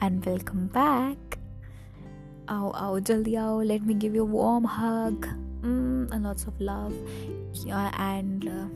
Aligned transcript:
and 0.00 0.24
welcome 0.24 0.66
back. 0.68 1.38
Ow, 2.48 2.72
ow, 2.74 2.98
jaldi 3.00 3.34
आओ 3.38 3.66
let 3.66 3.82
me 3.82 3.94
give 3.94 4.14
you 4.14 4.22
a 4.22 4.30
warm 4.36 4.64
hug 4.64 5.26
mm, 5.62 6.10
and 6.10 6.24
lots 6.24 6.44
of 6.44 6.60
love 6.60 6.94
yeah, 7.64 7.92
and 7.96 8.48
uh, 8.48 8.66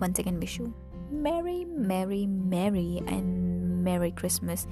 once 0.00 0.18
again 0.18 0.40
wish 0.40 0.58
you 0.58 0.72
merry 1.10 1.66
merry 1.66 2.24
merry 2.26 3.02
and 3.06 3.84
merry 3.84 4.10
christmas 4.12 4.66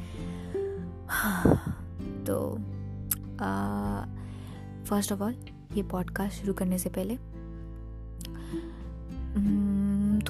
तो 2.27 2.39
first 4.89 5.13
of 5.13 5.23
all 5.23 5.35
ये 5.75 5.83
podcast 5.91 6.41
शुरू 6.41 6.53
करने 6.55 6.79
से 6.79 6.91
पहले 6.97 7.17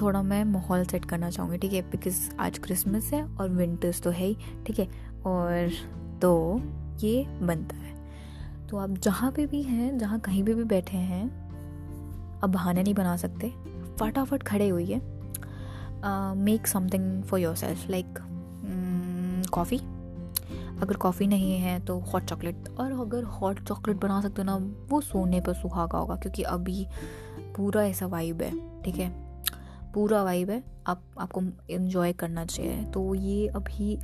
थोड़ा 0.01 0.21
मैं 0.23 0.43
माहौल 0.45 0.83
सेट 0.91 1.05
करना 1.05 1.29
चाहूँगी 1.29 1.57
ठीक 1.57 1.73
है 1.73 1.81
बिकॉज़ 1.91 2.19
आज 2.39 2.57
क्रिसमस 2.57 3.11
है 3.13 3.23
और 3.35 3.49
विंटर्स 3.49 4.01
तो 4.01 4.09
है 4.09 4.25
ही 4.25 4.37
ठीक 4.67 4.79
है 4.79 5.12
और 5.25 5.71
तो 6.21 6.61
ये 6.99 7.23
बनता 7.41 7.75
है। 7.75 7.91
तो 8.67 8.77
आप 8.77 8.97
जहाँ 8.97 9.31
पे 9.31 9.45
भी 9.45 9.61
हैं, 9.61 9.97
जहाँ 9.97 10.19
कहीं 10.19 10.43
पे 10.43 10.53
भी 10.53 10.63
बैठे 10.65 10.97
हैं 10.97 11.25
अब 12.39 12.51
बहाने 12.51 12.83
नहीं 12.83 12.93
बना 12.93 13.15
सकते। 13.17 13.53
फटाफट 13.99 14.43
खड़े 14.43 14.69
हुई 14.69 14.99
make 16.37 16.67
something 16.67 17.23
for 17.23 17.39
your 17.39 17.55
self 17.55 17.89
like 17.89 18.19
coffee 19.53 19.77
अगर 20.81 20.95
कॉफ़ी 20.95 21.27
नहीं 21.27 21.57
है 21.59 21.79
तो 21.79 21.97
हॉट 22.03 22.23
चॉकलेट 22.23 22.67
और 22.79 22.91
अगर 22.91 23.23
हॉट 23.23 23.63
चॉकलेट 23.63 23.97
बना 23.97 24.19
सकते 24.21 24.41
हो 24.41 24.45
ना, 24.45 24.55
वो 24.89 24.99
सोने 25.01 25.39
पर 25.41 25.53
सुहागा 25.53 25.97
होगा, 25.97 26.15
क्योंकि 26.15 26.43
अभी 26.43 26.85
पूरा 27.55 27.83
ऐसा 27.83 28.05
वाइब 28.05 28.41
है, 28.41 28.81
ठीक 28.81 28.95
है? 28.95 29.09
पूरा 29.93 30.23
वाइब 30.23 30.49
है, 30.49 30.63
आप, 30.87 31.01
आपको 31.19 31.41
इन्जॉय 31.69 32.13
करना 32.13 32.45
चाहिए। 32.45 32.83
तो 32.83 33.13
ये 33.15 33.47
अभी 33.47 33.97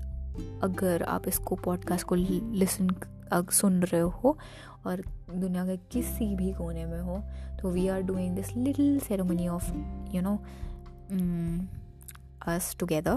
अगर 0.63 1.03
आप 1.03 1.27
इसको 1.27 1.55
पॉडकास्ट 1.55 2.07
को 2.07 2.15
लिसन 2.15 2.89
सुन 3.33 3.83
रहे 3.83 4.01
हो 4.01 4.37
और 4.85 5.03
दुनिया 5.35 5.65
के 5.65 5.77
किसी 5.77 6.35
भी 6.35 6.53
कोने 6.53 6.85
में 6.85 7.01
हो 7.01 7.23
तो 7.61 7.69
we 7.69 7.87
are 7.87 8.01
doing 8.01 8.35
this 8.35 8.55
little 8.55 8.99
ceremony 8.99 9.47
of 9.47 9.71
you 10.15 10.21
know 10.21 10.39
us 12.47 12.75
together 12.79 13.13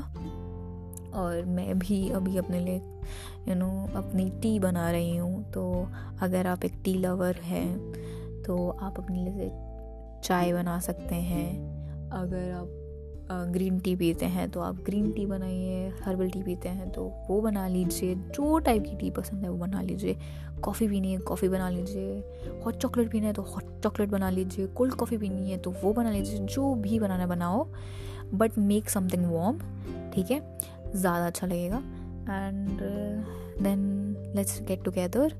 और 1.15 1.45
मैं 1.45 1.79
भी 1.79 2.11
अभी 2.11 2.37
अपने 2.37 2.61
लिए 2.61 2.77
यू 3.49 3.55
नो 3.55 3.91
अपनी 3.95 4.31
टी 4.31 4.59
बना 4.59 4.91
रही 4.91 5.17
हूँ। 5.17 5.51
तो 5.51 5.89
अगर 6.21 6.47
आप 6.47 6.65
एक 6.65 6.73
टी 6.85 6.95
लवर 6.95 7.37
हैं 7.37 7.79
तो 8.43 8.71
आप 8.71 8.99
अपने 8.99 9.25
लिए 9.25 9.51
चाय 10.25 10.53
बना 10.53 10.81
सकते 10.81 11.15
हैं। 11.15 11.53
अगर 12.11 12.53
आप 12.53 12.82
ग्रीन 13.53 13.79
टी 13.81 13.95
पीते 13.97 14.27
हैं 14.27 14.49
तो 14.51 14.61
आप 14.61 14.83
ग्रीन 14.85 15.11
टी 15.13 15.25
बनाइए, 15.27 15.89
हर्बल 16.05 16.31
टी 16.31 16.43
पीते 16.43 16.69
हैं 16.69 16.91
तो 16.93 17.05
वो 17.29 17.41
बना 17.41 17.67
लीजिए, 17.69 18.15
जो 18.15 18.59
टाइप 18.59 18.83
की 18.83 18.97
टी 18.97 19.11
पसंद 19.11 19.45
है 19.45 19.51
वो 19.51 19.57
बना 19.59 19.83
लीजिए। 19.83 20.17
कॉफ़ी 20.63 20.89
पीनी 20.89 21.13
है, 21.13 21.19
कॉफ़ी 21.21 21.49
बना 21.49 21.69
लीजिए। 21.71 22.61
हॉट 22.65 22.77
चॉकलेट 22.77 23.11
पीना 23.11 23.27
है 23.27 23.33
तो 23.33 23.43
हॉट 23.43 23.81
चॉकलेट 23.83 24.09
बना 24.09 24.31
लीजिए। 24.31 24.67
कोल्ड 24.69 24.95
कॉफ़ी 24.95 25.19
पीनी 25.19 25.51
है 25.51 25.59
तो 25.59 25.71
वो 25.83 25.93
बना 25.93 26.11
लीजिए, 26.11 26.39
जो 26.39 26.75
भी 26.75 26.99
बनाना 27.01 27.27
बनाओ। 27.27 27.67
बट 28.35 28.59
मेक 28.59 28.91
समथिंग 28.91 29.25
वॉम 29.27 29.59
ठीक 30.15 30.31
है? 30.31 30.41
ज़्यादा 30.95 31.27
अच्छा 31.27 31.47
लगेगा। 31.47 31.79
And 32.29 32.81
then 33.63 33.81
let's 34.37 34.61
get 34.63 34.85
together 34.85 35.35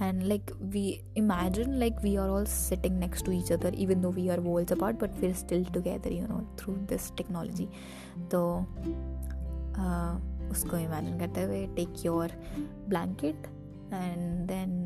and 0.00 0.28
like 0.28 0.52
we 0.72 1.02
imagine 1.16 1.78
like 1.80 2.02
we 2.02 2.16
are 2.16 2.28
all 2.30 2.46
sitting 2.46 2.98
next 2.98 3.24
to 3.24 3.32
each 3.32 3.50
other 3.50 3.70
even 3.74 4.00
though 4.00 4.10
we 4.10 4.30
are 4.30 4.40
worlds 4.40 4.72
apart 4.72 4.98
but 4.98 5.10
we're 5.20 5.34
still 5.34 5.64
together 5.76 6.10
you 6.10 6.26
know 6.28 6.46
through 6.56 6.78
this 6.86 7.10
technology 7.20 7.68
तो 8.30 8.42
uh, 9.76 10.14
उसको 10.50 10.76
imagine 10.76 11.18
करते 11.18 11.42
हुए 11.42 11.66
take 11.76 12.04
your 12.04 12.32
blanket 12.88 13.46
and 13.92 14.46
then 14.48 14.76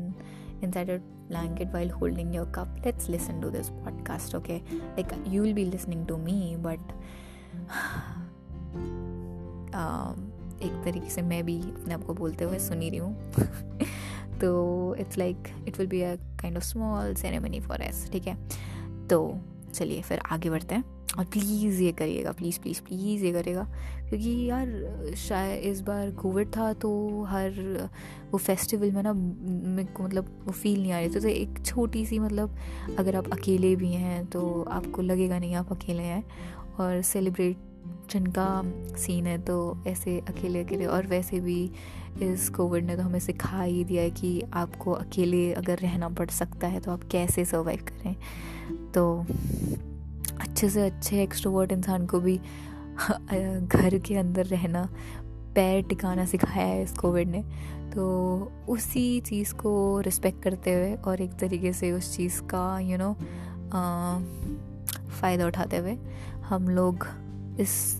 inside 0.65 0.89
a 0.89 0.99
blanket 1.29 1.73
while 1.75 1.89
holding 1.99 2.33
your 2.33 2.45
cup 2.57 2.67
let's 2.85 3.09
listen 3.13 3.41
to 3.45 3.49
this 3.55 3.71
podcast 3.85 4.35
okay 4.39 4.61
like 4.97 5.13
you 5.33 5.41
will 5.41 5.53
be 5.53 5.65
listening 5.65 6.05
to 6.11 6.17
me 6.27 6.37
but 6.67 6.93
um, 9.81 10.29
एक 10.63 10.83
तरीके 10.83 11.09
से 11.09 11.21
मैं 11.21 11.43
भी 11.45 11.59
अपने 11.59 11.93
आप 11.93 12.03
को 12.07 12.13
बोलते 12.13 12.45
हुए 12.45 12.59
सुनी 12.59 12.89
रही 12.89 12.99
हूँ 12.99 13.15
तो 14.43 14.95
it's 14.99 15.17
like 15.17 15.37
it 15.67 15.77
will 15.77 15.87
be 15.87 16.01
a 16.01 16.15
kind 16.15 16.57
of 16.57 16.63
small 16.63 17.13
ceremony 17.13 17.59
for 17.59 17.81
us 17.81 18.09
ठीक 18.11 18.27
है? 18.27 18.37
तो 19.07 19.37
चलिए 19.73 20.01
फिर 20.01 20.19
आगे 20.31 20.49
बढ़ते 20.49 20.75
हैं। 20.75 20.83
और 21.17 21.25
प्लीज़ 21.25 21.81
ये 21.81 21.91
करिएगा 21.91 22.31
प्लीज़ 22.31 22.59
प्लीज़ 22.59 22.81
प्लीज़ 22.81 23.25
ये 23.25 23.31
करिएगा। 23.31 23.63
क्योंकि 24.09 24.45
यार 24.49 24.67
शायद 25.17 25.63
इस 25.63 25.81
बार 25.81 26.11
कोविड 26.11 26.47
था 26.57 26.73
तो 26.73 27.23
हर, 27.23 27.89
वो 28.31 28.37
फेस्टिवल 28.37 28.91
में 28.91 29.03
ना 29.03 29.13
मेरे 29.13 29.93
को 29.93 30.03
मतलब 30.03 30.41
वो 30.45 30.51
फील 30.51 30.81
नहीं 30.81 30.91
आ 30.91 30.99
रही 30.99 31.09
थी। 31.09 31.19
तो 31.19 31.27
एक 31.27 31.65
छोटी 31.65 32.05
सी 32.05 32.19
मतलब 32.19 32.55
अगर 32.99 33.15
आप 33.15 33.31
अकेले 33.33 33.75
भी 33.75 33.91
हैं 33.93 34.25
तो 34.25 34.63
आपको 34.71 35.01
लगेगा 35.01 35.39
नहीं 35.39 35.55
आप 35.55 35.71
अकेले 35.71 36.03
हैं। 36.03 36.23
और 36.79 37.01
सेलिब्रेट 37.01 37.57
जिनका 38.11 38.61
सीन 38.95 39.27
है 39.27 39.37
तो 39.37 39.83
ऐसे 39.87 40.19
अकेले 40.19 40.63
अकेले 40.63 40.85
और 40.85 41.07
वैसे 41.07 41.39
भी 41.39 41.71
इस 42.21 42.49
कोविड 42.49 42.85
ने 42.85 42.95
तो 42.95 43.03
हमें 43.03 43.19
सिखा 43.19 43.61
ही 43.61 43.83
दिया 43.83 44.03
है 44.03 44.11
कि 44.11 44.43
आपको 44.53 44.91
अकेले 44.91 45.53
अगर 45.53 45.77
रहना 45.77 46.09
पड़ 46.09 46.29
सकता 46.29 46.67
है 46.67 46.79
तो 46.79 46.91
आप 46.91 47.03
कैसे 47.11 47.45
सर्वाइव 47.45 47.79
करें? 47.79 48.15
तो 48.91 49.25
अच्छे 50.41 50.69
से 50.69 50.85
अच्छे 50.85 51.23
एक्सट्रोवर्ट 51.23 51.71
इंसान 51.71 52.05
को 52.05 52.19
भी 52.19 52.37
घर 53.67 53.97
के 53.97 54.15
अंदर 54.15 54.45
रहना 54.45 54.89
पैर 55.55 55.83
टिकाना 55.83 56.25
सिखाया 56.25 56.67
है 56.67 56.83
इस 56.83 56.91
कोविड 56.91 57.27
ने। 57.29 57.43
तो 57.95 58.51
उसी 58.69 59.19
चीज़ 59.19 59.53
को 59.53 59.99
रिस्पेक्ट 59.99 60.43
करते 60.43 60.73
हुए 60.73 60.95
और 60.95 61.21
एक 61.21 61.33
तरीके 61.33 61.73
से 61.73 61.91
उस 61.91 62.15
चीज़ 62.15 62.41
का 62.41 62.79
यू 62.79 62.97
you 62.97 62.99
नो 62.99 63.13
know, 63.13 65.09
फ़ायदा 65.09 65.45
उठाते 65.45 65.77
हुए 65.77 65.97
हम 66.43 66.69
लोग 66.69 67.07
इस 67.59 67.99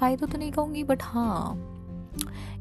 फ़ायदा 0.00 0.26
तो 0.26 0.38
नहीं 0.38 0.52
कहूँगी 0.52 0.84
बट 0.84 1.02
हाँ 1.02 1.66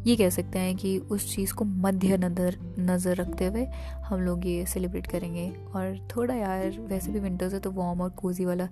ये 0.08 0.16
कह 0.16 0.30
सकते 0.30 0.60
हैं 0.60 0.76
कि 0.76 0.98
उस 1.12 1.36
चीज़ 1.36 1.54
को 1.54 1.66
मध्य 1.66 2.18
नज़र 2.18 2.58
नज़र 2.80 3.16
रखते 3.16 3.46
हुए 3.46 3.66
हम 4.06 4.22
लोग 4.22 4.46
ये 4.48 4.66
सेलिब्रेट 4.66 5.08
करेंगे। 5.08 5.50
और 5.76 6.08
थोड़ा 6.16 6.36
यार, 6.36 6.78
वैसे 6.80 7.12
भी 7.12 7.20
विंटर्स 7.20 7.54
है 7.54 7.60
तो 7.60 7.72
वार्म 7.72 8.02
और 8.02 8.10
कोजी 8.10 8.46
वाला 8.46 8.64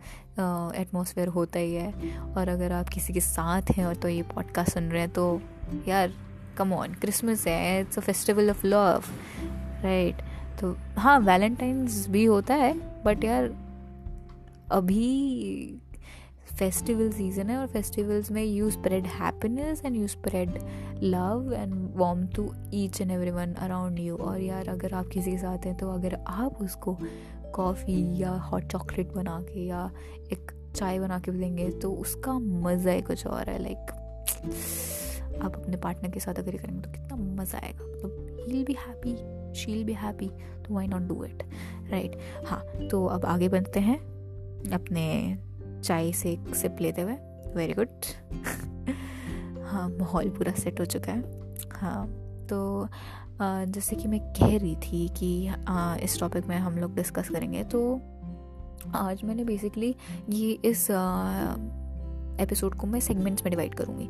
एटमॉस्फेयर 0.82 1.28
होता 1.28 1.60
ही 1.60 1.74
है। 1.74 2.18
और 2.20 2.50
अगर 2.50 2.72
आप 2.72 2.90
किसी 2.90 3.14
के 3.14 3.20
साथ 3.20 3.72
हैं 3.72 3.86
और 3.86 3.96
तो 3.96 4.10
ये 4.10 4.22
पॉडकास्ट 4.24 4.74
सुन 4.74 4.90
रहे 4.90 5.02
हैं 5.02 5.10
तो 5.10 5.42
यार 5.88 6.14
कम 6.58 6.74
ऑन 6.74 6.94
क्रिसमस 6.94 7.48
है 7.48 7.82
it's 7.82 7.98
a 7.98 8.02
festival 8.02 8.50
of 8.50 8.66
love 8.66 9.04
right 9.84 10.22
तो 10.62 10.76
हाँ 10.98 11.20
वैलेंटाइंस 11.20 12.08
भी 12.10 12.24
होता 12.26 12.56
है 12.56 12.74
बट 13.04 13.24
यार, 13.24 13.50
अभी 14.72 15.82
फेस्टिवल 16.60 17.12
सीज़न 17.12 17.50
है 17.50 17.58
और 17.58 17.68
फेस्टिवल्स 17.68 18.32
में 18.32 18.44
you 18.44 18.70
spread 18.70 19.06
happiness 19.06 19.82
and 19.86 19.96
you 19.96 20.08
spread 20.08 20.52
love 21.04 21.54
and 21.54 21.74
warm 21.96 22.26
to 22.28 22.54
each 22.74 23.02
and 23.02 23.12
every 23.12 23.32
one 23.32 23.54
around 23.54 24.00
you 24.00 24.16
और 24.16 24.42
यार 24.42 24.70
अगर 24.70 24.94
आप 24.94 25.08
किसी 25.08 25.32
के 25.32 25.38
साथ 25.38 25.66
हैं 25.66 25.76
तो 25.78 25.90
अगर 25.90 26.18
आप 26.28 26.62
उसको 26.62 26.98
कॉफ़ी 27.56 28.22
या 28.22 28.32
हॉट 28.32 28.64
चॉकलेट 28.64 29.14
बना 29.14 29.40
के 29.42 29.66
या 29.66 29.92
एक 30.32 30.52
चाय 30.76 31.00
बना 31.00 31.20
के 31.20 31.32
देंगे 31.32 31.70
तो 31.70 31.92
उसका 31.92 32.40
मज़ा 32.40 32.92
ही 32.92 33.02
कुछ 33.02 33.28
और 33.28 33.50
है 33.50 33.62
लाइक 33.64 33.92
आप 35.44 35.56
अपने 35.56 35.78
पार्टनर 35.78 36.12
के 36.12 36.20
साथ 36.20 36.34
अगर 36.34 36.52
ये 36.52 36.58
करेंगे 36.58 36.82
तो 36.82 36.92
कितना 36.92 37.16
मज़ा 37.16 37.60
आएगा। 37.60 37.86
मतलब 37.86 38.46
he 38.50 38.64
be 38.64 38.74
happy 38.74 39.16
she 39.60 39.84
be 39.84 39.94
happy 39.94 40.30
तो 40.68 40.74
why 40.74 40.88
not 40.88 41.02
do 41.02 41.24
it 41.24 41.44
right 41.92 42.18
हाँ 42.48 42.88
तो 42.92 43.06
अब 43.06 43.26
आगे 43.26 43.50
बढ़ते 43.50 43.80
हैं 43.80 43.98
अपने 44.72 45.08
चाय 45.84 46.12
से 46.12 46.32
एक 46.32 46.56
सिप 46.56 46.78
लेते 46.82 47.02
हुए। 47.02 47.14
वेरी 47.56 47.74
गुड 47.74 47.88
हाँ 49.66 49.88
माहौल 49.90 50.30
पूरा 50.30 50.52
सेट 50.54 50.80
हो 50.80 50.86
चुका 50.86 51.12
है। 51.12 51.22
हाँ 51.72 52.08
तो 52.50 52.88
जैसे 53.42 53.96
कि 53.96 54.08
मैं 54.08 54.20
कह 54.34 54.58
रही 54.58 54.76
थी 54.76 55.08
कि 55.18 55.30
इस 56.04 56.20
टॉपिक 56.20 56.46
में 56.48 56.58
हम 56.58 56.78
लोग 56.78 56.96
डिस्कस 56.96 57.30
करेंगे 57.30 57.64
तो 57.64 57.82
आज 58.96 59.24
मैंने 59.24 59.44
बेसिकली 59.44 59.96
ये 60.30 60.52
इस 60.66 60.88
एपिसोड 62.42 62.76
को 62.76 62.88
मैं 62.88 63.00
सेगमेंट्स 63.00 63.44
में 63.44 63.50
डिवाइड 63.52 63.74
करूँगी। 63.76 64.10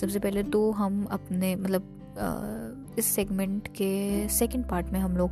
सबसे 0.00 0.18
पहले 0.18 0.42
तो 0.42 0.70
हम 0.70 1.04
अपने 1.04 1.54
मतलब 1.56 2.94
इस 2.98 3.06
सेगमेंट 3.06 3.68
के 3.68 4.28
सेकंड 4.28 4.68
पार्ट 4.68 4.86
में 4.86 4.98
हम 5.00 5.16
लोग 5.16 5.30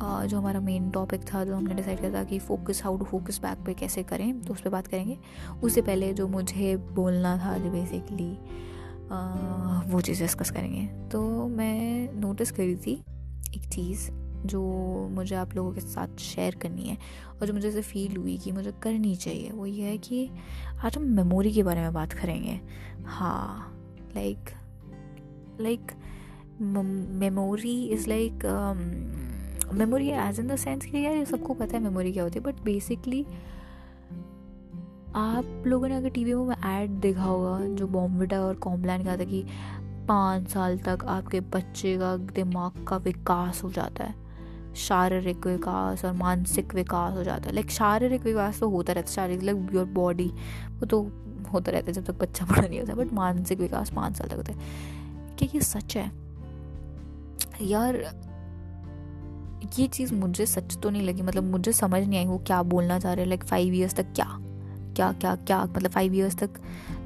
जो 0.00 0.38
हमारा 0.38 0.60
मेन 0.60 0.90
टॉपिक 0.90 1.20
था, 1.24 1.44
जो 1.44 1.54
हमने 1.56 1.74
डिसाइड 1.74 2.00
किया 2.00 2.12
था 2.12 2.22
कि 2.24 2.38
focus 2.40 2.82
how 2.84 2.96
to 2.98 3.04
focus 3.04 3.38
back 3.42 3.64
पे 3.66 3.74
कैसे 3.74 4.02
करें 4.02 4.40
तो 4.42 4.52
उस 4.54 4.60
पर 4.60 4.70
बात 4.70 4.86
करेंगे। 4.86 5.18
उससे 5.62 5.82
पहले 5.82 6.12
जो 6.14 6.26
मुझे 6.28 6.76
बोलना 6.76 7.36
था, 7.38 7.56
जो 7.58 7.70
बेसिकली 7.70 8.32
वो 9.92 10.00
चीज़ 10.00 10.22
डिस्कस 10.22 10.50
करेंगे। 10.50 10.86
तो 11.08 11.46
मैं 11.48 12.12
नोटिस 12.20 12.50
करी 12.50 12.76
थी 12.76 12.92
एक 13.56 13.68
चीज़ 13.68 14.10
जो 14.46 14.62
मुझे 15.12 15.34
आप 15.34 15.54
लोगों 15.54 15.72
के 15.72 15.80
साथ 15.80 16.18
शेयर 16.20 16.54
करनी 16.54 16.82
है 16.82 16.96
और 17.30 17.46
जो 17.46 17.52
मुझे 17.52 17.68
ऐसे 17.68 17.82
फील 17.82 18.16
हुई 18.16 18.36
कि 18.38 18.52
मुझे 18.52 18.72
करनी 18.82 19.14
चाहिए, 19.16 19.50
वो 19.50 19.66
ये 19.66 19.84
है 19.84 19.96
कि 19.98 20.28
आज 20.84 20.96
हम 20.96 21.02
मेमोरी 21.16 21.52
के 21.52 21.62
बारे 21.62 21.80
में 21.80 21.92
बात 21.92 22.12
करेंगे। 22.12 22.60
हाँ 23.06 23.72
like 24.16 24.50
like 25.60 25.92
memory 26.60 27.82
is 27.84 28.08
like 28.08 28.46
memory 29.74 30.08
as 30.10 30.40
in 30.40 30.46
the 30.46 30.56
sense 30.56 30.84
कि 30.84 31.04
यार 31.04 31.24
सबको 31.24 31.54
पता 31.54 31.76
है 31.76 31.82
मेमोरी 31.82 32.12
क्या 32.12 32.22
होती 32.22 32.38
है 32.38 32.44
बट 32.44 32.60
बेसिकली 32.62 33.26
आप 35.14 35.62
लोगों 35.66 35.88
ने 35.88 35.96
अगर 35.96 36.08
टीवी 36.08 36.34
में 36.34 36.56
ऐड 36.56 36.90
देखा 36.90 37.22
होगा 37.22 37.66
जो 37.66 37.86
बॉम्बिटा 37.86 38.40
और 38.40 38.54
कॉम्प्लान 38.54 39.04
का 39.04 39.16
था 39.16 39.24
कि 39.24 39.44
पाँच 40.08 40.48
साल 40.48 40.78
तक 40.78 41.04
आपके 41.04 41.40
बच्चे 41.40 41.96
का 41.98 42.16
दिमाग 42.16 42.84
का 42.84 42.96
विकास 42.96 43.62
हो 43.64 43.70
जाता 43.70 44.04
है, 44.04 44.14
शारीरिक 44.74 45.46
विकास 45.46 46.04
और 46.04 46.12
मानसिक 46.12 46.74
विकास 46.74 47.14
हो 47.14 47.24
जाता 47.24 47.48
है। 47.48 47.54
लाइक 47.54 47.70
शारीरिक 47.70 48.22
विकास 48.22 48.60
तो 48.60 48.68
होता 48.68 48.92
रहता 48.92 49.08
है, 49.08 49.14
शारीरिक 49.14 49.42
लाइक 49.42 49.74
योर 49.74 49.84
बॉडी 49.84 50.30
वो 50.70 50.86
तो 50.86 51.02
होता 51.52 51.72
रहता 51.72 51.86
है 51.86 51.92
जब 51.92 52.04
तक 52.04 52.18
बच्चा 52.18 52.46
बड़ा 52.46 52.66
नहीं 52.68 52.80
होता 52.80 52.94
बट 52.94 53.12
मानसिक 53.12 53.60
विकास 53.60 53.90
पाँच 53.90 54.16
साल 54.16 54.28
तक 54.28 54.36
होता 54.36 54.52
है। 54.52 54.58
क्या 55.38 55.48
ये 55.54 55.60
सच 55.60 55.96
है। 55.96 56.10
यार 57.62 57.96
ये 59.78 59.86
चीज़ 59.86 60.14
मुझे 60.14 60.46
सच 60.46 60.76
तो 60.78 60.90
नहीं 60.90 61.02
लगी। 61.02 61.22
मतलब 61.22 61.44
मुझे 61.44 61.72
समझ 61.72 62.02
नहीं 62.02 62.18
आई 62.18 62.26
वो 62.26 62.38
क्या 62.38 62.62
बोलना 62.62 62.98
चाह 62.98 63.12
रहे 63.12 63.22
हैं 63.22 63.28
लाइक 63.28 63.44
फाइव 63.44 63.74
ईयर्स 63.74 63.94
तक 63.94 64.12
क्या? 64.14 64.26
क्या 64.96 65.12
क्या 65.12 65.34
क्या? 65.36 65.64
मतलब 65.64 65.90
फाइव 65.90 66.14
ईयर्स 66.14 66.36
तक 66.36 66.50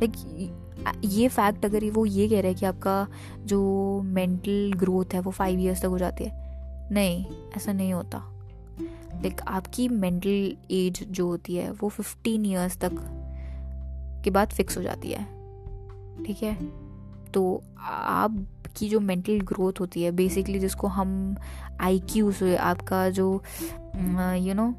लाइक 0.03 0.13
ये 1.05 1.29
फैक्ट 1.29 1.65
अगर 1.65 1.91
वो 1.91 2.07
ये 2.07 2.29
कह 2.29 2.41
रहे 2.41 2.51
हैं 2.51 2.61
कि 2.61 2.67
आपका 2.67 3.07
जो 3.41 3.61
मेंटल 4.05 4.73
ग्रोथ 4.77 5.15
है 5.15 5.21
वो 5.21 5.31
फाइव 5.31 5.59
ईयर्स 5.59 5.81
तक 5.81 5.87
हो 5.87 5.99
जाती 5.99 6.25
है। 6.25 6.33
नहीं, 6.93 7.27
ऐसा 7.57 7.73
नहीं 7.73 7.93
होता। 7.93 8.19
लाइक 9.15 9.41
आपकी 9.49 9.89
मेंटल 9.89 10.57
एज 10.71 11.05
जो 11.11 11.27
होती 11.27 11.57
है 11.57 11.71
वो 11.71 11.89
फिफ्टीन 11.89 12.47
ईयर्स 12.47 12.79
तक 12.79 12.93
के 14.25 14.31
बाद 14.31 14.49
फिक्स 14.49 14.77
हो 14.79 14.83
जाती 14.83 15.11
है। 15.11 15.25
ठीक 16.25 16.43
है? 16.43 16.55
तो 17.33 17.63
आपकी 18.71 18.89
जो 18.89 18.99
मेंटल 19.01 19.41
ग्रोथ 19.41 19.81
होती 19.81 20.03
है 20.03 20.11
बेसिकली 20.11 20.59
जिसको 20.59 20.87
हम 20.87 21.37
आई 21.81 21.99
क्यू 22.11 22.31
से 22.33 22.57
आपका 22.57 23.09
जो 23.11 23.25
you 24.39 24.55
know 24.55 24.75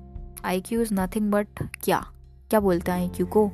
IQ 0.61 0.81
is 0.81 0.93
nothing 0.93 1.31
but 1.31 1.63
क्या? 1.83 1.99
क्या 2.49 2.59
बोलते 2.59 2.91
हैं 2.91 2.99
आई 2.99 3.09
क्यू 3.09 3.25
को? 3.25 3.45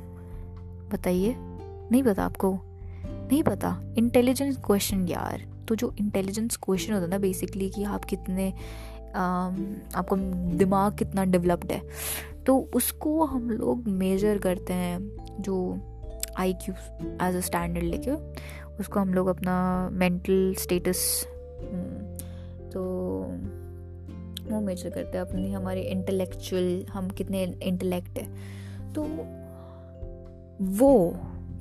बताइए। 0.92 1.34
नहीं 1.38 2.02
पता 2.02 2.24
आपको? 2.24 2.52
नहीं 3.04 3.42
पता? 3.42 3.74
इंटेलिजेंस 3.98 4.56
क्वेश्चन 4.66 5.06
यार। 5.08 5.44
तो 5.68 5.74
जो 5.74 5.92
इंटेलिजेंस 6.00 6.56
क्वेश्चन 6.56 6.92
होता 6.92 7.04
है 7.04 7.10
ना 7.10 7.18
बेसिकली 7.18 7.68
कि 7.70 7.84
आप 7.84 8.04
कितने 8.04 8.48
आपका 9.16 10.16
दिमाग 10.56 10.96
कितना 10.98 11.24
डेवलप्ड 11.24 11.72
है। 11.72 11.82
तो 12.46 12.58
उसको 12.74 13.24
हम 13.24 13.50
लोग 13.50 13.88
मेजर 13.88 14.38
करते 14.38 14.72
हैं, 14.72 14.98
जो 15.40 15.78
I 16.38 16.52
Q 16.62 16.74
as 17.26 17.36
a 17.36 17.40
standard 17.40 17.84
लेके। 17.84 18.10
उसको 18.80 19.00
हम 19.00 19.14
लोग 19.14 19.26
अपना 19.26 19.56
मेंटल 19.92 20.54
स्टेटस 20.58 21.24
तो 22.72 22.82
वो 24.50 24.60
मेजर 24.60 24.90
करते 24.90 25.18
हैं 25.18 25.24
अपनी, 25.24 25.52
हमारे 25.52 25.80
इंटेलेक्चुअल 25.82 26.84
हम 26.90 27.08
कितने 27.10 27.42
इंटेलेक्ट 27.62 28.18
है। 28.18 28.26
तो 28.92 29.02
वो 30.76 31.16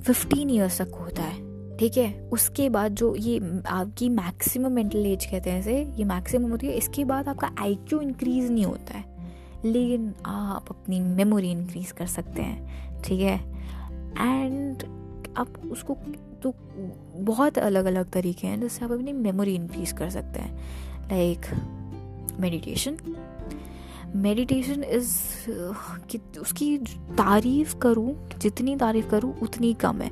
फिफ्टीन 0.06 0.50
ईयर्स 0.50 0.82
तक 0.82 0.96
होता 0.96 1.24
है, 1.24 1.78
ठीक 1.78 1.98
है? 1.98 2.30
उसके 2.30 2.70
बाद 2.70 2.94
जो 2.94 3.14
ये 3.16 3.40
आपकी 3.68 4.10
मैक्सिमम 4.10 4.72
मेंटल 4.72 5.06
एज 5.06 5.26
कहते 5.26 5.50
हैं 5.50 5.60
इसे, 5.60 5.82
ये 5.98 6.06
मैक्सिमम 6.06 6.52
होती 6.52 6.68
है, 6.68 6.74
इसके 6.74 7.06
बाद 7.06 7.28
आपका 7.28 7.52
आई 7.60 7.76
क्यू 7.88 8.00
इंक्रीज 8.00 8.52
नहीं 8.52 8.66
होता 8.66 8.98
है। 8.98 9.04
लेकिन 9.66 10.14
आप 10.26 10.66
अपनी 10.70 11.00
मेमोरी 11.00 11.52
इंक्रीज 11.52 11.92
कर 11.92 12.06
सकते 12.08 12.42
हैं, 12.42 13.02
ठीक 13.02 13.22
है? 13.22 13.38
एंड 14.20 14.84
आप 15.38 15.62
उसको 15.72 15.98
तो 16.44 16.54
बहुत 17.24 17.58
अलग 17.58 17.86
अलग 17.86 18.10
तरीके 18.10 18.48
हैं 18.48 18.60
जिससे 18.62 18.86
आप 18.86 18.92
अपनी 18.92 19.14
मेमोरी 19.14 19.56
इंक्रीज 19.56 19.92
कर 19.92 20.10
सकते 20.10 20.40
हैं। 20.40 20.56
लाइक 21.10 21.46
मेडिटेशन 22.40 22.98
मेडिटेशन 24.16 24.84
इज़ 24.84 25.50
उसकी 26.40 26.78
तारीफ़ 27.18 27.76
करूँ 27.78 28.30
जितनी 28.42 28.76
तारीफ़ 28.76 29.08
करूँ 29.10 29.34
उतनी 29.40 29.74
कम 29.74 30.02
है। 30.02 30.12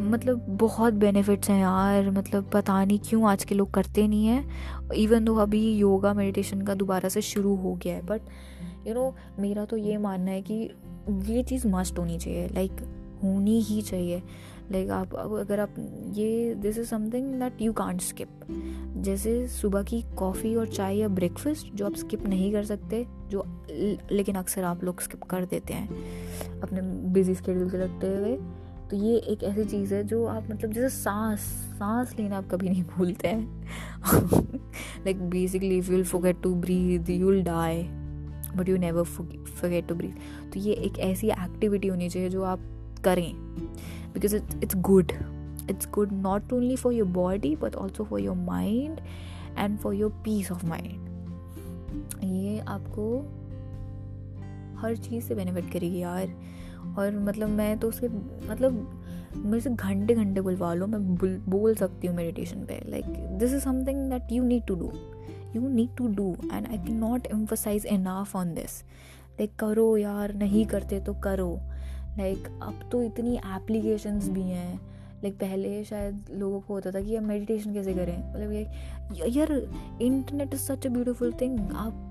मतलब 0.00 0.44
बहुत 0.48 0.94
बेनिफिट्स 0.94 1.50
हैं 1.50 1.60
यार 1.60 2.10
मतलब 2.10 2.50
पता 2.52 2.84
नहीं 2.84 2.98
क्यों 2.98 3.28
आज 3.28 3.44
के 3.44 3.54
लोग 3.54 3.70
करते 3.70 4.06
नहीं 4.08 4.26
हैं। 4.26 4.92
इवन 4.92 5.24
दो 5.24 5.34
अभी 5.36 5.72
योगा 5.72 6.12
मेडिटेशन 6.14 6.62
का 6.62 6.74
दोबारा 6.74 7.08
से 7.08 7.22
शुरू 7.22 7.54
हो 7.54 7.74
गया 7.74 7.94
है 7.94 8.06
बट 8.06 8.20
यू 8.86 8.94
नो 8.94 9.14
मेरा 9.38 9.64
तो 9.64 9.76
ये 9.76 9.96
मानना 9.98 10.30
है 10.30 10.42
कि 10.42 10.54
ये 11.32 11.42
चीज़ 11.42 11.66
मस्ट 11.68 11.98
होनी 11.98 12.18
चाहिए 12.18 12.48
लाइक 12.48 12.72
like, 12.72 12.84
होनी 13.24 13.60
ही 13.60 13.82
चाहिए। 13.82 14.22
लाइक 14.72 14.90
आप 14.90 15.14
अगर 15.14 15.60
आप, 15.60 15.74
ये 16.14 16.54
this 16.54 16.78
is 16.78 16.86
something 16.88 17.32
that 17.40 17.62
you 17.62 17.72
can't 17.72 18.00
skip 18.00 18.28
जैसे 18.98 19.46
सुबह 19.48 19.82
की 19.82 20.02
कॉफ़ी 20.18 20.54
और 20.54 20.68
चाय 20.68 20.96
या 20.96 21.08
ब्रेकफास्ट 21.08 21.72
जो 21.74 21.86
आप 21.86 21.94
स्किप 21.94 22.26
नहीं 22.26 22.52
कर 22.52 22.64
सकते, 22.64 23.04
जो 23.28 23.44
लेकिन 24.12 24.36
अक्सर 24.36 24.64
आप 24.64 24.84
लोग 24.84 25.00
स्किप 25.00 25.22
कर 25.22 25.44
देते 25.44 25.74
हैं, 25.74 26.60
अपने 26.60 26.80
बिज़ी 27.12 27.34
स्केड्यूल 27.34 27.70
के 27.70 27.76
लगते 27.76 28.14
हुए 28.16 28.36
तो 28.90 28.96
ये 28.96 29.16
एक 29.30 29.42
ऐसी 29.42 29.64
चीज़ 29.64 29.94
है 29.94 30.02
जो 30.04 30.24
आप 30.26 30.46
मतलब 30.50 30.72
जैसे 30.72 30.88
सांस 30.90 31.40
सांस 31.78 32.14
लेना 32.18 32.36
आप 32.36 32.48
कभी 32.50 32.68
नहीं 32.68 32.82
भूलते 32.86 33.28
हैं। 33.28 33.64
Like 35.04 35.28
basically 35.30 35.78
if 35.78 35.90
you'll 35.92 36.04
forget 36.04 36.40
to 36.42 36.54
breathe 36.54 37.10
you'll 37.10 37.42
die 37.42 37.82
but 38.56 38.68
you 38.68 38.76
never 38.76 39.02
forget 39.02 39.86
to 39.88 39.94
breathe 39.94 40.52
तो 40.52 40.60
ये 40.60 40.74
एक 40.74 40.98
ऐसी 40.98 41.30
एक्टिविटी 41.30 41.88
होनी 41.88 42.08
चाहिए 42.08 42.28
जो 42.28 42.42
आप 42.44 42.60
करें। 43.04 43.32
Because 44.18 44.36
it's 44.36 44.76
good 44.76 45.12
it's 45.70 45.88
good 45.94 46.12
not 46.12 46.52
only 46.52 46.76
for 46.76 46.92
your 46.92 47.08
body 47.08 47.54
but 47.56 47.74
also 47.74 48.04
for 48.04 48.20
your 48.20 48.36
mind 48.36 49.00
and 49.58 49.78
for 49.78 49.94
your 49.94 50.10
peace 50.24 50.52
of 50.52 50.66
mind 50.66 51.06
ये 52.24 52.58
आपको 52.58 53.18
हर 54.80 54.96
चीज़ 54.96 55.24
से 55.24 55.34
बेनिफिट 55.34 55.72
करेगी 55.72 55.98
यार। 55.98 56.34
और 56.98 57.18
मतलब 57.18 57.48
मैं 57.48 57.78
तो 57.78 57.88
उसके 57.88 58.08
मतलब 58.50 58.94
मेरे 59.36 59.60
से 59.60 59.70
घंटे 59.70 60.14
घंटे 60.14 60.40
बुलवा 60.40 60.72
लो, 60.74 60.86
मैं 60.86 61.16
बोल 61.50 61.74
सकती 61.74 62.06
हूँ 62.06 62.14
मेडिटेशन 62.16 62.64
पे। 62.66 62.80
Like 62.88 63.04
this 63.38 63.52
is 63.54 63.62
something 63.62 64.08
that 64.10 64.32
you 64.32 64.44
need 64.44 64.66
to 64.66 64.74
do 64.74 64.92
you 65.54 65.68
need 65.68 65.96
to 65.96 66.06
do 66.14 66.36
and 66.52 66.66
I 66.66 66.78
can 66.78 66.96
not 66.96 67.26
emphasise 67.26 67.86
enough 67.86 68.36
on 68.36 68.54
this 68.54 68.82
like 69.40 69.54
करो 69.58 69.96
यार, 69.96 70.34
नहीं 70.34 70.64
करते 70.66 71.00
तो 71.00 71.14
करो। 71.14 71.50
लाइक 72.18 72.38
like, 72.38 72.62
अब 72.62 72.88
तो 72.92 73.02
इतनी 73.02 73.36
एप्लीकेशंस 73.36 74.28
भी 74.28 74.42
हैं। 74.42 74.74
लाइक 74.74 75.34
like, 75.34 75.44
पहले 75.44 75.84
शायद 75.84 76.24
लोगों 76.30 76.60
को 76.60 76.74
होता 76.74 76.90
था 76.90 77.00
कि 77.00 77.14
यार 77.14 77.24
मेडिटेशन 77.24 77.72
कैसे 77.74 77.94
करें? 77.94 78.18
मतलब 78.30 78.52
ये 78.52 79.30
यार 79.30 79.52
internet 80.02 80.54
is 80.54 80.60
such 80.60 80.86
a 80.86 80.90
beautiful 80.90 81.32
thing 81.32 81.58
आप 81.72 82.04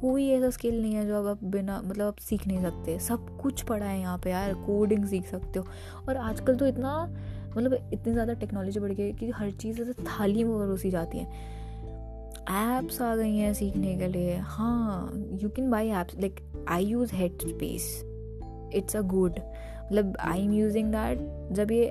कोई 0.00 0.28
ऐसा 0.28 0.50
स्किल 0.50 0.80
नहीं 0.82 0.94
है 0.94 1.06
जो 1.06 1.28
आप 1.28 1.44
बिना 1.44 1.80
मतलब 1.84 2.06
आप 2.06 2.16
सीख 2.18 2.46
नहीं 2.46 2.62
सकते। 2.62 2.98
सब 2.98 3.38
कुछ 3.40 3.62
पढ़ा 3.62 3.86
है 3.86 4.00
यहाँ 4.00 4.18
पे 4.18 4.30
यार। 4.30 4.54
कोडिंग 4.54 5.04
सीख 5.04 5.26
सकते 5.26 5.58
हो। 5.58 5.66
और 6.08 6.16
आजकल 6.16 6.56
तो 6.56 6.66
इतना 6.66 7.04
मतलब 7.56 7.90
इतनी 7.92 8.12
ज़्यादा 8.12 8.32
टेक्नोलॉजी 8.32 8.80
बढ़ 8.80 8.92
गई 8.92 9.02
है 9.02 9.12
कि 9.12 9.30
हर 9.30 9.50
चीज़ 9.50 9.80
ऐसे 9.82 9.92
थाली 9.92 10.44
में 10.44 10.58
परोसी 10.58 10.90
जाती 10.90 11.18
है। 11.18 11.24
ऐप्स 12.50 13.00
आ 13.02 13.14
गई 13.16 13.36
हैं 13.36 13.54
सीखने 13.54 13.96
के 13.96 14.08
लिए। 14.08 14.36
हाँ 14.36 15.10
you 15.42 15.48
can 15.48 15.70
buy 15.70 15.88
apps 15.90 16.18
like 16.20 16.40
I 16.68 16.84
use 16.84 17.14
Headspace 17.32 17.88
it's 18.74 18.96
a 18.96 19.00
good. 19.00 19.38
मतलब 19.86 20.16
आई 20.20 20.44
एम 20.44 20.52
यूजिंग 20.52 20.92
दैट 20.92 21.52
जब 21.52 21.70
ये 21.70 21.84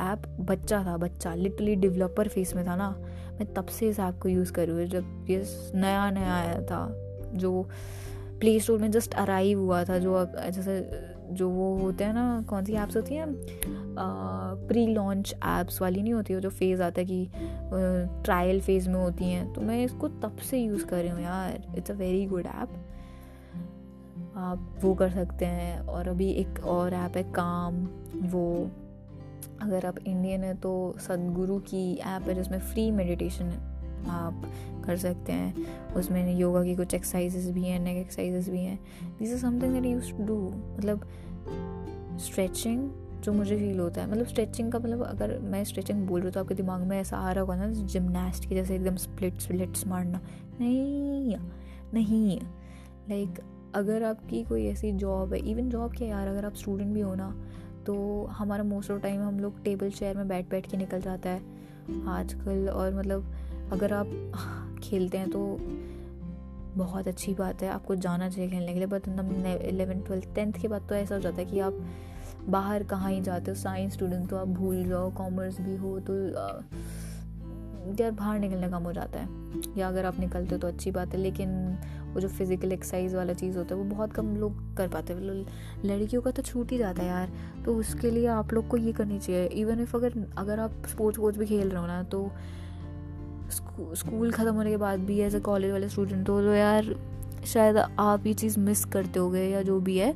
ऐप 0.00 0.22
बच्चा 0.40 0.82
था 0.84 0.96
बच्चा 0.96 1.34
लिटरली 1.34 1.74
डेवलपर 1.76 2.28
फेस 2.28 2.54
में 2.56 2.66
था 2.66 2.76
ना 2.76 2.90
मैं 3.32 3.52
तब 3.54 3.66
से 3.66 3.88
इस 3.88 3.98
ऐप 4.00 4.18
को 4.22 4.28
यूज़ 4.28 4.52
कर 4.52 4.68
रही 4.68 4.76
हूँ 4.76 4.86
जब 4.90 5.26
ये 5.30 5.44
नया 5.74 6.10
नया 6.10 6.34
आया 6.34 6.60
था 6.62 6.86
जो 7.34 7.62
प्ले 8.40 8.58
स्टोर 8.60 8.78
में 8.78 8.90
जस्ट 8.90 9.14
अराइव 9.14 9.60
हुआ 9.60 9.82
था 9.84 9.98
जो 9.98 10.24
जैसे 10.26 10.80
जो 11.32 11.48
वो 11.48 11.74
होते 11.78 12.04
हैं 12.04 12.14
ना 12.14 12.44
कौन 12.48 12.64
सी 12.64 12.72
ऐप्स 12.72 12.96
होती 12.96 13.14
हैं? 13.14 13.26
प्री 14.68 14.86
लॉन्च 14.86 15.34
ऐप्स 15.44 15.80
वाली 15.82 16.02
नहीं 16.02 16.12
होती 16.12 16.32
है 16.32 16.40
जो 16.40 16.50
फ़ेज़ 16.50 16.82
आता 16.82 17.00
है 17.00 17.06
कि 17.06 17.28
ट्रायल 18.24 18.60
फ़ेज़ 18.60 18.88
में 18.88 18.98
होती 19.00 19.24
हैं 19.24 19.52
तो 19.52 19.60
मैं 19.60 19.84
इसको 19.84 20.08
तब 20.08 20.36
से 20.50 20.58
यूज़ 20.58 20.84
कर 20.86 20.96
रही 20.96 21.08
हूँ 21.08 21.20
यार। 21.20 21.74
It's 21.78 21.90
a 21.90 21.94
very 21.94 22.24
good 22.26 22.46
app 22.46 22.68
आप 24.36 24.78
वो 24.82 24.94
कर 24.94 25.10
सकते 25.10 25.44
हैं। 25.44 25.80
और 25.80 26.08
अभी 26.08 26.30
एक 26.30 26.64
और 26.64 26.94
ऐप 26.94 27.16
है, 27.16 27.22
काम। 27.22 27.88
वो, 28.22 28.70
अगर 29.62 29.86
आप 29.86 29.98
इंडियन 29.98 30.44
है 30.44 30.54
तो 30.54 30.94
सदगुरु 30.98 31.58
की 31.58 31.96
ऐप 31.96 32.22
है, 32.22 32.34
जिसमें 32.34 32.58
फ्री 32.58 32.90
मेडिटेशन 32.90 33.68
आप 34.08 34.52
कर 34.84 34.96
सकते 34.96 35.32
हैं। 35.32 35.54
उसमें 35.94 36.36
योगा 36.36 36.64
की 36.64 36.76
कुछ 36.76 36.94
एक्सरसाइजेस 36.94 37.50
भी 37.50 37.64
हैं 37.64 37.80
नेक 37.80 37.96
एक्सरसाइजेस 37.96 38.48
भी 38.48 38.64
हैं। 38.64 38.80
This 39.18 39.32
is 39.32 39.40
something 39.40 39.82
that 39.82 40.16
to 40.16 40.24
do 40.24 40.52
मतलब 40.78 41.08
स्ट्रेचिंग 42.18 42.90
जो 43.20 43.32
मुझे 43.32 43.56
फील 43.56 43.80
होता 43.80 44.00
है। 44.00 44.10
मतलब 44.10 44.26
स्ट्रेचिंग 44.26 44.72
का 44.72 44.78
मतलब 44.78 45.02
अगर 45.02 45.38
मैं 45.38 45.64
स्ट्रेचिंग 45.64 46.06
बोल 46.06 46.20
रही 46.20 46.26
हूँ 46.26 46.32
तो 46.32 46.40
आपके 46.40 46.54
दिमाग 46.54 46.80
में 46.80 47.00
ऐसा 47.00 47.16
आ 47.16 47.32
रहा 47.32 47.40
होगा 47.40 47.56
ना 47.56 47.70
जिमनास्ट 47.70 48.48
की 48.48 48.54
जैसे 48.54 48.74
एकदम 48.74 48.96
स्प्लिट्स 48.96 49.44
स्प्लिट्स 49.44 49.86
मारना। 49.86 50.20
नहीं 50.60 51.36
नहीं। 51.94 52.40
लाइक 53.08 53.40
अगर 53.74 54.02
आपकी 54.02 54.42
कोई 54.44 54.66
ऐसी 54.66 54.92
जॉब 54.92 55.32
है 55.32 55.38
इवन 55.50 55.68
जॉब 55.70 55.92
क्या 55.92 56.08
यार, 56.08 56.28
अगर 56.28 56.44
आप 56.44 56.54
स्टूडेंट 56.54 56.94
भी 56.94 57.00
हो 57.00 57.14
ना 57.14 57.30
तो 57.86 58.24
हमारा 58.30 58.64
मोस्ट 58.64 58.90
ऑफ़ 58.90 59.00
टाइम 59.00 59.20
हम 59.22 59.38
लोग 59.40 59.62
टेबल 59.64 59.90
चेयर 59.90 60.16
में 60.16 60.28
बैठ 60.28 60.50
बैठ 60.50 60.70
के 60.70 60.76
निकल 60.76 61.00
जाता 61.00 61.30
है। 61.30 61.40
आजकल 62.08 62.68
और 62.68 62.94
मतलब 62.94 63.32
अगर 63.72 63.92
आप 63.92 64.78
खेलते 64.82 65.18
हैं 65.18 65.30
तो 65.30 65.56
बहुत 66.76 67.08
अच्छी 67.08 67.34
बात 67.34 67.62
है, 67.62 67.68
आपको 67.68 67.94
जाना 67.96 68.28
चाहिए 68.28 68.50
खेलने 68.50 68.72
के 68.72 68.78
लिए 68.78 68.86
बट 68.86 69.08
इलेवन 69.68 70.00
ट्वेल्थ 70.00 70.34
टेंथ 70.34 70.52
के 70.52 70.68
बाद 70.68 70.86
तो 70.88 70.94
ऐसा 70.94 71.14
हो 71.14 71.20
जाता 71.20 71.36
है 71.36 71.44
कि 71.44 71.60
आप 71.60 71.80
बाहर 72.48 72.82
कहाँ 72.82 73.10
ही 73.10 73.20
जाते 73.20 73.50
हो 73.50 73.54
साइंस 73.54 73.92
स्टूडेंट 73.92 74.28
तो 74.30 74.36
आप 74.36 74.48
भूल 74.48 74.84
जाओ 74.84 75.10
कॉमर्स 75.14 75.60
भी 75.60 75.76
हो 75.76 75.98
तो 76.00 76.14
यार 77.94 78.10
बाहर 78.10 78.38
निकलने 78.38 78.68
कम 78.68 78.82
हो 78.82 78.92
जाता 78.92 79.20
है। 79.20 79.40
या 79.78 79.88
अगर 79.88 80.04
आप 80.04 80.18
निकलते 80.20 80.54
हो 80.54 80.60
तो 80.60 80.68
अच्छी 80.68 80.90
बात 80.90 81.14
है, 81.14 81.20
लेकिन 81.20 81.48
वो 82.14 82.20
जो 82.20 82.28
फ़िज़िकल 82.28 82.72
एक्सरसाइज 82.72 83.14
वाला 83.14 83.32
चीज़ 83.34 83.58
होता 83.58 83.74
है, 83.74 83.80
वो 83.80 83.84
बहुत 83.86 84.12
कम 84.12 84.34
लोग 84.36 84.76
कर 84.76 84.88
पाते 84.88 85.12
हैं। 85.12 85.20
लड़कियों 85.84 86.22
का 86.22 86.30
तो 86.30 86.42
छूट 86.42 86.72
ही 86.72 86.78
जाता 86.78 87.02
है 87.02 87.08
यार। 87.08 87.30
तो 87.64 87.74
उसके 87.76 88.10
लिए 88.10 88.26
आप 88.28 88.52
लोग 88.54 88.68
को 88.68 88.76
ये 88.76 88.92
करनी 88.92 89.18
चाहिए। 89.18 89.44
इवन 89.46 89.80
इफ़ 89.80 89.96
अगर 89.96 90.12
अगर 90.38 90.60
आप 90.60 90.82
स्पोर्ट्स 90.90 91.18
वोर्ट्स 91.18 91.38
भी 91.38 91.46
खेल 91.46 91.68
रहे 91.68 91.80
हो 91.80 91.86
ना 91.86 92.02
तो 92.04 92.30
स्कूल 93.50 94.30
ख़त्म 94.32 94.54
होने 94.54 94.70
के 94.70 94.76
बाद 94.76 95.00
भी 95.00 95.18
एज 95.20 95.34
ए 95.34 95.40
कॉलेज 95.42 95.70
वाले 95.72 95.88
स्टूडेंट 95.88 96.28
हो 96.28 96.40
तो 96.42 96.54
यार 96.54 96.94
शायद 97.46 97.76
आप 97.76 98.26
ये 98.26 98.32
चीज़ 98.34 98.58
मिस 98.60 98.84
करते 98.86 99.20
हो 99.20 99.30
गए 99.30 99.48
या 99.50 99.62
जो 99.62 99.78
भी 99.80 99.96
है, 99.98 100.14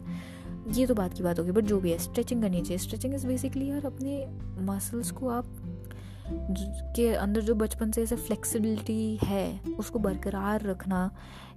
ये 0.72 0.86
तो 0.86 0.94
बात 0.94 1.14
की 1.14 1.22
बात 1.22 1.38
होगी 1.38 1.50
बट 1.52 1.64
जो 1.64 1.80
भी 1.80 1.90
है 1.90 1.98
स्ट्रेचिंग 1.98 2.42
करनी 2.42 2.60
चाहिए। 2.60 2.78
स्ट्रेचिंग 2.78 3.14
इज़ 3.14 3.26
बेसिकली 3.26 3.68
यार 3.70 3.86
अपने 3.86 4.26
मसल्स 4.66 5.10
को 5.10 5.28
आप 5.28 5.46
के 6.96 7.08
अंदर 7.14 7.40
जो 7.40 7.54
बचपन 7.54 7.90
से 7.90 8.02
ऐसे 8.02 8.16
फ्लेक्सिबिलिटी 8.16 9.18
है, 9.24 9.60
उसको 9.78 9.98
बरकरार 9.98 10.62
रखना। 10.62 11.10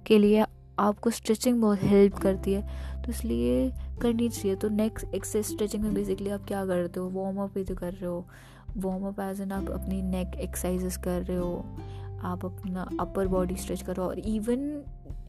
के 0.06 0.18
लिए 0.18 0.44
आपको 0.78 1.10
स्ट्रेचिंग 1.10 1.60
बहुत 1.60 1.82
हेल्प 1.82 2.14
करती 2.14 2.52
है। 2.52 2.62
तो 3.02 3.10
इसलिए 3.10 3.72
करनी 4.02 4.28
चाहिए। 4.28 4.56
तो 4.56 4.68
नेक्स्ट 4.68 5.14
एक्सेस 5.14 5.48
स्ट्रेचिंग 5.48 5.82
में 5.82 5.94
बेसिकली 5.94 6.30
आप 6.30 6.44
क्या 6.44 6.66
करते 6.66 7.00
हो? 7.00 7.10
वार्म 7.10 7.38
अप 7.38 7.58
ही 7.58 7.64
तो 7.64 7.74
कर 7.74 7.92
रहे 7.92 8.06
हो। 8.06 8.26
वार्म 8.76 9.04
अप 9.04 9.20
एज 9.20 9.40
एन 9.40 9.52
आप 9.52 9.70
अपनी 9.70 10.02
नेक 10.02 10.34
एक्सरसाइजेस 10.34 10.96
कर 10.96 11.22
रहे 11.22 11.36
हो। 11.36 11.64
आप 12.22 12.44
अपना 12.44 12.88
अपर 13.00 13.26
बॉडी 13.26 13.56
स्ट्रेच 13.56 13.82
करो 13.82 14.02
और 14.02 14.18
even 14.18 14.82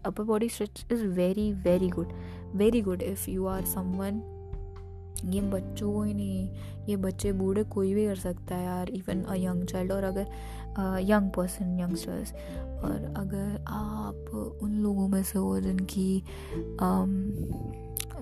upper 0.06 0.24
body 0.24 0.50
stretch 0.50 0.86
is 0.92 1.06
very 1.06 1.51
very 1.54 1.90
good 1.90 2.13
very 2.56 2.82
good 2.82 3.01
if 3.01 3.30
you 3.30 3.46
are 3.46 3.66
someone 3.66 4.22
ये 5.25 5.42
बच्चों 5.42 5.94
को 5.94 6.04
ही 6.04 6.13
नहीं, 6.13 6.50
ये 6.90 6.96
बच्चे 6.96 7.32
बूढ़े 7.32 7.63
कोई 7.63 7.94
भी 7.94 8.06
कर 8.06 8.16
सकता 8.16 8.56
है 8.56 8.66
यार 8.66 8.90
इवन 8.90 9.22
अ 9.24 9.36
यंग 9.36 9.66
चाइल्ड 9.66 9.92
और 9.92 10.04
अगर 10.04 10.28
यंग 10.80 11.32
पर्सन 11.32 11.80
यंगस्टर्स 11.80 12.34
और 12.84 13.13
अगर 13.18 13.66
आप 13.68 14.60
उन 14.63 14.72
लोगों 14.72 15.08
में 15.08 15.24
से 15.24 15.40
हो 15.40 15.60
जिनकी 15.60 16.24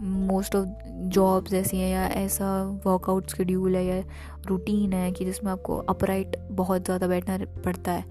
मोस्ट 0.01 0.55
ऑफ़ 0.55 0.67
जॉब्स 0.89 1.53
ऐसी 1.53 1.77
हैं 1.77 1.91
या 1.91 2.07
ऐसा 2.07 2.63
वर्कआउट 2.85 3.27
शेड्यूल 3.27 3.75
है 3.75 3.85
या 3.85 4.03
रूटीन 4.47 4.93
है 4.93 5.11
कि 5.11 5.25
जिसमें 5.25 5.51
आपको 5.51 5.77
अपराइट 5.77 6.37
बहुत 6.51 6.85
ज़्यादा 6.85 7.07
बैठना 7.07 7.37
पड़ता 7.61 7.91
है 7.91 8.03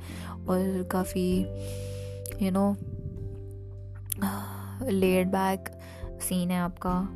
और 0.49 0.89
काफ़ी 0.93 1.41
you 2.43 2.51
know 2.51 2.77
laid 4.89 5.29
back 5.29 5.69
scene 6.21 6.51
है 6.51 6.59
आपका 6.59 7.09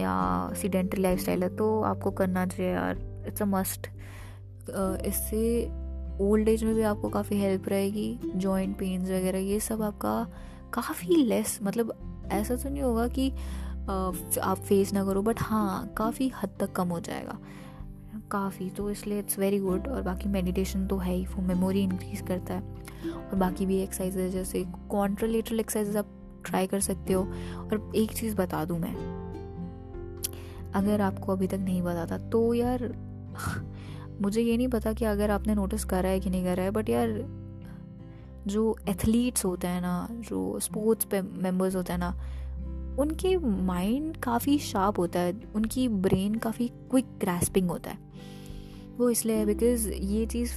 या 0.00 0.52
सीडेंट्री 0.54 1.02
लाइफ 1.02 1.18
स्टाइल 1.20 1.42
है 1.42 1.56
तो 1.56 1.82
आपको 1.82 2.10
करना 2.10 2.46
चाहिए 2.46 2.72
यार. 2.72 3.24
इट्स 3.26 3.42
अ 3.42 3.44
मस्ट 3.44 3.86
इससे 5.06 5.68
ओल्ड 6.20 6.48
एज 6.48 6.64
में 6.64 6.74
भी 6.74 6.82
आपको 6.82 7.08
काफ़ी 7.08 7.36
हेल्प 7.36 7.68
रहेगी 7.68 8.18
जॉइंट 8.26 8.76
पेन्स 8.78 9.10
वगैरह, 9.10 9.38
ये 9.38 9.60
सब 9.60 9.82
आपका 9.82 10.26
काफ़ी 10.72 11.16
लेस 11.16 11.58
मतलब 11.62 11.92
ऐसा 12.32 12.56
तो 12.56 12.68
नहीं 12.68 12.82
होगा 12.82 13.06
कि 13.08 13.30
आप 14.40 14.58
फेस 14.58 14.92
ना 14.92 15.04
करो 15.04 15.22
बट 15.22 15.40
हाँ 15.40 15.94
काफ़ी 15.98 16.28
हद 16.36 16.56
तक 16.60 16.72
कम 16.72 16.88
हो 16.88 17.00
जाएगा। 17.00 17.38
काफ़ी 18.30 18.68
तो 18.70 18.90
इसलिए 18.90 19.18
इट्स 19.18 19.38
वेरी 19.38 19.58
गुड 19.58 19.88
और 19.88 20.02
बाकी 20.02 20.28
मेडिटेशन 20.28 20.86
तो 20.86 20.96
है 20.98 21.14
ही 21.14 21.24
वो 21.26 21.42
मेमोरी 21.42 21.82
इंक्रीज 21.82 22.20
करता 22.28 22.54
है। 22.54 22.60
और 23.14 23.34
बाकी 23.34 23.66
भी 23.66 23.78
एक्सरसाइजेज 23.78 24.32
जैसे 24.32 24.64
कॉन्ट्रोलेटरल 24.90 25.60
एक्सरसाइजेज 25.60 25.96
आप 25.96 26.06
ट्राई 26.46 26.66
कर 26.66 26.80
सकते 26.80 27.12
हो। 27.12 27.22
और 27.22 27.92
एक 27.96 28.12
चीज़ 28.12 28.36
बता 28.36 28.64
दूँ 28.64 28.78
मैं, 28.78 28.94
अगर 30.74 31.00
आपको 31.00 31.32
अभी 31.32 31.46
तक 31.46 31.58
नहीं 31.60 31.82
था 31.82 32.18
तो 32.30 32.52
यार 32.54 32.82
मुझे 34.20 34.42
ये 34.42 34.56
नहीं 34.56 34.68
पता 34.68 34.92
कि 34.92 35.04
अगर 35.04 35.30
आपने 35.30 35.54
नोटिस 35.54 35.84
करा 35.84 36.08
है 36.08 36.20
कि 36.20 36.30
नहीं 36.30 36.44
करा 36.44 36.62
है 36.62 36.70
बट 36.70 36.88
यार, 36.88 37.08
जो 38.46 38.76
एथलीट्स 38.88 39.44
होते 39.44 39.66
हैं 39.66 39.80
ना, 39.80 40.08
जो 40.10 40.58
स्पोर्ट्स 40.60 41.04
पे 41.04 41.22
मेंबर्स 41.22 41.76
होते 41.76 41.92
हैं 41.92 42.00
ना, 42.00 42.10
उनके 42.98 43.36
माइंड 43.38 44.16
काफ़ी 44.16 44.58
शार्प 44.58 44.98
होता 44.98 45.20
है, 45.20 45.40
उनकी 45.54 45.88
ब्रेन 45.88 46.34
काफ़ी 46.34 46.68
क्विक 46.68 47.06
ग्रास्पिंग 47.20 47.70
होता 47.70 47.90
है। 47.90 47.98
वो 48.98 49.10
इसलिए 49.10 49.36
है 49.36 49.46
बिकॉज़ 49.46 49.88
ये 49.90 50.26
चीज़ 50.26 50.52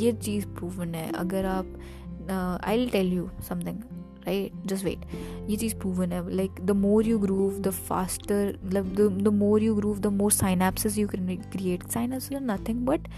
ये 0.00 0.12
चीज़ 0.12 0.46
प्रूवन 0.46 0.94
है। 0.94 1.12
अगर 1.12 1.44
आप 1.44 2.60
I 2.64 2.78
will 2.78 2.90
tell 2.90 3.12
you 3.12 3.28
something 3.48 3.78
right 4.26 4.66
just 4.66 4.84
wait 4.84 5.04
ये 5.50 5.56
चीज़ 5.56 5.74
प्रूवन 5.74 6.12
है. 6.12 6.22
Like 6.36 6.60
the 6.60 6.70
more 6.76 7.06
you 7.06 7.18
groove 7.18 7.58
the 7.60 7.70
faster 7.70 8.58
मतलब 8.64 9.22
the 9.22 9.28
more 9.34 9.62
you 9.62 9.74
groove 9.74 9.98
the 9.98 10.06
more 10.14 10.32
synapses 10.32 10.98
you 10.98 11.08
create 11.08 11.86
synapse 11.88 12.28
nothing 12.32 12.86
but 12.86 13.08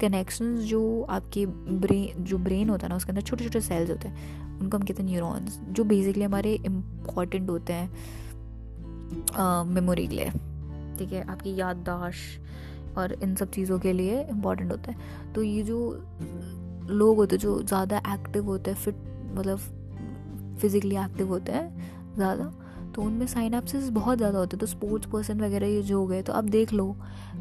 connection 0.00 0.56
जो 0.66 0.80
आपके 1.10 1.46
ब्रेन 1.46 2.24
जो 2.24 2.38
ब्रेन 2.38 2.68
होता 2.68 2.86
है 2.86 2.88
ना, 2.88 2.96
उसके 2.96 3.10
अंदर 3.12 3.22
छोटे 3.22 3.44
छोटे 3.44 3.60
सेल्स 3.60 3.90
होते 3.90 4.08
हैं. 4.08 4.58
उनको 4.60 4.76
हम 4.76 4.84
कहते 4.84 5.02
हैं 5.02 5.08
न्यूरॉन्स 5.10 5.58
जो 5.70 5.84
बेसिकली 5.84 6.24
हमारे 6.24 6.54
इंपॉर्टेंट 6.56 7.50
होते 7.50 7.72
हैं 7.72 7.90
मेमोरी 9.66 10.06
के 10.06 10.14
लिए. 10.14 10.30
ठीक 10.98 11.12
है? 11.12 11.22
आपकी 11.24 11.54
याददाश्त 11.56 12.96
और 12.98 13.12
इन 13.14 13.34
सब 13.34 13.50
चीज़ों 13.50 13.78
के 13.78 13.92
लिए 13.92 14.22
इंपॉर्टेंट 14.22 14.70
होता 14.72 14.92
है. 14.92 15.32
तो 15.34 15.42
ये 15.42 15.62
जो 15.62 15.78
लोग 16.90 17.16
होते 17.16 17.36
हैं, 17.36 17.40
जो 17.40 17.62
ज़्यादा 17.62 18.02
एक्टिव 18.14 18.44
होते 18.44 18.70
हैं 18.70 18.78
फिट 18.78 18.94
मतलब 19.34 19.58
फिज़िकली 20.62 20.96
एक्टिव 20.96 21.28
होते 21.28 21.52
हैं 21.52 22.14
ज़्यादा 22.16 22.50
तो 22.94 23.02
उनमें 23.02 23.26
साइनाप्सिस 23.26 23.88
बहुत 23.90 24.18
ज़्यादा 24.18 24.38
होते 24.38 24.56
हैं। 24.56 24.60
तो 24.60 24.66
स्पोर्ट्स 24.66 25.06
पर्सन 25.10 25.40
वगैरह 25.40 25.66
ये 25.66 25.82
जो 25.82 25.98
हो 25.98 26.06
गए 26.06 26.22
तो 26.22 26.32
अब 26.32 26.48
देख 26.50 26.72
लो, 26.72 26.96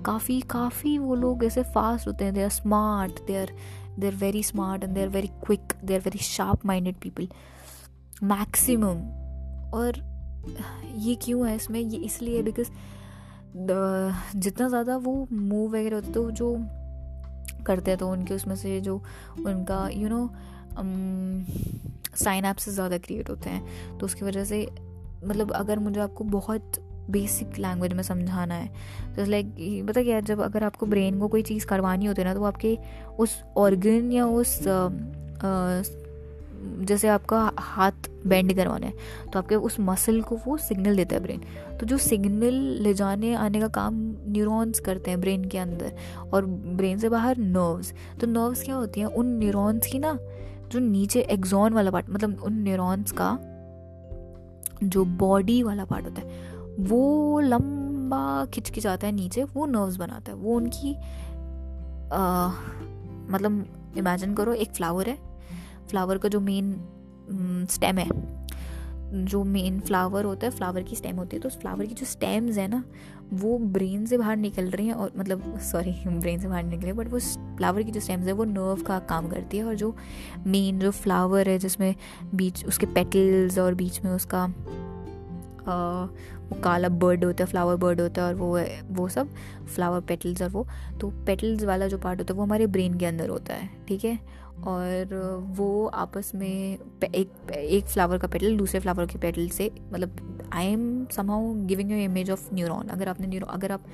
काफ़ी 0.05 0.39
काफ़ी 0.49 0.97
वो 0.97 1.15
लोग 1.15 1.43
ऐसे 1.43 1.63
फास्ट 1.73 2.07
होते 2.07 2.25
हैं। 2.25 2.33
They 2.33 2.43
are 2.43 2.49
smart 2.51 3.19
they 3.27 3.35
are 3.37 3.51
they 3.99 4.07
are 4.07 4.15
very 4.15 4.43
smart 4.43 4.83
and 4.83 4.93
they 4.93 5.01
are 5.01 5.09
very 5.09 5.27
quick 5.45 5.73
they 5.83 5.93
are 5.95 5.99
very 6.01 6.19
sharp 6.19 6.65
minded 6.65 6.95
people 7.01 7.27
maximum 8.25 9.01
और 9.73 9.99
ये 10.97 11.15
क्यों 11.23 11.47
है 11.47 11.55
इसमें? 11.55 11.79
ये 11.79 11.97
इसलिए 11.99 12.41
बिकॉज़ 12.43 12.69
जितना 14.37 14.67
ज़्यादा 14.69 14.95
वो 14.97 15.27
मूव 15.31 15.69
वगैरह 15.69 15.95
होते 15.95 16.11
तो 16.11 16.29
जो 16.31 16.55
करते 17.65 17.91
हैं 17.91 17.97
तो 17.99 18.09
उनके 18.09 18.33
उसमें 18.33 18.55
से 18.55 18.79
जो 18.81 18.95
उनका 19.45 19.87
यू 19.89 19.99
you 19.99 20.09
नो 20.09 20.21
साइनैप्स 22.15 22.69
ज़्यादा 22.69 22.97
क्रिएट 22.97 23.29
होते 23.29 23.49
हैं 23.49 23.97
तो 23.97 24.05
उसकी 24.05 24.25
वजह 24.25 24.43
से 24.43 24.67
मतलब 25.25 25.51
अगर 25.51 25.79
मुझे 25.79 25.99
आपको 25.99 26.23
बहुत 26.23 26.71
बेसिक 27.09 27.57
लैंग्वेज 27.57 27.93
में 27.93 28.03
समझाना 28.03 28.53
है 28.53 28.67
तो 29.15 29.25
लाइक 29.25 29.55
पता 29.89 30.03
क्या 30.03 30.19
जब 30.19 30.41
अगर 30.41 30.63
आपको 30.63 30.85
ब्रेन 30.85 31.19
को 31.19 31.27
कोई 31.27 31.41
चीज़ 31.41 31.65
करवानी 31.65 32.05
होती 32.05 32.21
है 32.21 32.27
ना 32.27 32.33
तो 32.33 32.43
आपके 32.43 32.77
उस 33.19 33.43
ऑर्गन 33.57 34.11
या 34.11 34.25
उस 34.25 34.67
आ, 34.67 34.89
आ, 35.47 35.83
जैसे 36.79 37.07
आपका 37.07 37.51
हाथ 37.59 37.91
बेंड 38.27 38.55
करवाना 38.55 38.87
है 38.87 38.93
तो 39.33 39.39
आपके 39.39 39.55
उस 39.55 39.79
मसल 39.79 40.21
को 40.21 40.39
वो 40.47 40.57
सिग्नल 40.57 40.95
देता 40.95 41.15
है 41.15 41.21
ब्रेन 41.21 41.41
तो 41.79 41.85
जो 41.85 41.97
सिग्नल 41.97 42.53
ले 42.53 42.93
जाने 42.93 43.33
आने 43.33 43.59
का 43.59 43.67
काम 43.67 43.93
न्यूरॉन्स 44.27 44.79
करते 44.79 45.11
हैं 45.11 45.21
ब्रेन 45.21 45.45
के 45.45 45.57
अंदर 45.57 45.93
और 46.33 46.45
ब्रेन 46.45 46.97
से 46.97 47.09
बाहर 47.09 47.37
नर्व्स 47.37 47.93
तो 48.21 48.27
नर्व्स 48.27 48.63
क्या 48.63 48.75
होती 48.75 48.99
हैं? 48.99 49.07
उन 49.07 49.39
न्यूरॉन्स 49.39 49.87
की 49.87 49.99
ना 49.99 50.17
जो 50.71 50.79
नीचे 50.79 51.19
एग्जॉन 51.19 51.73
वाला 51.73 51.91
पार्ट 51.91 52.09
मतलब 52.09 52.41
उन 52.43 52.61
न्यूरॉन्स 52.63 53.11
का 53.11 53.37
जो 54.83 55.03
बॉडी 55.05 55.61
वाला 55.63 55.85
पार्ट 55.85 56.05
होता 56.05 56.21
है 56.21 56.49
वो 56.79 57.39
लंबा 57.39 58.45
खिंच 58.45 58.69
खिंच 58.69 58.87
आता 58.87 59.07
है 59.07 59.13
नीचे 59.13 59.43
वो 59.43 59.65
नर्व्स 59.65 59.95
बनाता 59.95 60.31
है 60.31 60.37
वो 60.37 60.55
उनकी 60.55 60.93
आ, 62.13 62.47
मतलब 63.31 63.65
इमेजिन 63.97 64.33
करो 64.33 64.53
एक 64.53 64.71
फ्लावर 64.71 65.09
है 65.09 65.17
फ्लावर 65.87 66.17
का 66.17 66.29
जो 66.29 66.39
मेन 66.39 67.67
स्टेम 67.71 67.97
है 67.97 68.09
जो 69.13 69.43
मेन 69.43 69.79
फ्लावर 69.79 70.23
होता 70.23 70.47
है 70.47 70.51
फ्लावर 70.51 70.83
की 70.83 70.95
स्टेम 70.95 71.15
होती 71.15 71.35
है 71.35 71.41
तो 71.41 71.49
उस 71.49 71.59
फ्लावर 71.59 71.85
की 71.85 71.93
जो 71.93 72.05
स्टेम्स 72.05 72.57
है 72.57 72.67
ना 72.67 72.83
वो 73.33 73.57
ब्रेन 73.57 74.05
से 74.05 74.17
बाहर 74.17 74.37
निकल 74.37 74.69
रही 74.69 74.87
हैं 74.87 74.93
और 74.93 75.11
मतलब 75.17 75.59
सॉरी 75.59 75.91
ब्रेन 76.07 76.39
से 76.41 76.47
बाहर 76.47 76.63
निकले 76.63 76.93
बट 76.93 77.07
वो 77.07 77.19
फ्लावर 77.57 77.83
की 77.83 77.91
जो 77.91 77.99
स्टेम्स 77.99 78.27
है 78.27 78.33
वो 78.33 78.43
नर्व 78.43 78.81
का 78.81 78.99
काम 78.99 79.27
करती 79.27 79.57
है 79.57 79.63
और 79.63 79.75
जो 79.75 79.95
मेन 80.47 80.79
जो 80.79 80.91
फ्लावर 80.91 81.49
है 81.49 81.57
जिसमें 81.59 81.95
बीच 82.35 82.65
उसके 82.65 82.85
पेटल्स 82.85 83.59
और 83.59 83.73
बीच 83.73 84.03
में 84.03 84.11
उसका 84.11 84.43
आ, 85.67 86.05
वो 86.49 86.61
काला 86.61 86.89
बर्ड 86.89 87.25
होता 87.25 87.43
है 87.43 87.49
फ्लावर 87.49 87.75
बर्ड 87.75 88.01
होता 88.01 88.21
है 88.21 88.27
और 88.27 88.35
वो 88.35 88.59
वो 88.91 89.07
सब 89.09 89.29
फ्लावर 89.75 90.01
पेटल्स 90.01 90.41
और 90.41 90.49
वो 90.49 90.67
तो 91.01 91.09
पेटल्स 91.25 91.63
वाला 91.63 91.87
जो 91.87 91.97
पार्ट 91.97 92.19
होता 92.19 92.33
है 92.33 92.37
वो 92.37 92.43
हमारे 92.43 92.67
ब्रेन 92.67 92.93
के 92.93 93.05
अंदर 93.05 93.29
होता 93.29 93.53
है 93.53 93.69
ठीक 93.87 94.05
है? 94.05 94.40
और 94.67 95.13
वो 95.57 95.85
आपस 95.85 96.31
में 96.35 96.77
एक 97.05 97.51
एक 97.51 97.85
फ्लावर 97.85 98.17
का 98.17 98.27
पेटल 98.27 98.57
दूसरे 98.57 98.79
फ्लावर 98.79 99.05
के 99.05 99.17
पेटल 99.19 99.47
से 99.49 99.69
मतलब 99.93 100.49
I 100.53 100.65
am 100.65 101.05
somehow 101.05 101.53
giving 101.65 101.91
you 101.91 101.97
image 101.97 102.31
of 102.31 102.53
neuron 102.53 102.87
अगर 102.87 103.09
आपने 103.09 103.27
न्यूरो 103.27 103.47
अगर 103.47 103.71
आप 103.71 103.85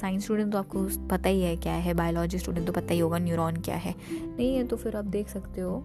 साइंस 0.00 0.24
स्टूडेंट 0.24 0.52
तो 0.52 0.58
आपको 0.58 0.86
पता 1.08 1.28
ही 1.28 1.42
है 1.42 1.56
क्या 1.56 1.74
है 1.74 1.94
बायोलॉजी 1.94 2.38
स्टूडेंट 2.38 2.66
तो 2.66 2.72
पता 2.72 2.94
ही 2.94 3.00
होगा 3.00 3.18
न्यूरॉन 3.18 3.56
क्या 3.56 3.76
है। 3.76 3.94
नहीं 4.12 4.56
है 4.56 4.64
तो 4.64 4.76
फिर 4.76 4.96
आप 4.96 5.04
देख 5.04 5.28
सकते 5.28 5.60
हो 5.60 5.84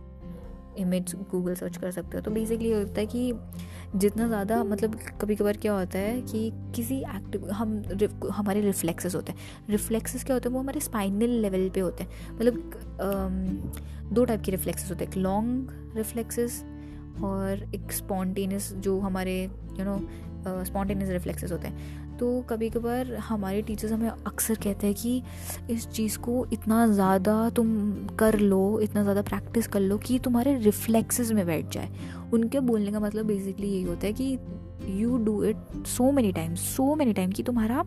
इमेज 0.78 1.14
गूगल 1.32 1.56
सर्च 1.56 1.78
कर 1.78 1.92
सकते 1.92 2.18
हो। 2.18 2.24
तो 2.24 2.32
बेसिकली 2.32 2.72
होता 2.72 3.00
है 3.00 3.06
कि 3.06 3.34
जितना 3.96 4.28
ज़्यादा 4.28 4.64
मतलब 4.64 4.96
कभी 5.22 5.36
कभार 5.36 5.58
क्या 5.58 5.74
होता 5.74 6.00
है 6.00 6.22
कि 6.22 6.52
किसी 6.76 7.00
एक्टिव 7.16 7.50
हम 7.52 7.82
हमारे 8.32 8.62
रिफ्लेक्सेस 8.62 9.16
होते 9.16 9.32
हैं। 9.32 9.68
रिफ्लेक्सेस 9.70 10.24
क्या 10.24 10.36
होते 10.36 10.50
हैं? 10.50 10.54
वो 10.54 10.62
हमारे 10.62 10.80
स्पाइनल 10.80 11.30
लेवल 11.42 11.70
पे 11.70 11.80
होते 11.80 12.04
हैं। 12.04 12.36
मतलब 12.36 14.01
दो 14.14 14.26
टाइप 14.26 14.42
के 14.42 14.52
रिफ्लेक्सेस 14.52 14.90
होते 14.92 15.06
हैं। 15.06 15.12
एक 15.12 15.18
लॉन्ग 15.18 15.94
रिफ्लेक्सेस 15.98 16.64
और 17.24 17.64
एक 17.76 17.92
स्पॉन्टेनियस 17.92 18.72
जो 18.76 19.00
हमारे 19.00 19.42
यू 19.44 19.86
नो 19.86 20.64
स्पॉन्टेनियस 20.66 21.10
रिफ्लेक्सेस 21.10 21.52
होते 21.52 21.68
हैं। 21.68 22.00
तो 22.18 22.42
कभी 22.50 22.70
कभार 22.70 23.14
हमारे 23.18 23.62
टीचर्स 23.62 23.92
हमें 23.92 24.10
अक्सर 24.10 24.56
कहते 24.56 24.88
हैं 24.88 24.96
कि 24.96 25.22
इस 25.70 25.88
चीज़ 25.88 26.18
को 26.20 26.46
इतना 26.54 26.86
ज़्यादा 26.88 27.50
तुम 27.50 27.68
कर 28.20 28.38
लो, 28.40 28.80
इतना 28.80 29.02
ज़्यादा 29.04 29.22
प्रैक्टिस 29.22 29.68
कर 29.68 29.80
लो 29.80 29.98
कि 29.98 30.20
तुम्हारे 30.20 30.56
रिफ्लेक्सेस 30.58 31.32
में 31.32 31.46
बैठ 31.46 31.72
जाए। 31.74 31.90
उनके 32.34 32.60
बोलने 32.62 32.92
का 32.92 33.00
मतलब 33.00 33.26
बेसिकली 33.26 33.68
यही 33.68 33.84
होता 33.84 34.08
है 34.08 34.14
कि 34.14 34.38
you 35.02 35.18
do 35.18 35.44
it 35.44 35.86
so 35.88 36.12
many 36.12 36.32
times 36.32 36.76
so 36.76 36.94
many 36.96 37.14
time 37.14 37.32
कि 37.32 37.44
तुम्हारा 37.44 37.84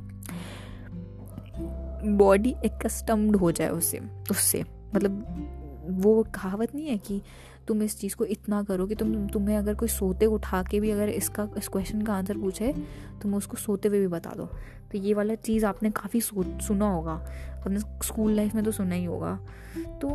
बॉडी 2.16 2.54
एकस्टम्ड 2.64 3.36
हो 3.36 3.50
जाए 3.52 3.68
उससे 3.68 4.00
उससे। 4.30 4.64
मतलब 4.94 5.53
वो 5.90 6.22
कहावत 6.34 6.74
नहीं 6.74 6.86
है 6.86 6.98
कि 6.98 7.22
तुम 7.68 7.82
इस 7.82 7.98
चीज़ 8.00 8.16
को 8.16 8.24
इतना 8.24 8.62
करो 8.62 8.86
कि 8.86 8.94
तुम, 8.94 9.26
तुम्हें 9.26 9.56
अगर 9.56 9.74
कोई 9.74 9.88
सोते 9.88 10.26
उठा 10.26 10.62
के 10.62 10.80
भी 10.80 10.90
अगर 10.90 11.08
इसका, 11.08 11.48
इस 11.58 11.68
क्वेश्चन 11.68 12.02
का 12.02 12.14
आंसर 12.14 12.38
पूछे, 12.38 12.74
तुम 13.22 13.34
उसको 13.34 13.56
सोते 13.56 13.88
हुए 13.88 14.00
भी 14.00 14.06
बता 14.06 14.30
दो। 14.30 14.46
तो 14.92 14.98
ये 14.98 15.14
वाला 15.14 15.34
चीज़ 15.34 15.66
आपने 15.66 15.90
काफ़ी 15.90 16.20
सुना 16.20 16.92
होगा। 16.92 17.14
अपने 17.62 17.78
स्कूल 17.78 18.32
लाइफ 18.32 18.54
में 18.54 18.64
तो 18.64 18.70
सुना 18.70 18.94
ही 18.94 19.04
होगा। 19.04 19.40
तो 19.78 20.08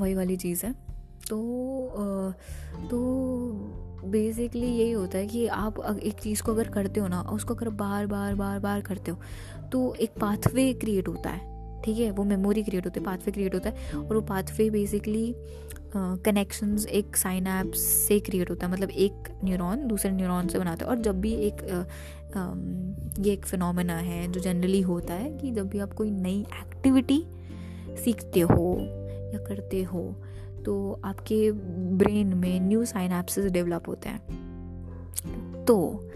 वही 0.00 0.14
वाली 0.14 0.36
चीज़ 0.36 0.66
है। 0.66 0.72
तो 1.30 2.34
तो 2.90 2.98
बेसिकली 4.04 4.66
यही 4.66 4.90
होता 4.90 5.18
है 5.18 5.26
कि 5.26 5.46
आप 5.46 5.98
एक 6.02 6.14
चीज़ 6.14 6.42
को 6.42 6.52
अगर 6.52 6.68
करते 6.68 7.00
हो 7.00 7.08
ना, 7.08 7.20
उसको 7.22 7.54
अगर 7.54 7.68
बार 7.68 8.06
बार 8.06 8.34
बार 8.34 8.58
बार 8.60 8.80
करते 8.80 9.10
हो 9.10 9.20
तो 9.72 9.94
एक 9.94 10.10
पाथवे 10.10 10.72
क्रिएट 10.72 11.08
होता 11.08 11.30
है। 11.30 11.57
ठीक 11.84 11.98
है 11.98 12.10
वो 12.10 12.24
मेमोरी 12.24 12.62
क्रिएट 12.62 12.84
होती 12.84 13.00
है 13.00 13.06
पाथवे 13.06 13.32
क्रिएट 13.32 13.54
होता 13.54 13.70
है 13.70 13.98
और 13.98 14.14
वो 14.14 14.20
पाथवे 14.20 14.70
बेसिकली 14.70 15.34
कनेक्शंस 15.96 16.84
uh, 16.84 16.90
एक 16.90 17.16
साइनैप 17.16 17.72
से 17.72 18.20
क्रिएट 18.20 18.50
होता 18.50 18.66
है 18.66 18.72
मतलब 18.72 18.90
एक 18.90 19.12
न्यूरॉन 19.44 19.86
दूसरे 19.86 20.10
न्यूरॉन 20.10 20.48
से 20.48 20.58
बनाता 20.58 20.84
है 20.84 20.90
और 20.90 20.98
जब 20.98 21.20
भी 21.20 21.32
एक 21.34 21.54
uh, 21.54 21.84
um, 22.30 23.26
ये 23.26 23.32
एक 23.32 23.46
फिनोमेना 23.46 23.96
है 23.96 24.32
जो 24.32 24.40
जनरली 24.40 24.80
होता 24.80 25.14
है 25.14 25.38
कि 25.38 25.50
जब 25.50 25.68
भी 25.68 25.78
आप 25.78 25.92
कोई 25.92 26.10
नई 26.10 26.40
एक्टिविटी 26.40 27.24
सीखते 28.04 28.40
हो 28.40 28.76
या 29.34 29.44
करते 29.44 29.82
हो 29.82 30.14
तो 30.64 31.00
आपके 31.04 31.52
ब्रेन 31.96 32.34
में 32.34 32.60
न्यू 32.60 32.84
साइनैप्सेस 32.84 33.52
डेवलप 33.52 33.88
होते 33.88 34.08
हैं। 34.08 34.20
तो 35.64 36.08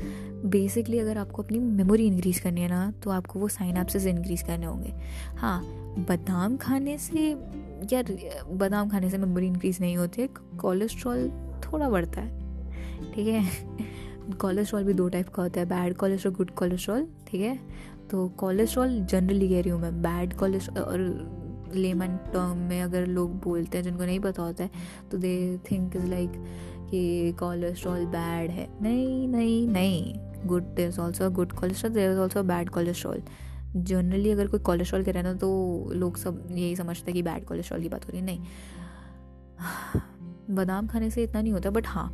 बेसिकली 0.44 0.98
अगर 0.98 1.18
आपको 1.18 1.42
अपनी 1.42 1.58
मेमोरी 1.58 2.06
इंक्रीज़ 2.06 2.42
करनी 2.42 2.60
है 2.60 2.68
ना 2.68 2.90
तो 3.02 3.10
आपको 3.10 3.38
वो 3.38 3.48
साइन 3.48 3.72
साइनैप्सेस 3.72 4.06
इंक्रीज़ 4.06 4.44
करने 4.44 4.66
होंगे। 4.66 4.92
हाँ 5.38 5.62
बादाम 6.08 6.56
खाने 6.56 6.96
से 6.98 7.28
यार, 7.92 8.04
बादाम 8.52 8.88
खाने 8.88 9.10
से 9.10 9.18
मेमोरी 9.18 9.46
इंक्रीज़ 9.46 9.80
नहीं 9.80 9.96
होती 9.96 10.26
कोलेस्ट्रॉल 10.60 11.28
थोड़ा 11.64 11.88
बढ़ता 11.90 12.20
है, 12.20 13.12
ठीक 13.12 13.26
है? 13.26 14.34
कोलेस्ट्रॉल 14.40 14.84
भी 14.84 14.92
दो 14.92 15.08
टाइप 15.08 15.28
का 15.28 15.42
होता 15.42 15.60
है 15.60 15.66
बैड 15.66 15.96
कोलेस्ट्रॉल 15.96 16.34
गुड 16.34 16.50
कोलेस्ट्रॉल 16.50 17.06
ठीक 17.28 17.40
है? 17.40 17.58
तो 18.10 18.28
कोलेस्ट्रॉल 18.28 19.00
जनरली 19.00 19.48
कह 19.48 19.60
रही 19.60 19.70
हूँ 19.70 19.80
मैं 19.80 20.02
बैड 20.02 20.34
कोलेस्ट्रॉल 20.34 20.84
और 20.84 21.70
लेमन 21.74 22.16
टर्म 22.32 22.58
में 22.58 22.80
अगर 22.82 23.06
लोग 23.06 23.40
बोलते 23.40 23.78
हैं, 23.78 23.84
जिनको 23.84 24.04
नहीं 24.04 24.20
पता 24.20 24.42
होता 24.42 24.64
है 24.64 24.70
तो 25.10 25.18
दे 25.18 25.58
थिंक 25.70 25.96
इज़ 25.96 26.06
लाइक 26.06 26.32
कि 26.90 27.32
कोलेस्ट्रॉल 27.32 28.04
बैड 28.06 28.50
है। 28.50 28.68
नहीं 28.82 29.28
नहीं 29.28 29.66
नहीं। 29.68 30.31
Good 30.46 30.74
there 30.74 30.88
is 30.88 31.00
also 31.00 31.30
good 31.30 31.52
cholesterol 31.52 31.92
there 31.94 32.10
is 32.12 32.18
also 32.18 32.42
bad 32.42 32.68
cholesterol 32.70 33.22
generally 33.76 34.30
अगर 34.30 34.46
कोई 34.46 34.60
कोलेस्ट्रॉल 34.60 35.04
कह 35.04 35.12
रहा 35.12 35.22
ना 35.22 35.32
तो 35.34 35.50
लोग 35.94 36.16
सब 36.16 36.46
यही 36.50 36.76
समझते 36.76 37.10
हैं 37.10 37.14
कि 37.14 37.22
बैड 37.22 37.44
कोलेस्ट्रॉल 37.44 37.82
की 37.82 37.88
बात 37.88 38.04
हो 38.04 38.10
रही 38.12 38.20
है। 38.20 38.26
नहीं। 38.26 38.40
बादाम 40.50 40.86
खाने 40.86 41.10
से 41.10 41.22
इतना 41.22 41.42
नहीं 41.42 41.52
होता 41.52 41.70
बट 41.70 41.86
हाँ। 41.86 42.10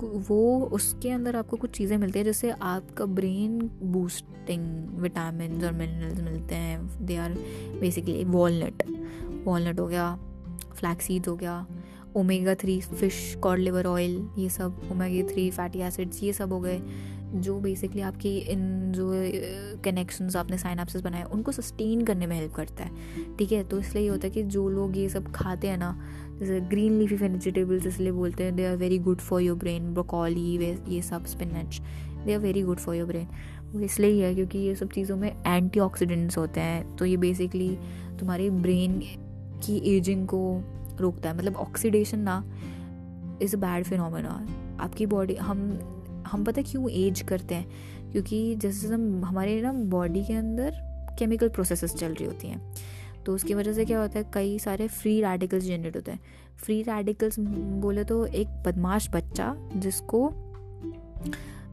वो 0.00 0.68
उसके 0.72 1.10
अंदर 1.10 1.36
आपको 1.36 1.56
कुछ 1.56 1.70
चीज़ें 1.70 1.96
मिलती 1.98 2.18
हैं 2.18 2.24
जिससे 2.26 2.50
आपका 2.50 3.04
ब्रेन 3.04 3.58
बूस्टिंग 3.82 5.00
विटामिन 5.00 5.64
और 5.64 5.72
मिनरल्स 5.72 6.20
मिलते 6.20 6.54
हैं। 6.54 7.06
They 7.06 7.16
are 7.16 7.32
basically 7.80 8.24
walnut 8.24 8.82
walnut 9.46 9.80
हो 9.80 9.86
गया 9.86 10.14
फ्लैक्स 10.74 11.06
सीड्स 11.06 11.28
हो 11.28 11.36
गया 11.36 11.66
omega 12.16 12.54
three 12.54 12.80
fish 12.80 13.34
cod 13.42 13.58
liver 13.58 13.86
oil 13.86 14.28
ये 14.38 14.48
सब 14.48 14.80
ओमेगा 14.92 15.26
थ्री 15.32 15.50
फैटी 15.50 15.78
एसिड्स 15.78 16.22
ये 16.22 16.32
सब 16.32 16.52
हो 16.52 16.60
गए। 16.60 16.80
जो 17.34 17.60
बेसिकली 17.60 18.02
आपकी 18.02 18.38
इन 18.38 18.92
जो 18.92 19.10
कनेक्शंस 19.84 20.36
आपने 20.36 20.58
साइनाप्सिस 20.58 21.02
बनाए, 21.02 21.22
उनको 21.22 21.52
सस्टेन 21.52 22.04
करने 22.04 22.26
में 22.26 22.36
हेल्प 22.36 22.54
करता 22.54 22.84
है। 22.84 22.90
ठीक 23.36 23.52
है? 23.52 23.64
तो 23.64 23.78
इसलिए 23.78 24.02
ये 24.02 24.08
होता 24.08 24.26
है 24.26 24.30
कि 24.30 24.42
जो 24.42 24.68
लोग 24.68 24.96
ये 24.96 25.08
सब 25.08 25.32
खाते 25.32 25.68
हैं 25.68 25.78
ना, 25.78 26.00
जैसे 26.38 26.60
ग्रीन 26.60 26.98
लीफी 26.98 27.14
वेजिटेबल्स 27.14 27.86
इसलिए 27.86 28.12
बोलते 28.12 28.44
हैं 28.44 28.56
they 28.56 28.64
are 28.66 28.76
very 28.76 28.98
good 28.98 29.18
for 29.18 29.40
your 29.40 29.58
brain 29.58 29.92
broccoli 29.94 30.74
ये 30.88 31.02
सब 31.02 31.26
spinach 31.26 31.80
they 32.24 32.34
are 32.34 32.40
very 32.40 32.62
good 32.62 32.78
for 32.78 32.94
your 32.94 33.06
brain 33.06 33.28
वो 33.72 33.80
इसलिए 33.80 34.10
ही 34.10 34.20
है 34.20 34.34
क्योंकि 34.34 34.58
ये 34.58 34.74
सब 34.74 34.90
चीज़ों 34.90 35.16
में 35.16 35.30
एंटी 35.46 35.78
होते 35.78 36.60
हैं। 36.60 36.96
तो 36.96 37.04
ये 37.04 37.16
बेसिकली 37.16 37.78
तुम्हारी 38.20 38.50
ब्रेन 38.50 39.00
की 39.64 39.96
एजिंग 39.96 40.26
को 40.26 40.62
रोकता 41.00 41.28
है। 41.28 41.36
मतलब 41.36 41.56
ऑक्सीडेशन 41.56 42.18
ना 42.18 42.44
इज़ 43.42 43.56
अ 43.56 43.58
बैड 43.58 43.84
फिनोमेना 43.84 44.46
आपकी 44.80 45.06
बॉडी 45.06 45.34
हम 45.34 45.78
हम 46.28 46.44
पता 46.44 46.62
क्यों 46.62 46.90
एज 46.90 47.20
करते 47.20 47.54
हैं? 47.54 47.68
क्योंकि 48.12 48.54
जैसे 48.54 48.88
हम, 48.88 49.24
हमारे 49.24 49.60
ना 49.62 49.72
बॉडी 49.72 50.24
के 50.24 50.32
अंदर 50.32 50.70
केमिकल 51.18 51.48
प्रोसेसेस 51.48 51.94
चल 51.94 52.12
रही 52.12 52.24
होती 52.24 52.48
हैं। 52.48 52.74
तो 53.26 53.34
उसकी 53.34 53.54
वजह 53.54 53.72
से 53.72 53.84
क्या 53.84 54.00
होता 54.00 54.18
है, 54.18 54.30
कई 54.34 54.58
सारे 54.58 54.88
फ्री 54.88 55.20
रेडिकल्स 55.20 55.64
जनरेट 55.64 55.96
होते 55.96 56.10
हैं। 56.10 56.20
फ्री 56.64 56.82
रेडिकल्स 56.82 57.38
बोले 57.38 58.04
तो 58.04 58.26
एक 58.26 58.48
बदमाश 58.48 59.10
बच्चा 59.10 59.56
जिसको 59.76 60.32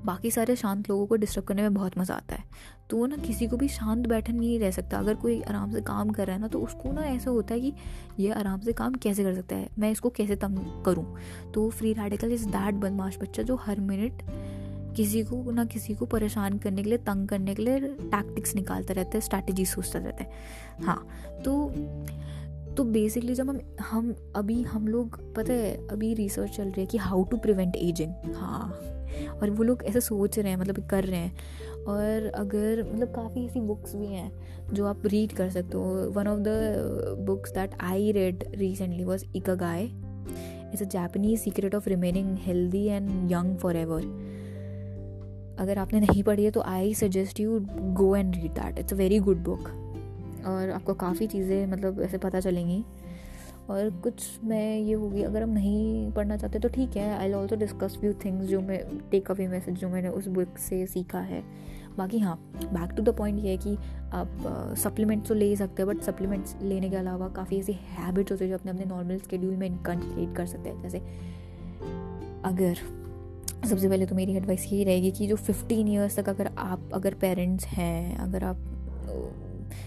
बाकी 0.06 0.32
सारे 0.32 0.56
शांत 0.56 0.90
लोगों 0.90 1.06
को 1.08 1.16
डिस्टर्ब 1.16 1.46
करने 1.46 1.62
में 1.62 1.74
बहुत 1.74 1.98
मज़ा 1.98 2.16
आता 2.16 2.36
है। 2.36 2.44
तो 2.90 2.98
वो 2.98 3.06
ना 3.06 3.18
किसी 3.18 3.48
को 3.48 3.58
भी 3.58 3.68
शांत 3.68 4.08
बैठा 4.08 4.34
नहीं 4.34 4.60
रह 4.60 4.72
सकता। 4.72 4.98
अगर 4.98 5.16
कोई 5.16 5.42
आराम 5.42 5.72
से 5.72 5.82
काम 5.82 6.10
कर 6.10 6.28
रहा 6.28 6.36
है 6.36 6.42
ना 6.42 6.48
तो 6.48 6.60
उसको 6.60 6.92
ना 6.92 7.02
ऐसा 7.02 7.32
होता 7.32 7.54
है 7.54 7.60
कि 7.62 7.74
ये 8.20 8.32
आराम 8.32 8.60
से 8.60 8.74
काम 8.74 8.94
कैसे 8.94 9.24
कर 9.24 9.34
सकता 9.36 9.56
है? 9.56 9.70
मैं 9.80 9.92
इसको 9.92 10.10
कैसे 10.10 10.36
तंग 10.36 10.84
करूँ? 10.86 11.06
तो 11.54 11.70
फ्री 11.70 11.94
रेडिकल 11.94 12.34
इज़ 12.34 12.48
दैट 12.48 12.76
बदमाश 12.76 13.18
बच्चा 13.22 13.44
जो 13.44 13.56
हर 13.56 13.80
मिनट 13.80 14.22
किसी 14.96 15.24
को 15.24 15.52
ना 15.52 15.66
किसी 15.66 15.94
को 15.94 16.06
परेशान 16.06 16.58
करने 16.58 16.84
के 16.84 16.90
लिए, 16.90 16.98
तंग 16.98 17.28
करने 17.28 17.56
के 17.56 17.64
लिए 17.64 17.80
टैक्टिक्स 17.80 18.56
निकालता 18.56 18.94
रहता 18.94 19.12
है 19.14 19.22
स्ट्रैटेजी 19.22 19.66
सोचता 19.66 20.00
रहता 20.00 20.24
है। 20.24 20.86
हाँ 20.86 21.08
तो 21.46 21.72
तो 22.76 22.84
बेसिकली 22.84 23.36
जब 23.36 23.50
हम 23.50 23.60
हम, 23.82 24.16
अभी 24.36 24.62
हम 24.64 24.88
लोग, 24.88 25.20
पता 25.36 25.54
है, 25.54 25.88
अभी 25.88 26.14
रिसर्च 26.14 26.56
चल 26.58 26.64
रही 26.64 26.82
है 26.82 26.86
कि 26.86 26.98
हाउ 26.98 27.24
टू 27.24 27.38
प्रिवेंट 27.38 27.76
एजिंग 27.76 28.36
हाँ। 28.36 28.95
और 29.42 29.50
वो 29.50 29.64
लोग 29.64 29.84
ऐसे 29.84 30.02
सोच 30.02 30.40
रहे 30.40 30.52
हैं 30.52 30.58
मतलब 30.58 30.88
कर 30.88 31.04
रहे 31.04 31.20
हैं। 31.20 31.36
और 31.88 32.32
अगर 32.36 32.84
मतलब 32.94 33.08
काफ़ी 33.08 33.46
ऐसी 33.46 33.60
बुक्स 33.60 33.96
भी 33.96 34.08
हैं 34.08 34.32
जो 34.74 34.86
आप 34.86 35.06
रीड 35.06 35.34
कर 35.34 35.50
सकते 35.50 35.78
हो। 35.78 36.10
One 36.10 36.28
of 36.28 36.40
the 36.40 36.48
books 37.20 37.54
that 37.54 37.72
I 37.82 38.12
read 38.12 38.44
recently 38.56 39.04
was 39.04 39.26
इक 39.26 39.36
Ikigai 39.36 39.84
it's 39.84 40.82
a 40.82 40.86
Japanese 40.86 41.40
secret 41.40 41.76
of 41.76 41.90
remaining 41.90 42.38
healthy 42.38 42.86
and 42.86 43.32
young 43.32 43.58
forever 43.76 44.02
अगर 45.60 45.78
आपने 45.78 46.00
नहीं 46.00 46.24
पढ़ी 46.24 46.44
है 46.44 46.52
तो 46.52 46.62
I 46.62 46.94
suggest 46.94 47.40
you 47.40 47.60
go 47.72 48.16
and 48.16 48.36
read 48.36 48.52
that 48.52 48.80
it's 48.80 48.94
a 48.94 48.96
very 48.96 49.20
good 49.20 49.38
book 49.38 49.70
और 50.48 50.70
आपको 50.70 50.94
काफ़ी 50.94 51.28
चीज़ें 51.28 51.68
मतलब 51.68 52.02
ऐसे 52.02 52.18
पता 52.18 52.40
चलेंगी। 52.40 52.84
और 53.70 53.90
कुछ 54.04 54.40
मैं 54.44 54.80
ये 54.80 54.94
होगी, 54.94 55.22
अगर 55.24 55.44
हम 55.44 55.50
नहीं 55.50 56.12
पढ़ना 56.12 56.38
चाहते 56.38 56.60
तो 56.60 56.70
ठीक 56.70 56.96
है 56.98 57.18
I 57.18 57.32
also 57.34 57.56
discuss 57.56 57.98
few 58.02 58.14
things 58.14 58.46
जो 58.46 58.62
मैं 58.62 58.80
टेक 59.12 59.32
अवे 59.32 59.48
मैसेज 59.48 59.76
जो 59.76 59.90
मैंने 59.90 60.10
उस 60.10 60.28
बुक 60.28 60.58
से 60.58 60.86
सीखा 60.86 61.20
है। 61.20 61.44
बाकी 61.98 62.20
हाँ 62.20 62.36
बैक 62.56 62.92
टू 62.92 63.04
द 63.04 63.10
पॉइंट 63.10 63.40
ये 63.40 63.52
है 63.52 63.58
कि 63.58 63.76
आप 64.14 64.44
सप्लीमेंट्स 64.78 65.28
तो 65.28 65.34
ले 65.34 65.46
ही 65.46 65.56
सकते 65.56 65.84
हैं 65.84 65.92
बट 65.92 66.02
सप्लीमेंट्स 66.02 66.56
लेने 66.62 66.90
के 66.90 66.96
अलावा 66.96 67.28
काफ़ी 67.30 67.60
ऐसी 67.60 67.74
हैबिट्स 67.74 68.32
होती 68.32 68.44
है 68.44 68.50
जो 68.50 68.58
अपने 68.58 68.72
अपने 68.72 68.86
नॉर्मल 68.86 69.18
स्केड्यूल 69.18 69.56
में 69.56 69.68
इनकनक्लेट 69.68 70.36
कर 70.36 70.46
सकते 70.46 70.70
हैं। 70.70 70.82
जैसे, 70.82 70.98
अगर, 72.46 72.76
सबसे 73.68 73.90
पहले 73.90 74.06
तो 74.06 74.16
मेरी 74.16 74.36
एडवाइस 74.36 74.66
यही 74.66 74.84
रहेगी 74.84 75.12
कि 75.12 75.28
जो 75.28 75.36
फिफ्टीन 75.36 75.88
ईयर्स 75.88 76.20
तक 76.20 76.30
अगर 76.30 76.52
आप, 76.58 76.90
अगर 76.94 77.14
पेरेंट्स 77.14 77.66
हैं, 77.66 78.18
अगर 78.18 78.44
आप 78.44 78.58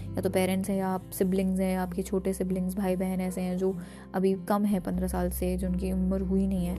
या 0.09 0.21
तो 0.21 0.29
पेरेंट्स 0.29 0.69
हैं 0.69 0.77
या 0.77 0.87
आप 0.87 1.09
सिबलिंग्स 1.13 1.59
हैं 1.59 1.75
आपके 1.77 2.03
छोटे 2.03 2.33
सिबलिंग्स 2.33 2.75
भाई 2.75 2.95
बहन 2.95 3.21
ऐसे 3.21 3.41
हैं 3.41 3.57
जो 3.57 3.75
अभी 4.15 4.33
कम 4.49 4.65
है 4.65 4.79
पंद्रह 4.79 5.07
साल 5.07 5.29
से 5.29 5.55
जो 5.57 5.67
उनकी 5.67 5.91
उम्र 5.91 6.21
हुई 6.21 6.47
नहीं 6.47 6.65
है। 6.65 6.77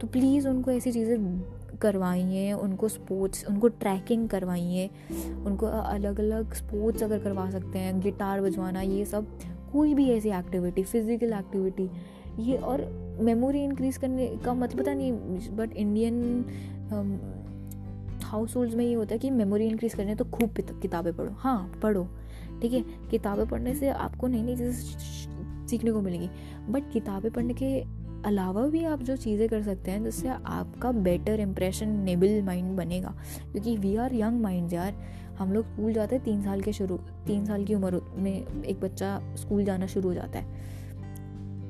तो 0.00 0.06
प्लीज़ 0.06 0.48
उनको 0.48 0.70
ऐसी 0.70 0.92
चीज़ें 0.92 1.78
करवाइए, 1.82 2.52
उनको 2.52 2.88
स्पोर्ट्स 2.88 3.44
उनको 3.48 3.68
ट्रैकिंग 3.68 4.28
करवाइए, 4.28 4.88
उनको 5.46 5.66
अलग 5.66 6.20
अलग 6.20 6.54
स्पोर्ट्स 6.54 7.02
अगर 7.02 7.18
करवा 7.18 7.50
सकते 7.50 7.78
हैं 7.78 8.00
गिटार 8.00 8.40
बजवाना, 8.40 8.80
ये 8.80 9.04
सब, 9.04 9.26
कोई 9.72 9.94
भी 9.94 10.10
ऐसी 10.10 10.30
एक्टिविटी 10.30 10.82
फ़िज़िकल 10.82 11.32
एक्टिविटी 11.32 11.88
ये 12.40 12.56
और 12.56 12.84
मेमोरी 13.20 13.62
इंक्रीज 13.64 13.96
करने 13.96 14.26
का 14.44 14.54
मतलब 14.54 14.78
पता 14.78 14.94
नहीं 14.94 15.12
बट 15.56 15.72
इंडियन 15.72 16.44
हाउस 18.24 18.56
होल्ड 18.56 18.74
में 18.74 18.84
ये 18.84 18.94
होता 18.94 19.14
है 19.14 19.18
कि 19.18 19.30
मेमोरी 19.30 19.66
इंक्रीज 19.66 19.94
करने 19.94 20.14
तो 20.14 20.24
खूब 20.24 20.60
किताबें 20.82 21.12
पढ़ो। 21.12 21.32
हाँ 21.38 21.72
पढ़ो। 21.82 22.06
ठीक 22.62 22.72
है? 22.72 22.84
किताबें 23.10 23.46
पढ़ने 23.46 23.74
से 23.74 23.88
आपको 23.88 24.26
नई 24.26 24.42
नई 24.42 24.56
चीज़ें 24.56 25.66
सीखने 25.66 25.92
को 25.92 26.00
मिलेगी। 26.00 26.28
बट 26.68 26.92
किताबें 26.92 27.32
पढ़ने 27.32 27.54
के 27.54 28.02
अलावा 28.24 28.66
भी 28.66 28.84
आप 28.84 29.02
जो 29.02 29.16
चीज़ें 29.16 29.48
कर 29.48 29.62
सकते 29.62 29.90
हैं, 29.90 30.04
जिससे 30.04 30.28
आपका 30.28 30.92
बेटर 30.92 31.40
इम्प्रेशन 31.40 31.88
नेबल 31.88 32.42
माइंड 32.42 32.76
बनेगा। 32.76 33.14
क्योंकि 33.52 33.76
वी 33.76 33.96
आर 33.96 34.14
यंग 34.14 34.40
माइंड 34.40 34.72
यार। 34.72 34.94
हम 35.38 35.52
लोग 35.52 35.64
स्कूल 35.64 35.92
जाते 35.92 36.16
हैं, 36.16 36.24
तीन 36.24 36.42
साल 36.42 36.60
के 36.60 36.72
शुरू, 36.72 36.96
तीन 37.26 37.46
साल 37.46 37.64
की 37.64 37.74
उम्र 37.74 38.00
में 38.16 38.64
एक 38.64 38.80
बच्चा 38.80 39.34
स्कूल 39.34 39.64
जाना 39.64 39.86
शुरू 39.86 40.08
हो 40.08 40.14
जाता 40.14 40.38
है। 40.38 40.72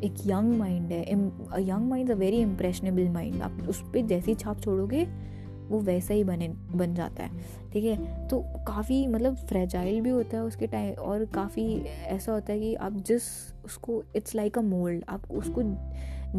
एक 0.05 0.14
यंग 0.26 0.59
माइंड 0.59 0.92
है 0.92 1.12
young 1.61 1.88
mind 1.90 2.11
a 2.11 2.14
very 2.14 2.37
impressionable 2.37 3.09
mind 3.09 3.42
आप 3.42 3.59
उस 3.68 3.83
पर 3.83 4.07
जैसी 4.07 4.35
छाप 4.35 4.61
छोड़ोगे 4.61 5.32
वो 5.72 5.80
वैसा 5.80 6.14
ही 6.14 6.24
बने, 6.24 6.48
बन 6.48 6.94
जाता 6.94 7.22
है, 7.22 7.30
ठीक 7.72 7.85
है? 7.85 8.28
तो 8.28 8.40
काफ़ी 8.66 9.06
मतलब 9.06 9.37
फ्रेजाइल 9.37 10.00
भी 10.00 10.11
होता 10.11 10.37
है 10.37 10.42
उसके 10.42 10.66
टाइम 10.66 10.94
और 10.94 11.24
काफ़ी 11.24 11.64
ऐसा 11.85 12.32
होता 12.32 12.52
है 12.52 12.61
कि 12.61 12.74
आप 12.74 12.96
जिस 13.06 13.22
उसको 13.64 14.02
इट्स 14.16 14.35
लाइक 14.35 14.58
अ 14.58 14.61
मोल्ड 14.61 15.04
आप 15.08 15.30
उसको 15.30 15.62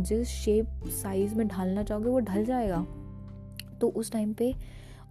जिस 0.02 0.28
शेप 0.28 0.88
साइज़ 1.04 1.36
में 1.36 1.48
ढालना 1.48 1.84
चाहोगे 1.84 2.10
वो 2.10 2.20
ढल 2.20 2.46
जाएगा। 2.46 2.86
तो 3.82 3.88
उस 3.90 4.12
टाइम 4.12 4.34
पे, 4.34 4.54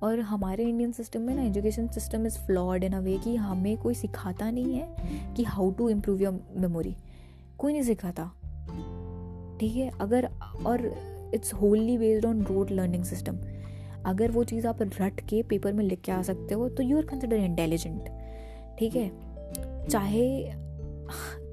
और 0.02 0.20
हमारे 0.20 0.64
इंडियन 0.64 0.92
सिस्टम 0.92 1.20
में 1.20 1.35
ना 1.35 1.42
education 1.42 1.88
system 1.88 2.26
is 2.26 2.38
flawed 2.38 2.85
in 2.85 2.92
a 2.92 3.00
way 3.00 3.16
कि 3.18 3.37
हमें 3.37 3.76
कोई 3.76 3.94
सिखाता 3.94 4.50
नहीं 4.50 4.74
है 4.74 5.35
कि 5.37 5.44
how 5.44 5.70
to 5.70 5.88
improve 5.88 6.22
your 6.22 6.40
memory 6.56 6.96
कोई 7.58 7.72
नहीं 7.72 7.82
सिखाता, 7.82 8.24
ठीक 9.61 9.76
है? 9.76 9.90
अगर, 10.00 10.28
और 10.66 10.87
it's 11.35 11.54
wholly 11.54 11.98
based 11.98 12.26
on 12.26 12.42
rote 12.42 12.70
learning 12.70 13.04
system 13.04 13.37
अगर 14.06 14.30
वो 14.30 14.44
चीज़ 14.44 14.66
आप 14.66 14.82
रट 14.82 15.20
के 15.20 15.42
पेपर 15.42 15.72
में 15.72 15.84
लिख 15.84 16.00
के 16.00 16.12
आ 16.12 16.22
सकते 16.22 16.54
हो 16.54 16.68
तो 16.68 16.82
यू 16.82 16.96
आर 16.96 17.02
कंसिडर 17.02 17.36
इंटेलिजेंट 17.36 18.08
ठीक 18.78 18.96
है? 18.96 19.10
चाहे, 19.88 20.50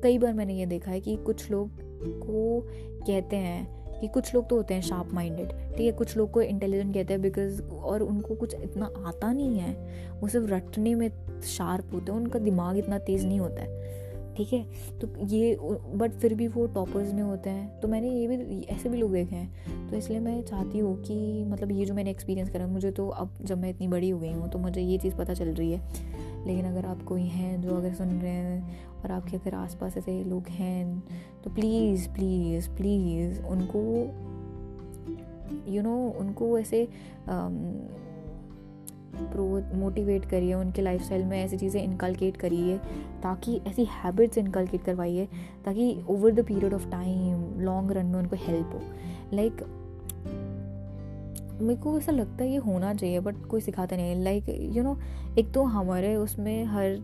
कई 0.03 0.17
बार 0.17 0.33
मैंने 0.33 0.53
ये 0.53 0.65
देखा 0.65 0.91
है 0.91 0.99
कि 0.99 1.15
कुछ 1.15 1.51
लोग 1.51 1.71
को 2.03 2.61
कहते 3.07 3.35
हैं 3.35 3.79
कि 4.01 4.07
कुछ 4.07 4.35
लोग 4.35 4.49
तो 4.49 4.55
होते 4.55 4.73
हैं 4.73 4.81
शार्प 4.81 5.13
माइंडेड 5.13 5.47
ठीक 5.47 5.85
है? 5.85 5.91
कुछ 5.91 6.17
लोग 6.17 6.31
को 6.31 6.41
इंटेलिजेंट 6.41 6.93
कहते 6.93 7.13
हैं 7.13 7.21
बिकॉज़ 7.21 7.61
और 7.61 8.01
उनको 8.01 8.35
कुछ 8.35 8.55
इतना 8.55 8.85
आता 9.05 9.33
नहीं 9.33 9.59
है, 9.59 9.73
वो 10.21 10.27
सिर्फ़ 10.27 10.47
रटने 10.47 10.95
में 10.95 11.41
शार्प 11.41 11.93
होते 11.93 12.11
हैं, 12.11 12.19
उनका 12.19 12.39
दिमाग 12.39 12.77
इतना 12.77 12.97
तेज़ 12.97 13.27
नहीं 13.27 13.39
होता 13.39 13.61
है। 13.61 13.99
ठीक 14.39 14.53
है? 14.53 14.65
तो 14.99 15.25
ये 15.25 15.57
बट 15.95 16.11
फिर 16.11 16.33
भी 16.33 16.47
वो 16.47 16.67
टॉपर्स 16.67 17.13
में 17.13 17.23
होते 17.23 17.49
हैं। 17.49 17.79
तो 17.79 17.87
मैंने 17.87 18.09
ये 18.09 18.27
भी 18.27 18.61
ऐसे 18.61 18.89
भी 18.89 18.97
लोग 18.97 19.11
देखे 19.11 19.35
हैं। 19.35 19.89
तो 19.89 19.95
इसलिए 19.95 20.19
मैं 20.19 20.41
चाहती 20.41 20.79
हूँ 20.79 21.01
कि 21.01 21.45
मतलब 21.45 21.71
ये 21.71 21.85
जो 21.85 21.93
मैंने 21.93 22.11
एक्सपीरियंस 22.11 22.49
करा 22.49 22.67
मुझे 22.67 22.91
तो 22.91 23.07
अब 23.07 23.33
जब 23.41 23.57
मैं 23.57 23.69
इतनी 23.69 23.87
बड़ी 23.87 24.09
हो 24.09 24.19
गई 24.19 24.31
हूँ 24.31 24.49
तो 24.49 24.59
मुझे 24.59 24.81
ये 24.81 24.97
चीज़ 24.97 25.15
पता 25.15 25.33
चल 25.33 25.49
रही 25.49 25.71
है। 25.71 25.81
लेकिन 26.47 26.65
अगर 26.65 26.85
आप 26.85 27.03
कोई 27.03 27.21
हैं 27.21 27.61
जो 27.61 27.75
अगर 27.75 27.93
सुन 27.93 28.09
रहे 28.09 28.31
हैं 28.31 28.79
और 29.03 29.11
आपके 29.11 29.37
अगर 29.37 29.53
आसपास 29.53 29.97
ऐसे 29.97 30.23
लोग 30.23 30.47
हैं 30.47 31.03
तो 31.43 31.49
प्लीज़ 31.49 32.09
प्लीज़ 32.09 32.69
प्लीज़ 32.69 33.41
उनको 33.41 33.79
यू 35.67 35.81
you 35.81 35.83
नो 35.83 36.07
know, 36.07 36.19
उनको 36.19 36.59
ऐसे 36.59 36.87
प्रो 37.29 38.08
मोटिवेट 39.75 40.25
करिए 40.25 40.53
उनके 40.53 40.81
लाइफस्टाइल 40.81 41.25
में 41.25 41.45
ऐसी 41.45 41.57
चीज़ें 41.57 41.83
इनकलकेट 41.83 42.37
करिए 42.37 42.77
ताकि 43.23 43.61
ऐसी 43.67 43.85
हैबिट्स 43.85 44.37
इनकलकेट 44.37 44.83
करवाइए 44.83 45.27
ताकि 45.65 46.05
over 46.09 46.31
the 46.31 46.45
period 46.45 46.73
of 46.73 46.89
time 46.89 47.59
long 47.59 47.91
run 47.91 48.05
में 48.05 48.19
उनको 48.19 48.35
हेल्प 48.35 48.71
हो। 48.73 48.81
लाइक 49.33 49.53
like, 49.53 49.67
मेरे 51.61 51.81
को 51.81 51.97
ऐसा 51.97 52.11
लगता 52.11 52.43
है 52.43 52.49
ये 52.51 52.57
होना 52.57 52.93
चाहिए 52.93 53.19
बट 53.19 53.35
कोई 53.45 53.61
सिखाता 53.61 53.95
नहीं 53.95 54.09
है। 54.09 54.23
लाइक 54.23 54.45
यू 54.49 54.83
नो 54.83 54.97
एक 55.39 55.51
तो 55.51 55.63
हमारे 55.63 56.15
उसमें 56.15 56.65
हर 56.65 56.97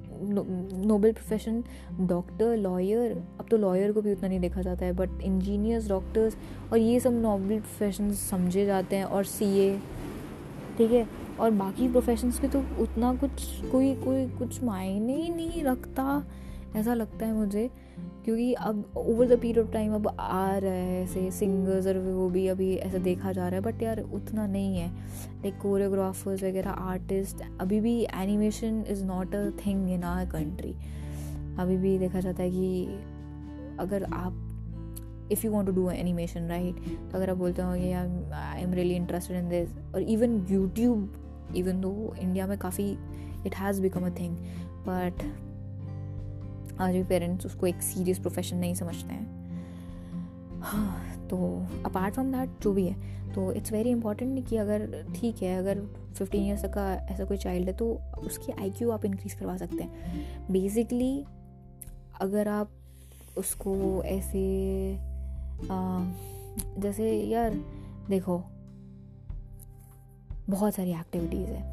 नोबल 0.86 1.12
प्रोफेशन 1.12 1.64
डॉक्टर 2.02 2.58
लॉयर 2.58 3.12
अब 3.12 3.46
तो 3.52 3.58
लॉयर 3.58 3.92
को 3.92 4.02
भी 4.02 4.12
उतना 4.12 4.28
नहीं 4.28 4.40
देखा 4.40 4.62
जाता 4.62 4.86
है 4.86 4.94
बट 4.94 5.10
इंजीनियर्स 5.22 5.90
डॉक्टर्स 5.90 6.38
और 6.72 6.78
ये 6.78 7.00
सब 7.00 7.14
नोबल 7.14 7.48
प्रोफेशन 7.48 8.12
समझे 8.12 8.66
जाते 8.66 8.96
हैं 8.96 9.04
और 9.04 9.24
सीए 9.24 9.80
ठीक 10.78 10.92
है? 10.92 11.25
और 11.40 11.52
बाकी 11.52 11.88
प्रोफेशंस 11.88 12.40
के 12.40 12.48
तो 12.48 12.60
उतना 12.80 13.14
कुछ, 13.16 13.44
कोई 13.72 13.94
कोई 13.96 14.28
कुछ 14.30 14.64
मायने 14.64 15.16
ही 15.16 15.30
नहीं 15.30 15.64
रखता, 15.64 16.24
ऐसा 16.76 16.94
लगता 16.94 17.26
है 17.26 17.34
मुझे। 17.34 17.70
क्योंकि 18.26 18.54
अब 18.54 18.84
over 18.98 19.28
the 19.28 19.40
period 19.40 19.66
of 19.66 19.72
time 19.74 19.94
अब 19.96 20.08
आ 20.20 20.58
रहा 20.58 20.72
है 20.72 21.04
ऐसे 21.04 21.30
सिंगर्स 21.32 21.88
और 21.88 21.98
वो 21.98 22.30
भी 22.30 22.48
अभी 22.48 22.76
ऐसा 22.76 22.98
देखा 22.98 23.32
जा 23.32 23.48
रहा 23.48 23.56
है 23.56 23.62
बट 23.62 23.82
यार 23.84 24.00
उतना 24.00 24.46
नहीं 24.48 24.78
है। 24.78 24.88
लाइक 24.88 25.58
कोरियोग्राफर्स 25.62 26.44
वगैरह 26.44 26.70
आर्टिस्ट 26.70 27.44
अभी 27.62 27.80
भी 27.80 27.96
animation 28.16 28.84
is 28.90 29.04
not 29.06 29.36
a 29.36 29.50
thing 29.66 29.90
in 29.90 30.04
our 30.04 30.26
country 30.26 30.74
अभी 31.60 31.78
भी 31.78 31.98
देखा 31.98 32.20
जाता 32.20 32.44
है 32.44 32.50
कि 32.52 32.86
अगर 33.80 34.04
आप 34.04 35.30
if 35.32 35.46
you 35.46 35.52
want 35.52 35.70
to 35.70 35.76
do 35.76 35.90
animation 35.90 36.48
right 36.48 36.76
तो 37.12 37.18
अगर 37.18 37.30
आप 37.30 37.38
बोलते 37.38 37.62
हो 37.62 37.74
कि 37.74 37.92
I 37.92 38.64
am 38.64 38.74
really 38.74 38.96
interested 38.96 39.38
in 39.38 39.50
this 39.50 39.70
और 39.96 40.02
even 40.02 40.46
YouTube 40.50 41.14
even 41.56 41.82
though 41.82 42.16
India 42.20 42.48
में 42.48 42.58
काफ़ी 42.58 42.92
it 43.48 43.56
has 43.56 43.82
become 43.82 44.06
a 44.06 44.10
thing 44.10 44.38
but 44.88 45.24
आज 46.82 46.96
भी 46.96 47.04
पेरेंट्स 47.04 47.46
उसको 47.46 47.68
एक 47.68 47.82
सीरियस 47.82 48.20
प्रोफेशन 48.20 48.58
नहीं 48.58 48.76
समझते 48.76 49.14
हैं। 49.14 49.36
हाँ 50.62 51.16
तो 51.28 51.66
अपार्ट 51.86 52.14
फ्रॉम 52.14 52.32
दैट 52.32 52.50
जो 52.62 52.74
भी 52.74 52.88
है 52.88 53.16
तो 53.34 53.52
इट्स 53.52 53.72
वेरी 53.72 53.90
इंपॉर्टेंट 53.90 54.48
कि 54.48 54.58
अगर 54.58 55.06
ठीक 55.16 55.44
है 55.44 55.58
अगर 55.58 55.82
फिफ्टीन 56.18 56.44
ईयर्स 56.44 56.62
तक 56.62 56.74
का 56.74 56.94
ऐसा 56.94 57.26
कोई 57.26 57.38
चाइल्ड 57.38 57.68
है 57.68 57.74
तो 57.74 58.02
उसकी 58.18 58.52
आई 58.52 58.90
आप 58.92 59.06
इंक्रीज़ 59.06 59.40
करवा 59.40 59.58
सकते 59.58 59.84
हैं। 59.84 59.92
बेसिकली 60.52 61.26
अगर 62.22 62.48
आप 62.48 62.72
उसको 63.38 64.04
ऐसे 64.04 64.96
आ, 65.72 66.04
जैसे 66.80 67.22
यार 67.22 67.54
देखो 68.10 68.44
बहुत 70.50 70.76
सारी 70.76 70.92
एक्टिविटीज़ 70.92 71.50
है। 71.50 71.64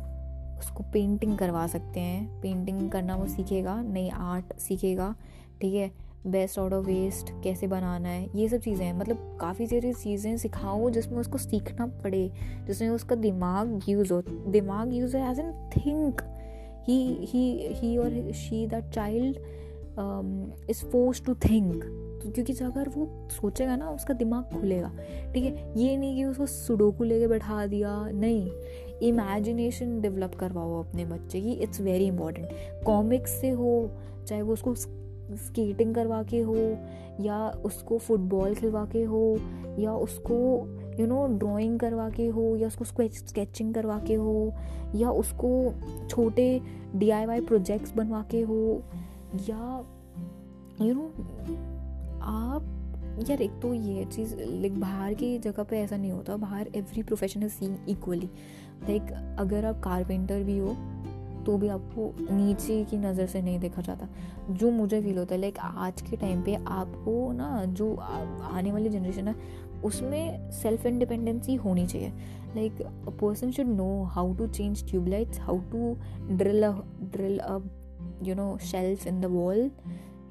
उसको 0.58 0.85
पेंटिंग 0.92 1.37
करवा 1.38 1.66
सकते 1.66 2.00
हैं। 2.00 2.40
पेंटिंग 2.40 2.90
करना 2.90 3.16
वो 3.16 3.26
सीखेगा, 3.26 3.80
नई 3.82 4.08
आर्ट 4.08 4.56
सीखेगा, 4.58 5.14
ठीक 5.61 5.74
है? 5.74 5.90
बेस्ट 6.26 6.58
आउट 6.58 6.72
ऑफ़ 6.72 6.87
वेस्ट 6.87 7.30
कैसे 7.44 7.66
बनाना 7.66 8.08
है? 8.08 8.28
ये 8.37 8.48
सब 8.48 8.56
चीज़ें 8.56 8.85
हैं। 8.87 8.92
मतलब 8.94 9.38
काफ़ी 9.40 9.66
सारी 9.66 9.92
चीज़ें 9.92 10.37
सिखाओ 10.37 10.90
जिसमें 10.90 11.18
उसको 11.18 11.38
सीखना 11.38 11.87
पड़े, 12.02 12.30
जिसमें 12.66 12.88
उसका 12.88 13.14
दिमाग 13.16 13.80
यूज़ 13.88 14.12
हो। 14.12 14.22
दिमाग 14.48 14.94
यूज़ 14.94 15.16
है 15.16 15.30
as 15.30 15.38
an 15.38 15.52
think 15.76 16.22
he 16.88 17.02
he 17.24 17.74
he 17.74 17.96
और 17.96 18.32
she 18.32 18.66
that 18.66 18.85
child 18.85 19.37
is 20.70 20.85
force 20.85 21.24
to 21.24 21.35
think 21.35 21.85
क्योंकि 22.30 22.52
अगर 22.52 22.88
वो 22.88 23.28
सोचेगा 23.30 23.76
ना, 23.76 23.90
उसका 23.90 24.14
दिमाग 24.14 24.61
खुलेगा। 24.61 24.92
ठीक 25.35 25.44
है? 25.44 25.72
ये 25.76 25.96
नहीं 25.96 26.16
कि 26.16 26.24
उसको 26.24 26.46
सुडोकू 26.46 27.04
लेके 27.04 27.26
बैठा 27.26 27.66
दिया। 27.66 28.11
नहीं। 28.11 28.50
इमेजिनेशन 29.02 30.00
डेवलप 30.00 30.35
करवाओ 30.35 30.82
अपने 30.82 31.04
बच्चे 31.04 31.40
की। 31.40 31.52
इट्स 31.52 31.80
वेरी 31.80 32.06
इंपॉर्टेंट 32.06 32.48
कॉमिक्स 32.85 33.30
से 33.30 33.50
हो, 33.50 33.90
चाहे 34.26 34.42
वो 34.42 34.52
उसको 34.52 34.74
स्केटिंग 34.74 35.94
करवा 35.94 36.22
के 36.22 36.40
हो, 36.40 36.76
या 37.20 37.48
उसको 37.50 37.98
फुटबॉल 37.98 38.54
खिलवा 38.54 38.87
के 38.87 39.02
हो, 39.02 39.37
या 39.78 39.94
उसको 39.94 40.68
यू 41.00 41.06
नो 41.06 41.26
ड्राइंग 41.26 41.80
करवा 41.80 42.11
के 42.11 42.26
हो, 42.26 42.56
या 42.56 42.66
उसको 42.66 42.85
स्केचिंग 43.08 43.74
करवा 43.74 43.98
के 43.98 44.14
हो, 44.14 44.52
या 44.94 45.11
उसको 45.11 45.72
छोटे 46.08 46.61
डीआईवाई 46.94 47.40
प्रोजेक्ट्स 47.40 47.96
बनवा 47.96 48.24
के 48.30 48.40
हो, 48.40 48.82
या 49.35 49.85
यू 50.82 50.94
नो 50.94 51.11
आप, 52.22 52.64
यार 53.28 53.42
एक 53.42 53.58
तो 53.62 53.72
ये 53.74 54.04
चीज़ 54.06 54.35
लाइक 54.38 54.80
बाहर 54.80 55.14
की 55.14 55.38
जगह 55.40 55.62
पे 55.62 55.80
ऐसा 55.80 55.96
नहीं 55.96 56.12
होता, 56.12 56.37
बाहर 56.38 56.68
every 56.76 57.02
profession 57.02 57.42
is 57.42 57.52
seen 57.52 57.78
equally 57.88 58.30
like 58.82 59.12
अगर 59.40 59.64
आप 59.66 59.80
कारपेंटर 59.85 60.42
भी 60.42 60.58
हो 60.58 60.76
तो 61.46 61.56
भी 61.58 61.68
आपको 61.68 62.12
नीचे 62.30 62.85
की 62.90 62.96
नज़र 62.98 63.26
से 63.26 63.40
नहीं 63.42 63.58
देखा 63.58 63.82
जाता। 63.82 64.08
जो 64.50 64.70
मुझे 64.70 65.00
फील 65.02 65.18
होता 65.18 65.35
है 65.35 65.40
लाइक 65.40 65.58
आज 65.58 66.02
के 66.02 66.16
टाइम 66.16 66.42
पे 66.42 66.54
आपको 66.54 67.32
ना, 67.32 67.64
जो 67.64 67.94
आने 67.94 68.72
वाली 68.72 68.88
जनरेशन 68.88 69.28
है, 69.28 69.35
उसमें 69.85 70.50
सेल्फ 70.52 70.87
इंडिपेंडेंसी 70.87 71.54
होनी 71.54 71.87
चाहिए। 71.87 72.12
Like 72.56 72.82
a 72.82 73.11
person 73.22 73.50
should 73.50 73.66
know 73.66 74.02
how 74.12 74.35
to 74.35 74.46
change 74.48 74.85
tubelights 74.90 75.40
how 75.40 75.58
to 75.72 75.96
drill 76.32 76.64
drill 77.02 77.38
a 77.38 77.58
you 78.24 78.35
know 78.35 78.56
shelf 78.62 79.06
in 79.06 79.20
the 79.20 79.24
wall 79.32 79.70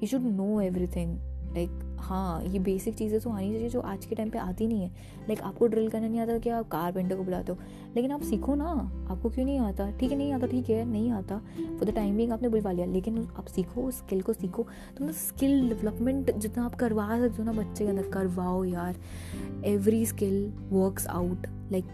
he 0.00 0.06
should 0.06 0.22
know 0.32 0.60
everything 0.60 1.18
like 1.54 1.80
हाँ 1.98 2.44
ये 2.44 2.58
बेसिक 2.58 2.94
चीज़ें 2.94 3.20
तो 3.20 3.30
आनी 3.30 3.52
चाहिए 3.52 3.68
जो 3.68 3.80
आज 3.80 4.04
के 4.06 4.14
टाइम 4.14 4.30
पे 4.30 4.38
आती 4.38 4.66
नहीं 4.66 4.82
है। 4.82 4.88
लाइक 5.28 5.40
आपको 5.40 5.66
ड्रिल 5.66 5.88
करना 5.88 6.08
नहीं 6.08 6.20
आता 6.20 6.38
क्या 6.38 6.58
आप 6.58 6.68
कारपेंटर 6.68 7.16
को 7.16 7.22
बुलाते 7.22 7.52
हो। 7.52 7.58
लेकिन 7.96 8.10
आप 8.10 8.22
सीखो 8.22 8.54
ना, 8.54 8.64
आपको 9.10 9.30
क्यों 9.30 9.44
नहीं 9.44 9.58
आता? 9.58 9.90
ठीक 9.90 10.10
है, 10.10 10.16
नहीं 10.16 10.32
आता, 10.32 10.46
ठीक 10.46 10.70
है, 10.70 10.84
नहीं 10.84 11.10
आता। 11.10 11.36
फॉर 11.58 11.84
द 11.84 11.94
टाइमिंग 11.94 12.32
आपने 12.32 12.48
बुलवा 12.48 12.72
लिया, 12.72 12.86
लेकिन 12.86 13.28
आप 13.38 13.46
सीखो 13.46 13.90
स्किल 13.90 14.22
को 14.22 14.32
सीखो। 14.32 14.62
तो 14.62 15.04
मतलब 15.04 15.14
स्किल 15.14 15.68
डेवलपमेंट 15.68 16.30
जितना 16.30 16.64
आप 16.64 16.74
करवा 16.74 17.08
सकते 17.18 17.42
हो 17.42 17.44
ना 17.44 17.52
बच्चे 17.52 17.84
के 17.84 17.90
अंदर, 17.90 18.08
करवाओ 18.08 18.64
यार। 18.64 18.96
Every 19.64 20.04
skill 20.06 20.52
works 20.70 21.06
out 21.06 21.46
like 21.72 21.84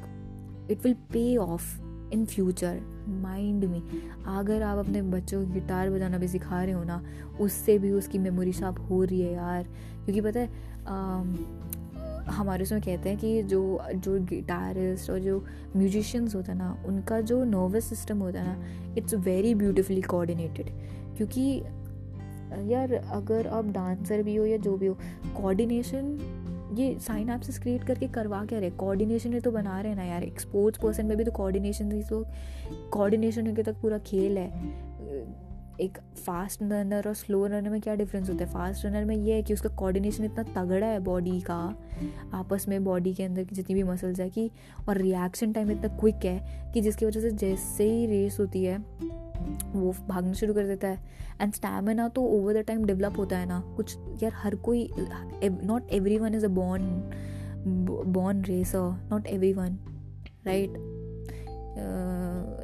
it 0.71 0.85
will 0.85 0.95
pay 1.13 1.37
off 1.37 1.88
in 2.13 2.27
future 2.27 2.81
mind 3.09 3.65
में। 3.65 3.83
अगर 4.39 4.63
आप 4.63 4.79
अपने 4.79 5.03
बच्चों 5.03 5.47
को 5.47 5.53
गिटार 5.53 5.91
बजाना 5.91 6.19
भी 6.19 6.29
सिखा 6.29 6.63
रहे 6.63 6.73
हो 6.73 6.85
ना 6.85 7.03
उससे 7.41 7.79
भी 7.79 7.91
उसकी 7.91 8.19
मेमोरी 8.19 8.53
शार्प 8.53 8.87
हो 8.91 9.05
रही 9.05 9.21
है 9.21 9.33
यार। 9.33 9.63
क्योंकि 10.05 10.21
पता 10.21 10.41
है 10.41 10.49
आ, 10.87 11.25
हमारे 12.29 12.63
उसमें 12.63 12.81
कहते 12.83 13.09
हैं 13.09 13.19
कि 13.19 13.43
जो 13.43 13.83
जो 13.95 14.21
गिटारिस्ट 14.21 15.11
और 15.11 15.19
जो 15.19 15.45
म्यूजिशियंस 15.77 16.35
होता 16.35 16.53
है 16.53 16.59
ना 16.59 16.85
उनका 16.87 17.21
जो 17.21 17.45
नर्वस 17.45 17.85
सिस्टम 17.85 18.19
होता 18.19 18.41
है 18.41 18.47
ना 18.47 18.95
इट्स 18.99 19.15
वेरी 19.15 19.55
ब्यूटिफुली 19.55 20.03
कोऑर्डिनेटेड 20.03 20.67
क्योंकि 21.17 21.63
यार 22.73 22.93
अगर 22.93 23.47
आप 23.47 23.65
डांसर 23.65 24.23
भी 24.23 24.37
हो 24.37 24.45
या 24.45 24.57
जो 24.57 24.77
भी 24.77 24.87
हो 24.87 24.95
कोऑर्डिनेशन 25.37 26.19
ये 26.75 26.99
साइन 26.99 27.31
एप्स 27.31 27.59
क्रिएट 27.59 27.85
करके 27.85 28.07
करवा 28.07 28.45
क्या 28.45 28.59
रहे? 28.59 28.71
कोऑर्डिनेशन 28.71 29.33
ही 29.33 29.41
तो 29.41 29.51
बना 29.51 29.81
रहे 29.81 29.95
ना 29.95 30.05
यार। 30.05 30.23
एक 30.23 30.41
स्पोर्ट्स 30.41 30.79
पर्सन 30.83 31.07
में 31.07 31.17
भी 31.17 31.25
तो 31.25 31.33
कोऑर्डिनेशन 31.33 32.03
तो 32.03 32.25
कोऑर्डिनेशन 32.91 33.55
के 33.55 33.63
तक 33.63 33.75
पूरा 33.75 33.99
खेल 33.99 34.39
है। 34.39 34.47
एक 35.81 35.99
फास्ट 36.27 36.63
रनर 36.63 37.09
और 37.09 37.15
स्लो 37.15 37.47
रनर 37.47 37.69
में 37.71 37.81
क्या 37.81 37.95
डिफरेंस 37.95 38.31
होता 38.31 38.45
है? 38.45 38.51
फास्ट 38.53 38.87
रनर 38.87 39.05
में 39.05 39.17
ये 39.17 39.35
है 39.35 39.43
कि 39.43 39.55
उसका 39.55 39.69
कोऑर्डिनेशन 39.69 40.25
इतना 40.25 40.43
तगड़ा 40.43 40.87
है 40.87 41.01
बॉडी 41.01 41.41
का, 41.41 41.77
आपस 42.35 42.65
में 42.69 42.85
बॉडी 42.85 43.15
के 43.15 43.23
अंदर 43.23 43.45
की 43.45 43.55
जितनी 43.55 43.75
भी 43.75 43.83
मसल्स 43.83 44.21
है 44.21 44.31
कि, 44.31 44.51
और 44.89 44.99
रिएक्शन 44.99 45.53
टाइम 45.53 45.71
इतना 45.71 45.89
क्विक 45.89 46.25
है 46.25 46.73
कि 46.75 46.81
जिसकी 46.81 47.07
वजह 47.07 47.21
से 47.21 47.31
जैसे 47.31 47.85
ही 47.85 48.07
रेस 48.07 48.41
होती 48.41 48.65
है 48.65 48.79
वो 49.73 49.95
भागना 50.09 50.33
शुरू 50.33 50.55
कर 50.55 50.67
देता 50.67 50.89
है। 50.89 50.99
एंड 51.41 51.53
स्टैमिना 51.55 52.09
तो 52.09 52.23
ओवर 52.25 52.55
द 52.55 52.65
टाइम 52.67 52.85
डेवलप 52.85 53.19
होता 53.19 53.39
है 53.39 53.47
ना। 53.47 53.61
कुछ 53.77 53.97
यार 54.23 54.33
हर 54.35 54.55
कोई 54.65 54.89
not 54.95 55.91
everyone 56.19 56.35
is 56.35 56.45
a 56.47 56.49
born 56.51 56.85
born 58.07 58.43
racer 58.45 59.09
not 59.11 59.27
everyone 59.53 59.79
right 60.47 60.75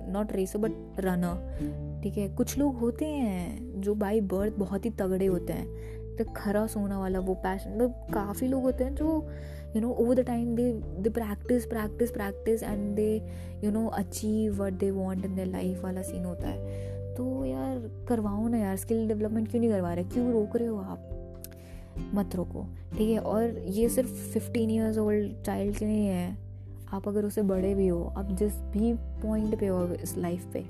not 0.09 0.33
racer 0.33 0.59
but 0.59 1.01
runner 1.01 2.01
ठीक 2.03 2.17
है? 2.19 2.29
कुछ 2.29 2.59
लोग 2.59 2.79
होते 2.79 3.05
हैं 3.05 3.81
जो 3.81 3.95
बाई 3.95 4.21
बर्थ 4.23 4.55
बहुत 4.59 4.85
ही 4.85 4.91
तगड़े 4.91 5.27
होते 5.27 5.53
हैं। 5.53 6.17
तो 6.17 6.25
खरा 6.33 6.67
सोना 6.67 6.99
वाला, 6.99 7.19
वो 7.19 7.35
पैशन 7.35 7.71
मतलब 7.71 8.07
काफ़ी 8.15 8.49
लोग 8.49 8.63
होते 8.63 8.85
हैं 8.85 8.95
जो 8.95 9.29
you 9.77 9.83
know 9.83 9.91
over 9.91 10.15
the 10.15 10.21
time 10.21 10.57
they 10.57 10.73
they 10.73 11.11
practice 11.11 11.67
practice 11.67 12.11
practice 12.11 12.63
and 12.63 12.97
they 12.97 13.23
you 13.65 13.71
know 13.71 13.87
achieve 13.87 14.63
what 14.63 14.73
they 14.73 14.91
want 14.91 15.25
in 15.25 15.35
their 15.35 15.49
life 15.49 15.85
वाला 15.85 16.03
सीन 16.03 16.25
होता 16.25 16.49
है। 16.49 16.95
तो 17.15 17.45
यार, 17.45 18.05
करवाओ 18.09 18.49
ना 18.49 18.59
यार 18.59 18.77
स्किल 18.77 19.09
डेवलपमेंट 19.09 19.51
क्यों 19.51 19.61
नहीं 19.61 19.71
करवा 19.71 19.95
रहे? 19.95 20.05
क्यों 20.05 20.33
रोक 20.33 20.57
रहे 20.57 20.69
हो 20.69 20.77
आप? 20.77 21.11
मत 22.15 22.37
रोको, 22.37 22.67
ठीक 22.99 23.11
है? 23.11 23.19
और 23.19 23.59
ये 23.59 23.89
सिर्फ़ 23.89 24.11
फिफ्टीन 24.11 24.71
ईयर्स 24.71 24.99
ओल्ड 24.99 25.43
चाइल्ड 25.43 25.77
के 25.77 25.87
नहीं 25.87 26.07
है। 26.07 26.37
आप 26.93 27.09
अगर 27.09 27.25
उसे 27.25 27.43
बड़े 27.43 27.75
भी 27.75 27.89
हो, 27.89 28.15
आप 28.19 28.33
जिस 28.33 28.53
भी 28.55 28.93
पॉइंट 28.95 29.61
पे 29.61 29.67
हो 29.67 29.87
इस 29.87 30.19
लाइफ 30.19 30.53
पे, 30.53 30.61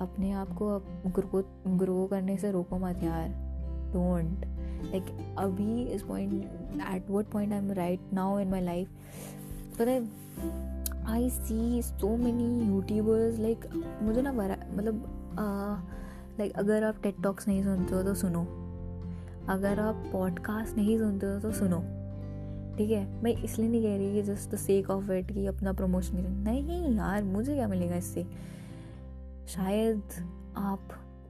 अपने 0.00 0.32
आप 0.32 0.48
को 0.48 0.78
ग्रो 1.06 1.44
ग्रो 1.68 2.06
करने 2.06 2.36
से 2.36 2.50
रोको 2.50 2.78
मत 2.78 3.02
यार 3.02 3.28
डोंट 3.92 4.51
लाइक 4.82 5.36
अभी 5.38 5.84
इस 5.84 6.02
point 6.02 6.32
at 6.94 7.10
what 7.10 7.26
point 7.26 7.52
I 7.52 7.58
am 7.58 7.72
right 7.72 8.00
now 8.12 8.38
in 8.38 8.48
my 8.48 8.60
life 8.60 8.88
है 9.80 10.08
I 11.06 11.30
see 11.30 11.82
so 11.82 12.16
many 12.16 12.66
YouTubers 12.66 13.38
like 13.38 13.58
मुझे 14.02 14.22
ना 14.22 14.32
मतलब 14.32 15.04
लाइक 16.38 16.52
अगर 16.52 16.84
आप 16.84 17.02
टेट 17.02 17.14
टॉक्स 17.22 17.48
नहीं 17.48 17.62
सुनते 17.64 17.94
हो 17.94 18.02
तो 18.02 18.14
सुनो। 18.14 18.40
अगर 19.48 19.80
आप 19.80 20.04
पॉडकास्ट 20.12 20.76
नहीं 20.76 20.98
सुनते 20.98 21.26
हो 21.26 21.38
तो 21.40 21.52
सुनो। 21.52 21.78
ठीक 22.76 22.90
है? 22.90 23.22
मैं 23.22 23.32
इसलिए 23.32 23.68
नहीं 23.68 23.82
कह 23.82 23.96
रही 23.96 24.12
कि 24.12 24.22
just 24.22 24.50
the 24.50 24.56
sake 24.56 24.90
of 24.90 25.12
it 25.12 25.32
कि 25.32 25.46
अपना 25.46 25.72
प्रमोशन 25.72 26.16
नहीं 26.16 26.96
यार, 26.96 27.24
मुझे 27.24 27.54
क्या 27.54 27.68
मिलेगा 27.68 27.96
इससे? 27.96 28.26
शायद 29.48 30.02
आप 30.56 30.80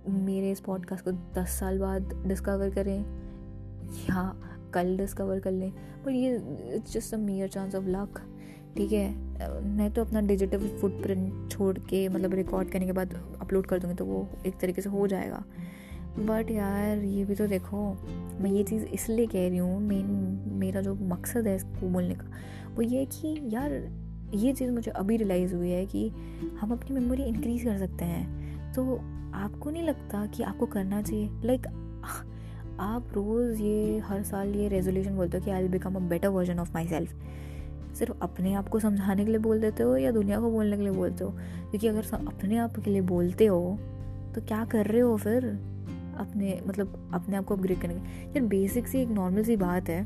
मेरे 0.09 0.51
इस 0.51 0.61
पॉडकास्ट 0.61 1.05
को 1.05 1.13
दस 1.13 1.49
साल 1.49 1.79
बाद 1.79 2.25
डिस्कवर 2.27 2.71
करें। 2.71 3.22
या 4.01 4.23
कल 4.75 4.97
डिस्कवर 4.97 5.41
कर 5.41 5.51
लें। 5.51 5.71
बट 6.05 6.13
ये 6.13 6.35
it's 6.77 6.93
just 6.93 7.15
a 7.15 7.19
mere 7.19 7.49
chance 7.49 7.75
of 7.75 7.85
luck 7.87 8.21
ठीक 8.77 8.93
है? 8.93 9.09
मैं 9.69 9.91
तो 9.93 10.05
अपना 10.05 10.21
डिजिटल 10.21 10.69
फुटप्रिंट 10.81 11.51
छोड़ 11.51 11.79
के 11.79 12.09
मतलब 12.09 12.35
रिकॉर्ड 12.35 12.71
करने 12.71 12.87
के 12.87 12.93
बाद 12.93 13.15
अपलोड 13.41 13.67
कर 13.67 13.79
दूँगी 13.79 13.97
तो 13.97 14.05
वो 14.05 14.27
एक 14.47 14.59
तरीके 14.61 14.83
से 14.83 14.91
हो 14.91 15.07
जाएगा। 15.07 15.45
बट 16.19 16.51
यार, 16.51 16.99
ये 16.99 17.25
भी 17.25 17.35
तो 17.35 17.47
देखो, 17.47 17.83
मैं 18.41 18.51
ये 18.51 18.63
चीज़ 18.65 18.85
इसलिए 18.85 19.27
कह 19.27 19.49
रही 19.49 19.59
हूँ 19.59 19.81
मेन 19.81 20.07
मेरा 20.53 20.81
जो 20.81 20.95
मकसद 20.95 21.47
है 21.47 21.57
इसको 21.57 21.89
बोलने 21.89 22.15
का, 22.15 22.31
वो 22.75 22.83
ये 22.83 22.99
है 22.99 23.07
कि 23.07 23.41
यार, 23.55 23.73
ये 24.35 24.53
चीज़ 24.53 24.71
मुझे 24.71 24.91
अभी 24.91 25.17
रियलाइज़ 25.17 25.55
हुई 25.55 25.71
है 25.71 25.87
कि 25.87 26.09
हम 26.61 26.73
अपनी 26.73 26.99
मेमोरी 26.99 27.23
इंक्रीज़ 27.23 27.65
कर 27.65 27.79
सकते 27.79 28.05
हैं। 28.05 28.73
तो 28.75 28.97
आपको 29.35 29.71
नहीं 29.71 29.83
लगता 29.83 30.27
कि 30.27 30.43
आपको 30.43 30.67
करना 30.67 31.03
चाहिए? 31.03 31.31
लाइक 31.45 31.67
आप 32.81 33.09
रोज़ 33.13 33.63
ये, 33.63 33.99
हर 33.99 34.23
साल 34.23 34.55
ये 34.55 34.69
रेजोल्यूशन 34.69 35.17
बोलते 35.17 35.39
हो 35.39 35.45
कि 35.45 35.51
I 35.51 35.63
will 35.63 35.73
become 35.73 35.95
a 35.95 35.99
better 35.99 36.29
version 36.29 36.59
of 36.59 36.73
myself 36.87 37.15
सिर्फ़ 37.95 38.13
अपने 38.23 38.55
आप 38.55 38.69
को 38.69 38.79
समझाने 38.79 39.25
के 39.25 39.31
लिए 39.31 39.41
बोल 39.41 39.61
देते 39.61 39.83
हो 39.83 39.97
या 39.97 40.11
दुनिया 40.11 40.41
को 40.41 40.51
बोलने 40.51 40.77
के 40.77 40.83
लिए 40.83 40.93
बोलते 40.93 41.25
हो? 41.25 41.31
क्योंकि 41.31 41.89
अगर 41.89 42.05
अपने 42.15 42.57
आप 42.57 42.77
के 42.77 42.91
लिए 42.91 43.01
बोलते 43.01 43.47
हो 43.47 43.79
तो 44.35 44.41
क्या 44.41 44.65
कर 44.65 44.87
रहे 44.87 45.01
हो 45.01 45.17
फिर? 45.17 45.45
अपने 46.19 46.61
मतलब 46.67 47.11
अपने 47.15 47.37
आप 47.37 47.45
को 47.45 47.57
अपग्रेड 47.57 47.81
करने 47.81 47.95
के 47.95 48.01
यार 48.27 48.41
बेसिक 48.41 48.89
सी 48.89 48.99
एक 48.99 49.09
नॉर्मल 49.09 49.43
सी 49.43 49.57
बात 49.57 49.89
है। 49.89 50.03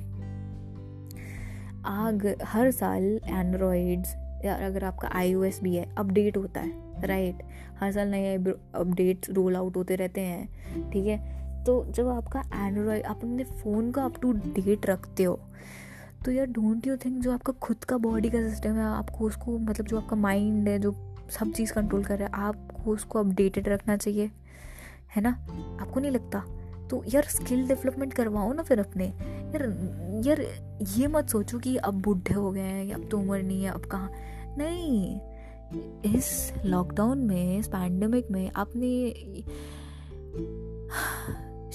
आग, 1.85 2.35
हर 2.45 2.71
साल 2.71 3.21
एंड्रॉइड्स 3.25 4.17
या 4.45 4.55
अगर 4.55 4.85
आपका 4.85 5.09
आई 5.09 5.35
भी 5.35 5.77
है 5.77 5.95
अपडेट 5.99 6.37
होता 6.37 6.61
है 6.61 7.03
राइट 7.07 7.43
हर 7.81 7.93
साल 7.93 8.09
नए 8.09 8.37
अपडेट्स 8.75 9.31
रोल 9.31 9.57
आउट 9.57 9.77
होते 9.77 9.97
रहते 9.97 10.21
हैं, 10.21 10.49
ठीक 10.91 11.07
है? 11.07 11.36
तो 11.67 11.85
जब 11.91 12.09
आपका 12.09 12.41
एंड्रॉयड 12.67 13.05
आप 13.05 13.17
अपने 13.17 13.45
फ़ोन 13.45 13.93
को 13.93 14.01
अप 14.01 14.21
टू 14.23 14.33
डेट 14.33 14.87
रखते 14.87 15.25
हो 15.25 15.41
तो 16.25 16.31
यार 16.33 16.47
डोंट 16.47 16.87
यू 16.87 16.97
थिंक 16.97 17.21
जो 17.23 17.33
आपका 17.33 17.53
खुद 17.53 17.85
का 17.85 17.97
बॉडी 17.97 18.31
का 18.31 18.49
सिस्टम 18.49 18.71
है, 18.71 18.85
आपको 18.85 19.25
उसको 19.25 19.59
मतलब 19.59 19.87
जो 19.87 20.01
आपका 20.01 20.17
माइंड 20.17 20.69
है, 20.69 20.79
जो 20.79 20.95
सब 21.31 21.53
चीज़ 21.53 21.73
कंट्रोल 21.73 22.05
कर 22.05 22.19
रहा 22.19 22.29
है, 22.29 22.47
आपको 22.47 22.91
उसको 22.91 23.19
अपडेटेड 23.19 23.69
रखना 23.69 23.97
चाहिए, 23.97 24.31
है 25.17 25.23
ना? 25.23 25.31
आपको 25.81 26.01
नहीं 26.01 26.11
लगता? 26.11 26.45
तो 26.91 27.03
यार 27.09 27.23
स्किल 27.23 27.69
डेवलपमेंट 27.69 28.13
करवाओ 28.13 28.53
ना 28.53 28.63
फिर 28.63 28.81
अपने। 28.81 29.07
यार 29.07 29.63
यार 30.27 30.41
ये 30.99 31.07
मत 31.07 31.29
सोचो 31.29 31.59
कि 31.59 31.77
अब 31.77 31.95
बुढ़े 31.95 32.35
हो 32.35 32.51
गए 32.53 32.61
हैं, 32.61 32.95
अब 32.95 33.09
तो 33.11 33.19
उम्र 33.19 33.43
नहीं 33.43 33.65
है, 33.65 33.71
अब 33.71 33.85
कहाँ? 33.85 34.11
नहीं, 34.59 35.21
इस 36.15 36.53
लॉकडाउन 36.65 37.19
में, 37.19 37.59
इस 37.59 37.69
पैंडमिक 37.69 38.31
में 38.31 38.51
आपने 38.57 39.13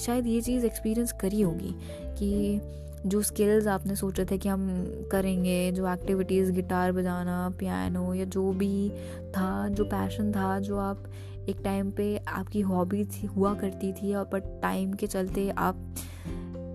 शायद 0.06 0.26
ये 0.26 0.40
चीज़ 0.40 0.66
एक्सपीरियंस 0.66 1.12
करी 1.12 1.40
होगी 1.40 1.74
कि 2.18 2.60
जो 3.06 3.22
स्किल्स 3.22 3.66
आपने 3.66 3.96
सोचे 3.96 4.24
थे 4.24 4.38
कि 4.38 4.48
हम 4.48 4.84
करेंगे, 5.12 5.72
जो 5.72 5.88
एक्टिविटीज़ 5.88 6.52
गिटार 6.52 6.92
बजाना 6.92 7.48
पियानो 7.58 8.14
या 8.14 8.24
जो 8.24 8.52
भी 8.52 8.90
था, 9.30 9.68
जो 9.68 9.84
पैशन 9.84 10.32
था, 10.32 10.58
जो 10.58 10.78
आप 10.78 11.04
एक 11.48 11.56
टाइम 11.64 11.90
पे 11.90 12.16
आपकी 12.28 12.60
हॉबी 12.60 13.04
थी 13.04 13.26
हुआ 13.26 13.54
करती 13.54 13.92
थी 13.92 14.14
और 14.14 14.30
बट 14.32 14.42
टाइम 14.62 14.92
के 14.92 15.06
चलते 15.06 15.50
आप 15.50 15.94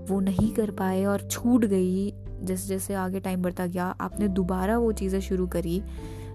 वो 0.10 0.20
नहीं 0.20 0.54
कर 0.54 0.72
पाए 0.72 1.04
और 1.06 1.22
छूट 1.22 1.66
गई। 1.66 2.14
जैसे 2.42 2.68
जैसे 2.68 2.94
आगे 2.94 3.20
टाइम 3.20 3.42
बढ़ता 3.42 3.66
गया, 3.66 3.86
आपने 3.86 4.28
दोबारा 4.28 4.78
वो 4.78 4.92
चीज़ें 4.92 5.20
शुरू 5.22 5.48
करी। 5.48 5.82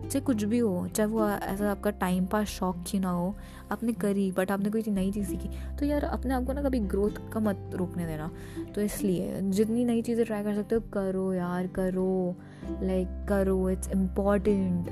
चाहे 0.03 0.21
कुछ 0.21 0.43
भी 0.45 0.59
हो, 0.59 0.87
चाहे 0.89 1.09
वो 1.09 1.29
ऐसा 1.29 1.71
आपका 1.71 1.91
टाइम 1.91 2.27
पास 2.27 2.47
शौक 2.49 2.77
ही 2.89 2.99
ना 2.99 3.11
हो, 3.11 3.35
आपने 3.73 3.93
करी 3.95 4.31
बट 4.33 4.51
आपने 4.51 4.71
कोई 4.71 4.83
नई 4.89 5.11
चीज़ 5.13 5.29
सीखी 5.29 5.49
तो 5.79 5.87
यार 5.87 6.05
अपने 6.05 6.35
आप 6.35 6.47
को 6.47 6.53
ना 6.53 6.63
कभी 6.63 6.79
ग्रोथ 6.87 7.21
का 7.33 7.41
मत 7.41 7.71
रोकने 7.75 8.07
देना। 8.07 8.31
तो 8.75 8.81
इसलिए 8.81 9.41
जितनी 9.41 9.85
नई 9.85 10.03
चीज़ें 10.03 10.25
ट्राई 10.27 10.43
कर 10.43 10.55
सकते 10.55 10.75
हो, 10.75 10.81
करो 10.93 11.33
यार, 11.33 11.67
करो 11.67 12.37
लाइक 12.83 13.25
करो 13.29 13.71
इट्स 13.71 13.91
इंपॉर्टेंट 13.91 14.91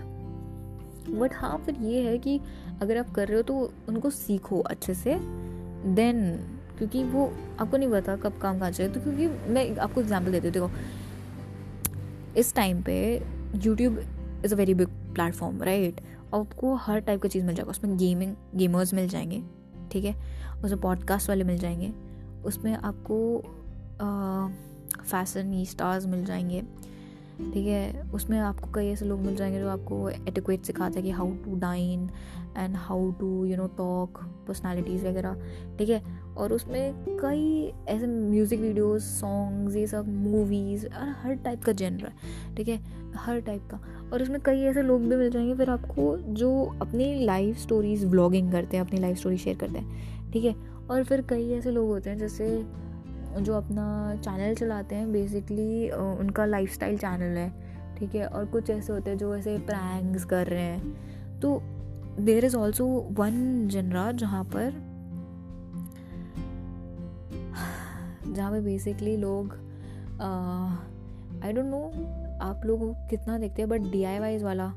बट 1.10 1.34
हाँ 1.34 1.56
फिर 1.66 1.76
ये 1.82 2.02
है 2.02 2.16
कि 2.18 2.40
अगर 2.82 2.98
आप 2.98 3.10
कर 3.10 3.28
रहे 3.28 3.36
हो 3.36 3.42
तो 3.42 3.72
उनको 3.88 4.10
सीखो 4.10 4.60
अच्छे 4.60 4.94
से 4.94 5.16
देन 5.94 6.22
क्योंकि 6.78 7.02
वो 7.04 7.24
आपको 7.60 7.76
नहीं 7.76 7.90
पता 7.90 8.16
कब 8.16 8.38
काम 8.38 8.58
कहाँ 8.58 8.70
चाहिए 8.70 8.92
तो 8.92 9.00
क्योंकि 9.00 9.26
मैं 9.52 9.76
आपको 9.76 10.00
एग्ज़ाम्पल 10.00 10.32
देती 10.32 10.46
हूँ, 10.48 10.52
देखो, 10.52 10.70
इस 12.36 12.54
टाइम 12.54 12.82
पे 12.82 12.96
YouTube 13.56 13.98
is 14.44 14.54
a 14.54 14.56
very 14.56 14.74
big 14.74 14.88
platform, 14.88 15.62
right? 15.62 16.00
आपको 16.34 16.74
हर 16.74 17.00
टाइप 17.00 17.22
का 17.22 17.28
चीज़ 17.28 17.44
मिल 17.44 17.54
जाएगा। 17.54 17.70
उसमें 17.70 17.96
गेमिंग 17.96 18.34
गेमर्स 18.54 18.94
मिल 18.94 19.08
जाएँगे, 19.08 19.42
ठीक 19.92 20.04
है? 20.04 20.14
उसमें 20.64 20.80
पॉडकास्ट 20.80 21.28
वाले 21.28 21.44
मिल 21.44 21.58
जाएँगे। 21.58 21.92
उसमें 22.44 22.74
आपको 22.74 23.42
फ़ैशन 25.04 25.64
स्टार्स 25.64 26.06
मिल 26.06 26.24
जाएँगे। 26.24 26.62
ठीक 27.54 27.66
है? 27.66 28.10
उसमें 28.14 28.38
आपको 28.38 28.70
कई 28.72 28.88
ऐसे 28.88 29.04
लोग 29.04 29.20
मिल 29.20 29.36
जाएँगे 29.36 29.60
जो 29.60 29.68
आपको 29.68 30.08
एटिक्वेट 30.10 30.62
सिखाते 30.62 30.94
हैं 30.94 31.04
कि 31.04 31.10
how 31.10 31.30
to 31.30 31.58
dine 31.58 32.10
and 32.56 32.76
how 32.76 33.10
to 33.10 33.44
you 33.44 33.56
know 33.56 33.66
talk 33.66 34.18
personalities 34.48 35.06
वगैरह, 35.06 35.36
ठीक 35.78 35.88
है? 35.88 36.02
और 36.36 36.52
उसमें 36.52 36.94
कई 37.08 37.72
ऐसे 37.88 38.06
म्यूज़िक 38.06 38.60
वीडियोस 38.60 39.02
सॉन्ग्स 39.02 39.76
ये 39.76 39.86
सब 39.86 40.08
मूवीज़ 40.08 40.86
और 40.86 41.14
हर 41.22 41.34
टाइप 41.34 41.64
का 41.64 41.72
जेनर 41.72 42.06
है 42.06 42.54
ठीक 42.56 42.68
है? 42.68 42.80
हर 43.16 43.40
टाइप 43.40 43.68
का। 43.70 43.80
और 44.12 44.22
उसमें 44.22 44.40
कई 44.40 44.60
ऐसे 44.60 44.82
लोग 44.82 45.00
भी 45.00 45.16
मिल 45.16 45.30
जाएँगे, 45.30 45.54
फिर 45.54 45.70
आपको 45.70 46.16
जो 46.18 46.78
अपनी 46.82 47.24
लाइफ 47.24 47.58
स्टोरीज 47.58 48.04
व्लॉगिंग 48.04 48.52
करते 48.52 48.76
हैं, 48.76 48.84
अपनी 48.84 49.00
लाइफ 49.00 49.16
स्टोरी 49.16 49.36
शेयर 49.36 49.56
करते 49.56 49.78
हैं, 49.78 50.30
ठीक 50.32 50.44
है? 50.44 50.54
और 50.90 51.04
फिर 51.04 51.22
कई 51.22 51.50
ऐसे 51.50 51.70
लोग 51.70 51.88
होते 51.88 52.10
हैं, 52.10 52.18
जैसे 52.18 52.66
जो 53.38 53.54
अपना 53.54 54.16
चैनल 54.16 54.54
चलाते 54.54 54.94
हैं 54.94 55.12
बेसिकली 55.12 55.90
उनका 55.90 56.44
लाइफस्टाइल 56.44 56.98
चैनल 56.98 57.38
है 57.38 57.52
ठीक 57.98 58.14
है? 58.14 58.26
और 58.26 58.44
कुछ 58.44 58.70
ऐसे 58.70 58.92
होते 58.92 59.10
हैं 59.10 59.18
जो 59.18 59.36
ऐसे 59.36 59.58
प्रैंक्स 59.58 60.24
कर 60.24 60.46
रहे 60.46 60.62
हैं। 60.62 61.40
तो 61.40 61.62
there 62.20 62.44
is 62.44 62.56
also 62.56 62.86
one 63.10 63.68
genre 63.68 64.12
जहाँ 64.12 64.44
पर 64.44 64.70
जहाँ 68.32 68.52
पे 68.52 68.60
बेसिकली 68.60 69.16
लोग 69.16 69.52
आई 71.44 71.52
डोंट 71.52 71.66
नो 71.66 71.84
आप 72.44 72.62
लोग 72.64 72.94
कितना 73.10 73.38
देखते 73.38 73.62
हैं 73.62 73.68
बट 73.68 73.80
डी 73.80 74.04
आई 74.04 74.18
वाइज 74.18 74.42
वाला 74.42 74.72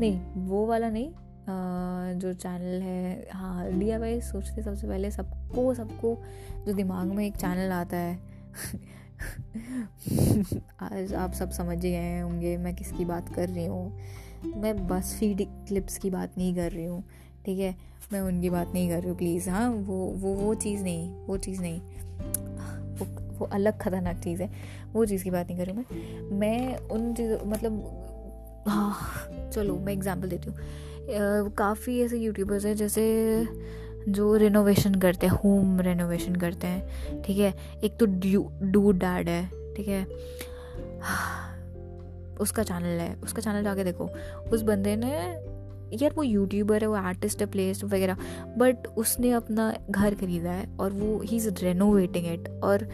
नहीं 0.00 0.20
वो 0.36 0.66
वाला 0.66 0.90
नहीं 0.90 1.10
आ, 1.10 2.12
जो 2.12 2.32
चैनल 2.32 2.82
है 2.82 3.28
हाँ 3.32 3.72
डी 3.72 3.90
आई 3.90 4.20
सोचते 4.20 4.62
सबसे 4.62 4.88
पहले 4.88 5.10
सबको 5.50 5.74
सबको 5.74 6.18
जो 6.66 6.72
दिमाग 6.72 7.06
में 7.06 7.26
एक 7.26 7.36
चैनल 7.36 7.72
आता 7.72 7.96
है। 7.96 8.18
आज 10.80 11.14
आप 11.14 11.32
सब 11.32 11.50
समझ 11.50 11.78
गए 11.78 12.20
होंगे 12.20 12.56
मैं 12.56 12.76
किसकी 12.76 13.04
बात 13.04 13.34
कर 13.34 13.48
रही 13.48 13.66
हूँ। 13.66 13.98
मैं 14.56 14.88
बस 14.88 15.16
फ़ीड 15.20 15.46
क्लिप्स 15.68 15.98
की 15.98 16.10
बात 16.10 16.34
नहीं 16.38 16.54
कर 16.54 16.72
रही 16.72 16.84
हूँ, 16.84 17.04
ठीक 17.46 17.58
है? 17.58 17.76
मैं 18.12 18.20
उनकी 18.20 18.50
बात 18.50 18.70
नहीं 18.74 18.90
कर 18.90 19.00
रही 19.00 19.08
हूँ 19.08 19.18
प्लीज़ 19.18 19.50
हाँ 19.50 19.70
वो 19.70 20.14
वो 20.16 20.34
वो 20.34 20.54
चीज़ 20.54 20.82
नहीं, 20.82 21.26
वो 21.26 21.36
चीज़ 21.36 21.60
नहीं। 21.60 21.80
वो 22.98 23.06
वो 23.38 23.46
अलग 23.46 23.78
ख़तरनाक 23.78 24.16
चीज़ 24.16 24.42
है, 24.42 24.50
वो 24.92 25.06
चीज़ 25.06 25.24
की 25.24 25.30
बात 25.30 25.46
नहीं 25.46 25.58
कर 25.58 25.66
रही 25.66 25.74
मैं। 25.74 25.84
मैं 26.38 26.76
उन 26.76 27.14
चीज़ों 27.14 27.38
मतलब 27.46 27.96
हाँ 28.68 29.50
चलो, 29.54 29.76
मैं 29.76 29.92
एग्जांपल 29.92 30.28
देती 30.28 30.50
हूँ। 30.50 30.58
काफ़ी 31.50 32.02
ऐसे 32.02 32.18
यूट्यूबर्स 32.18 32.64
हैं 32.64 32.76
जैसे 32.76 33.02
जो 34.08 34.36
रिनोवेशन 34.36 34.94
करते 34.94 35.26
हैं 35.26 35.34
होम 35.34 35.80
रेनोवेशन 35.80 36.34
करते 36.36 36.66
हैं, 36.66 37.22
ठीक 37.22 37.38
है? 37.38 37.54
एक 37.84 37.96
तो 37.96 38.06
डू 38.62 38.92
डैड 38.92 39.28
है, 39.28 39.44
ठीक 39.76 39.88
है? 39.88 40.04
उसका 42.40 42.62
चैनल 42.62 43.00
है, 43.00 43.14
उसका 43.22 43.42
चैनल 43.42 43.62
जाके 43.62 43.84
देखो। 43.84 44.10
उस 44.52 44.62
बंदे 44.62 44.96
ने, 44.96 45.10
यार 46.02 46.12
वो 46.16 46.22
यूट्यूबर 46.22 46.82
है, 46.82 46.86
वो 46.86 46.94
आर्टिस्ट 46.94 47.40
है 47.40 47.46
प्लेस 47.46 47.84
वगैरह 47.84 48.16
बट 48.58 48.86
उसने 48.96 49.30
अपना 49.30 49.72
घर 49.90 50.14
खरीदा 50.14 50.50
है 50.50 50.68
और 50.80 50.92
वो 50.92 51.20
ही 51.20 51.36
इज़ 51.36 51.48
रेनोवेटिंग 51.62 52.26
इट 52.26 52.48
और 52.64 52.88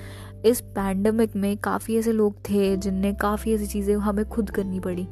इस 0.47 0.61
पैंडमिक 0.61 1.37
में 1.37 1.57
काफ़ी 1.57 1.99
ऐसे 1.99 2.13
लोग 2.13 2.39
थे 2.51 2.77
जिनने 2.77 3.13
काफ़ी 3.13 3.55
ऐसी 3.55 3.67
चीज़ें 3.67 3.97
हमें 3.97 4.25
खुद 4.25 4.51
करनी 4.51 4.81
पड़ी। 4.81 5.07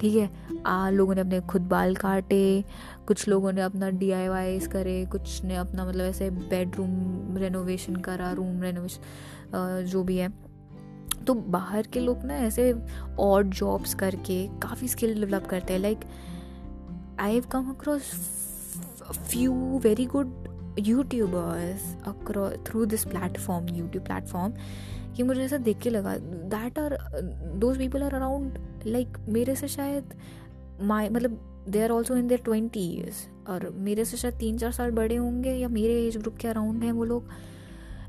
ठीक 0.00 0.16
है? 0.16 0.30
आ, 0.66 0.90
लोगों 0.90 1.14
ने 1.14 1.20
अपने 1.20 1.40
खुद 1.40 1.62
बाल 1.62 1.94
काटे, 1.94 2.64
कुछ 3.06 3.28
लोगों 3.28 3.52
ने 3.52 3.60
अपना 3.60 3.90
डी 3.90 4.10
आई 4.10 4.28
वाइज 4.28 4.66
करे, 4.66 5.04
कुछ 5.06 5.42
ने 5.44 5.56
अपना 5.56 5.86
मतलब 5.86 6.04
ऐसे 6.04 6.30
बेडरूम 6.30 7.36
रेनोवेशन 7.36 7.96
करा 7.96 8.32
रूम 8.32 8.62
रेनोवेशन 8.62 9.84
जो 9.88 10.02
भी 10.02 10.16
है। 10.16 10.28
तो 11.26 11.34
बाहर 11.34 11.86
के 11.86 12.00
लोग 12.00 12.24
ना 12.24 12.34
ऐसे 12.36 12.72
और 13.18 13.44
जॉब्स 13.44 13.94
करके 13.94 14.46
काफ़ी 14.58 14.88
स्किल 14.88 15.14
डेवलप 15.14 15.46
करते 15.46 15.72
हैं। 15.72 15.80
Like 15.80 16.04
I 17.20 17.32
have 17.32 17.44
come 17.52 17.70
across 17.70 18.12
few 19.30 19.78
very 19.78 20.06
good 20.06 20.76
YouTubers 20.78 21.94
across 22.06 22.52
through 22.66 22.84
this 22.86 23.04
platform 23.04 23.68
YouTube 23.68 24.04
platform 24.04 24.52
कि 25.18 25.22
मुझे 25.22 25.42
ऐसा 25.42 25.56
देख 25.56 25.78
के 25.78 25.90
लगा 25.90 26.16
that 26.54 26.78
are 26.78 26.96
those 27.56 27.78
people 27.78 28.02
are 28.02 28.14
around 28.14 28.58
like 28.86 29.16
मेरे 29.28 29.54
से 29.56 29.68
शायद 29.68 30.14
माई 30.82 31.08
मतलब 31.08 31.64
they 31.68 31.82
are 31.82 31.90
also 31.90 32.16
in 32.16 32.26
their 32.28 32.40
twenty 32.40 32.80
years 32.80 33.26
और 33.48 33.68
मेरे 33.78 34.04
से 34.04 34.16
शायद 34.16 34.34
तीन 34.34 34.58
चार 34.58 34.72
साल 34.72 34.90
बड़े 34.90 35.16
होंगे, 35.16 35.50
या 35.50 35.68
मेरे 35.68 35.94
एज 36.06 36.16
ग्रुप 36.16 36.36
के 36.36 36.48
अराउंड 36.48 36.82
हैं 36.84 36.92
वो 36.92 37.04
लोग 37.04 37.28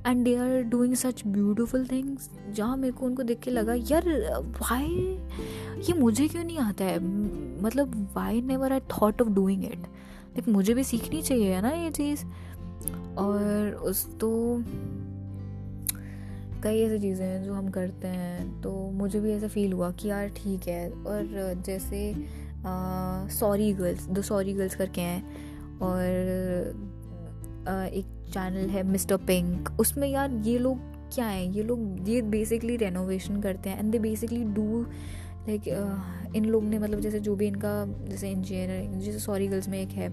and 0.07 0.23
they 0.23 0.35
are 0.35 0.61
doing 0.63 0.93
such 0.95 1.23
beautiful 1.27 1.85
things 1.87 2.29
जहाँ 2.49 2.77
मेरे 2.77 2.93
को 2.93 3.05
उनको 3.05 3.23
देख 3.23 3.39
के 3.39 3.51
लगा, 3.51 3.73
यार 3.73 4.09
वाई 4.61 5.19
ये 5.87 5.93
मुझे 5.93 6.27
क्यों 6.27 6.43
नहीं 6.43 6.57
आता 6.57 6.85
है? 6.85 6.99
मतलब 7.63 8.13
why 8.15 8.41
never 8.41 8.73
I 8.73 8.79
thought 8.79 9.21
of 9.21 9.29
doing 9.29 9.65
it 9.65 9.79
like 9.79 10.47
मुझे 10.47 10.73
भी 10.73 10.83
सीखनी 10.83 11.21
चाहिए, 11.21 11.53
है 11.53 11.61
ना, 11.61 11.69
ये 11.69 11.91
चीज़? 11.91 12.25
और 13.17 13.73
उस 13.83 14.05
तो 14.19 14.29
कई 16.63 16.81
ऐसी 16.81 16.99
चीज़ें 16.99 17.25
हैं 17.25 17.43
जो 17.43 17.53
हम 17.53 17.69
करते 17.69 18.07
हैं 18.07 18.61
तो 18.61 18.71
मुझे 18.91 19.19
भी 19.19 19.31
ऐसा 19.31 19.47
फील 19.47 19.73
हुआ 19.73 19.91
कि 19.91 20.09
यार 20.09 20.27
ठीक 20.37 20.67
है। 20.67 20.89
और 20.89 21.61
जैसे 21.65 22.13
सॉरी 23.33 23.71
गर्ल्स 23.73 24.05
दो 24.07 24.21
सॉरी 24.21 24.53
गर्ल्स 24.53 24.75
करके 24.75 25.01
हैं 25.01 25.79
और 25.81 26.05
आ, 27.67 27.83
एक 27.83 28.05
चैनल 28.33 28.69
है 28.69 28.83
मिस्टर 28.83 29.17
पिंक 29.17 29.69
उसमें 29.79 30.07
यार 30.07 30.31
ये 30.43 30.57
लोग 30.57 30.79
क्या 31.13 31.25
है? 31.25 31.45
ये 31.55 31.63
लोग 31.63 32.09
ये 32.09 32.21
बेसिकली 32.21 32.75
रेनोवेशन 32.77 33.41
करते 33.41 33.69
हैं 33.69 33.79
and 33.79 33.91
they 33.91 33.99
basically 33.99 34.43
do 34.53 34.81
like 35.47 35.67
इन 36.35 36.45
लोग 36.45 36.63
ने 36.63 36.79
मतलब 36.79 36.99
जैसे 36.99 37.19
जो 37.19 37.35
भी 37.35 37.47
इनका 37.47 37.73
जैसे 38.09 38.29
इंजीनियरिंग 38.29 38.99
जैसे 39.01 39.19
सॉरी 39.19 39.47
गर्ल्स 39.47 39.67
में 39.69 39.81
एक 39.81 39.89
है 39.89 40.09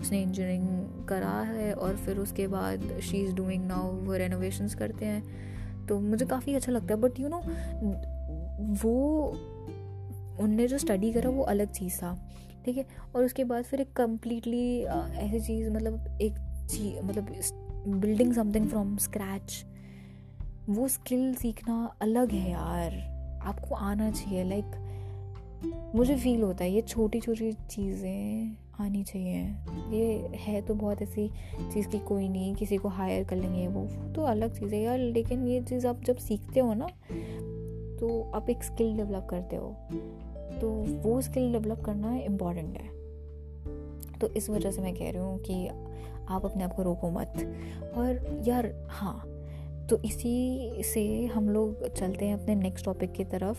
उसने 0.00 0.22
इंजीनियरिंग 0.22 1.06
करा 1.08 1.40
है 1.48 1.72
और 1.72 1.96
फिर 1.96 2.18
उसके 2.18 2.46
बाद 2.46 2.98
शी 3.02 3.16
इज़ 3.16 3.34
डूइंग 3.34 3.66
नाउ 3.66 3.92
वो 3.96 4.16
रेनोवेशंस 4.16 4.74
करते 4.74 5.04
हैं। 5.04 5.53
तो 5.88 5.98
मुझे 6.00 6.26
काफ़ी 6.26 6.54
अच्छा 6.54 6.72
लगता 6.72 6.94
है 6.94 7.00
बट 7.00 7.20
यू 7.20 7.28
नो 7.28 7.42
वो 8.82 9.26
उनने 10.40 10.66
जो 10.68 10.78
स्टडी 10.78 11.12
करा 11.12 11.30
वो 11.30 11.42
अलग 11.44 11.72
चीज़ 11.72 11.96
था, 11.98 12.14
ठीक 12.64 12.76
है? 12.76 12.86
और 13.14 13.24
उसके 13.24 13.44
बाद 13.44 13.64
फिर 13.64 13.80
एक 13.80 13.92
कम्प्लीटली 13.92 14.80
ऐसी 14.82 15.40
चीज़ 15.40 15.70
मतलब 15.70 16.18
एक 16.22 16.34
चीज़ 16.70 17.04
मतलब 17.04 17.98
बिल्डिंग 18.00 18.32
समथिंग 18.32 18.68
फ्रॉम 18.68 18.96
स्क्रैच 18.96 19.64
वो 20.68 20.88
स्किल 20.88 21.34
सीखना 21.34 21.96
अलग 22.02 22.30
है 22.30 22.50
यार। 22.50 22.92
आपको 23.42 23.74
आना 23.74 24.10
चाहिए 24.10 24.44
लाइक 24.44 24.80
मुझे 25.94 26.16
फील 26.16 26.42
होता 26.42 26.64
है, 26.64 26.70
ये 26.70 26.80
छोटी 26.82 27.20
छोटी 27.20 27.52
चीज़ें 27.52 28.56
आनी 28.80 29.02
चाहिए। 29.02 29.40
ये 29.90 30.28
है 30.34 30.60
तो 30.62 30.74
बहुत 30.74 31.02
ऐसी 31.02 31.28
चीज़ 31.72 31.88
की 31.88 31.98
कोई 31.98 32.28
नहीं, 32.28 32.54
किसी 32.54 32.76
को 32.76 32.88
हायर 32.88 33.24
कर 33.24 33.36
लेंगे 33.36 33.66
वो 33.68 34.12
तो 34.12 34.22
अलग 34.22 34.58
चीज़ 34.60 34.74
है 34.74 34.82
यार। 34.82 34.98
लेकिन 34.98 35.46
ये 35.46 35.60
चीज़ 35.60 35.86
आप 35.86 36.02
जब 36.04 36.16
सीखते 36.16 36.60
हो 36.60 36.74
ना 36.74 36.86
तो 38.00 38.30
आप 38.34 38.50
एक 38.50 38.64
स्किल 38.64 38.96
डेवलप 38.96 39.26
करते 39.30 39.56
हो। 39.56 39.76
तो 40.60 40.70
वो 41.08 41.20
स्किल 41.20 41.52
डेवलप 41.52 41.80
करना 41.80 42.16
इंपॉर्टेंट 42.16 42.78
है। 42.78 42.88
तो 44.18 44.28
इस 44.28 44.50
वजह 44.50 44.70
से 44.70 44.82
मैं 44.82 44.94
कह 44.94 45.10
रही 45.10 45.22
हूँ 45.22 45.38
कि 45.38 45.66
आप 46.28 46.44
अपने 46.44 46.64
आप 46.64 46.74
को 46.74 46.82
रोको 46.82 47.10
मत। 47.10 47.32
और 47.96 48.42
यार 48.46 48.86
हाँ 48.88 49.30
तो 49.90 50.02
इसी 50.02 50.82
से 50.82 51.26
हम 51.26 51.48
लोग 51.48 51.88
चलते 51.88 52.24
हैं 52.24 52.34
अपने 52.34 52.54
नेक्स्ट 52.54 52.84
टॉपिक 52.84 53.12
की 53.12 53.24
तरफ़। 53.24 53.58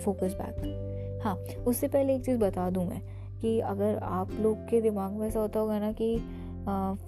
फोकस 0.00 0.34
बैक 0.34 1.20
हाँ 1.24 1.36
उससे 1.36 1.88
पहले 1.88 2.14
एक 2.14 2.24
चीज़ 2.24 2.38
बता 2.38 2.70
दूँ 2.70 2.86
मैं। 2.86 3.15
कि 3.46 3.58
अगर 3.60 3.98
आप 4.02 4.30
लोग 4.40 4.68
के 4.68 4.80
दिमाग 4.80 5.12
में 5.12 5.26
ऐसा 5.28 5.40
होता 5.40 5.60
होगा 5.60 5.78
ना 5.78 5.92
कि 5.92 6.16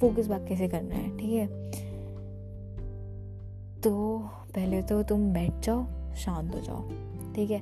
फोकस 0.01 0.29
बैक 0.29 0.44
कैसे 0.44 0.68
करना 0.68 0.94
है, 0.94 1.16
ठीक 1.18 1.33
है? 1.33 1.46
तो 3.81 4.18
पहले 4.55 4.82
तो 4.82 5.03
तुम 5.03 5.32
बैठ 5.32 5.61
जाओ, 5.62 5.84
शांत 6.14 6.55
हो 6.55 6.61
जाओ, 6.61 6.82
ठीक 7.34 7.51
है? 7.51 7.61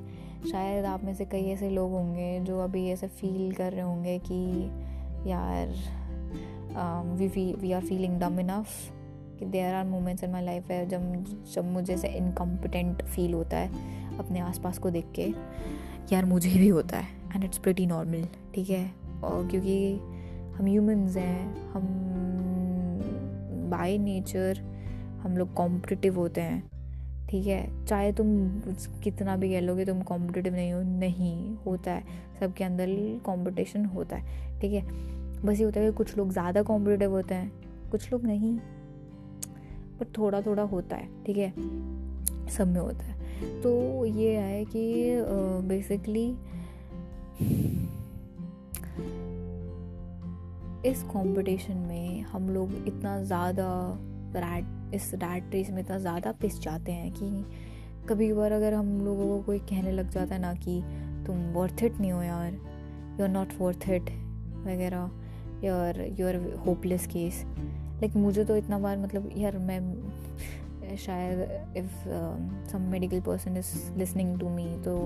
शायद 0.51 0.85
आप 0.85 1.03
में 1.03 1.13
से 1.13 1.25
कई 1.25 1.43
ऐसे 1.43 1.69
लोग 1.69 1.91
होंगे 1.91 2.39
जो 2.39 2.59
अभी 2.59 2.89
ऐसे 2.89 3.07
फील 3.07 3.51
कर 3.51 3.71
रहे 3.71 3.81
होंगे 3.81 4.17
कि, 4.19 4.69
यार 5.29 5.73
we 7.17 7.27
we 7.53 7.71
are 7.71 7.81
feeling 7.81 8.19
dumb 8.19 8.39
enough 8.39 8.67
कि 9.39 9.45
there 9.45 9.73
are 9.75 9.85
moments 9.85 10.23
in 10.23 10.31
my 10.31 10.45
life 10.45 10.71
है 10.71 10.87
जब 10.89 11.25
जब 11.53 11.65
मुझे 11.65 11.93
ऐसे 11.93 12.07
इनकम्पिटेंट 12.07 13.03
फील 13.05 13.33
होता 13.33 13.57
है 13.57 14.17
अपने 14.17 14.39
आसपास 14.39 14.77
को 14.77 14.89
देख 14.89 15.11
के, 15.15 15.33
यार 16.13 16.25
मुझे 16.25 16.49
भी 16.49 16.67
होता 16.67 16.97
है। 16.97 17.16
एंड 17.35 17.43
इट्स 17.43 17.57
प्रिटी 17.57 17.85
नॉर्मल 17.85 18.27
ठीक 18.55 18.69
है? 18.69 18.89
और 19.23 19.47
क्योंकि 19.47 19.93
हम 20.55 20.65
ह्यूमंस 20.65 21.17
हैं, 21.17 21.71
हम 21.71 21.85
बाय 23.71 23.97
नेचर 23.97 24.59
हम 25.21 25.37
लोग 25.37 25.53
कॉम्पिटिटिव 25.53 26.19
होते 26.19 26.41
हैं, 26.41 26.63
ठीक 27.29 27.47
है? 27.47 27.85
चाहे 27.85 28.11
तुम 28.13 28.27
कितना 29.03 29.35
भी 29.37 29.49
कह 29.49 29.61
लोगे, 29.61 29.85
तुम 29.85 30.01
कॉम्पिटिटिव 30.01 30.53
नहीं 30.53 30.71
हो, 30.71 30.81
नहीं, 30.81 31.55
होता 31.65 31.91
है। 31.91 32.03
सबके 32.39 32.63
अंदर 32.63 32.87
कंपटीशन 33.25 33.85
होता 33.85 34.15
है, 34.15 34.59
ठीक 34.59 34.73
है? 34.73 34.81
बस 35.41 35.59
ये 35.59 35.65
होता 35.65 35.79
है 35.79 35.89
कि 35.89 35.95
कुछ 35.97 36.17
लोग 36.17 36.31
ज़्यादा 36.31 36.61
कॉम्पिटिटिव 36.61 37.11
होते 37.11 37.35
हैं, 37.35 37.51
कुछ 37.91 38.11
लोग 38.11 38.25
नहीं, 38.25 38.57
पर 39.99 40.11
थोड़ा 40.17 40.41
थोड़ा 40.41 40.63
होता 40.63 40.95
है, 40.95 41.07
ठीक 41.25 41.37
है? 41.37 41.53
सब 42.49 42.67
में 42.67 42.79
होता 42.81 43.03
है। 43.03 43.61
तो 43.61 44.05
ये 44.05 44.35
है 44.37 44.63
कि 44.65 44.83
बेसिकली 45.67 46.27
इस 50.85 51.03
कंपटीशन 51.03 51.77
में 51.77 52.21
हम 52.21 52.49
लोग 52.49 52.71
इतना 52.87 53.23
ज़्यादा 53.23 53.69
रैट 54.35 54.95
इस 54.95 55.11
रैट 55.13 55.53
रेस 55.53 55.69
में 55.69 55.79
इतना 55.79 55.97
ज़्यादा 55.97 56.31
पिस 56.31 56.59
जाते 56.59 56.91
हैं 56.91 57.11
कि 57.11 57.45
कभी 58.09 58.29
कभार 58.29 58.51
अगर 58.51 58.73
हम 58.73 59.05
लोगों 59.05 59.27
को 59.27 59.41
कोई 59.43 59.59
कहने 59.59 59.91
लग 59.91 60.09
जाता 60.09 60.35
है 60.35 60.41
ना 60.41 60.53
कि 60.53 60.81
तुम 61.27 61.37
वर्थ 61.53 61.83
इट 61.83 61.99
नहीं 61.99 62.11
हो 62.11 62.21
यार 62.23 62.53
you 63.19 63.23
are 63.23 63.29
not 63.29 63.53
worth 63.59 63.89
it 63.89 64.09
वगैरह 64.65 65.09
यार 65.63 66.01
you 66.19 66.27
are 66.27 66.35
hopeless 66.65 67.07
case 67.07 67.43
like 68.01 68.15
मुझे 68.15 68.45
तो 68.45 68.57
इतना 68.57 68.79
बार 68.79 68.97
मतलब 68.97 69.29
यार 69.37 69.57
मैं, 69.57 70.95
शायद 70.97 71.39
if 71.77 72.07
some 72.71 72.81
medical 72.81 73.21
person 73.21 73.57
is 73.57 73.73
listening 73.97 74.39
to 74.39 74.49
me 74.49 74.65
तो 74.85 74.97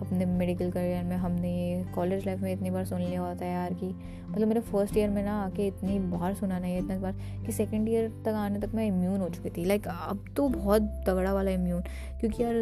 अपने 0.00 0.24
मेडिकल 0.26 0.70
करियर 0.70 1.04
में 1.04 1.16
हमने 1.16 1.50
ये 1.50 1.84
कॉलेज 1.94 2.26
लाइफ 2.26 2.40
में 2.40 2.52
इतनी 2.52 2.70
बार 2.70 2.84
सुन 2.84 3.00
लिया 3.00 3.20
होता 3.20 3.44
है 3.44 3.52
यार 3.52 3.74
कि 3.74 3.86
मतलब 4.28 4.48
मेरे 4.48 4.60
फ़र्स्ट 4.60 4.96
ईयर 4.96 5.10
में 5.10 5.22
ना 5.24 5.34
आके 5.42 5.66
इतनी 5.66 5.98
बार 5.98 6.34
सुना 6.34 6.58
नहीं 6.58 6.78
इतना 6.78 6.98
बार 6.98 7.12
कि 7.46 7.52
सेकेंड 7.52 7.88
ईयर 7.88 8.08
तक 8.24 8.28
आने 8.28 8.60
तक 8.60 8.74
मैं 8.74 8.86
इम्यून 8.86 9.20
हो 9.20 9.28
चुकी 9.28 9.50
थी। 9.50 9.64
लाइक 9.64 9.88
अब 9.88 10.24
तो 10.36 10.48
बहुत 10.48 10.82
तगड़ा 11.06 11.32
वाला 11.34 11.50
इम्यून 11.50 11.82
क्योंकि 12.20 12.42
यार 12.42 12.54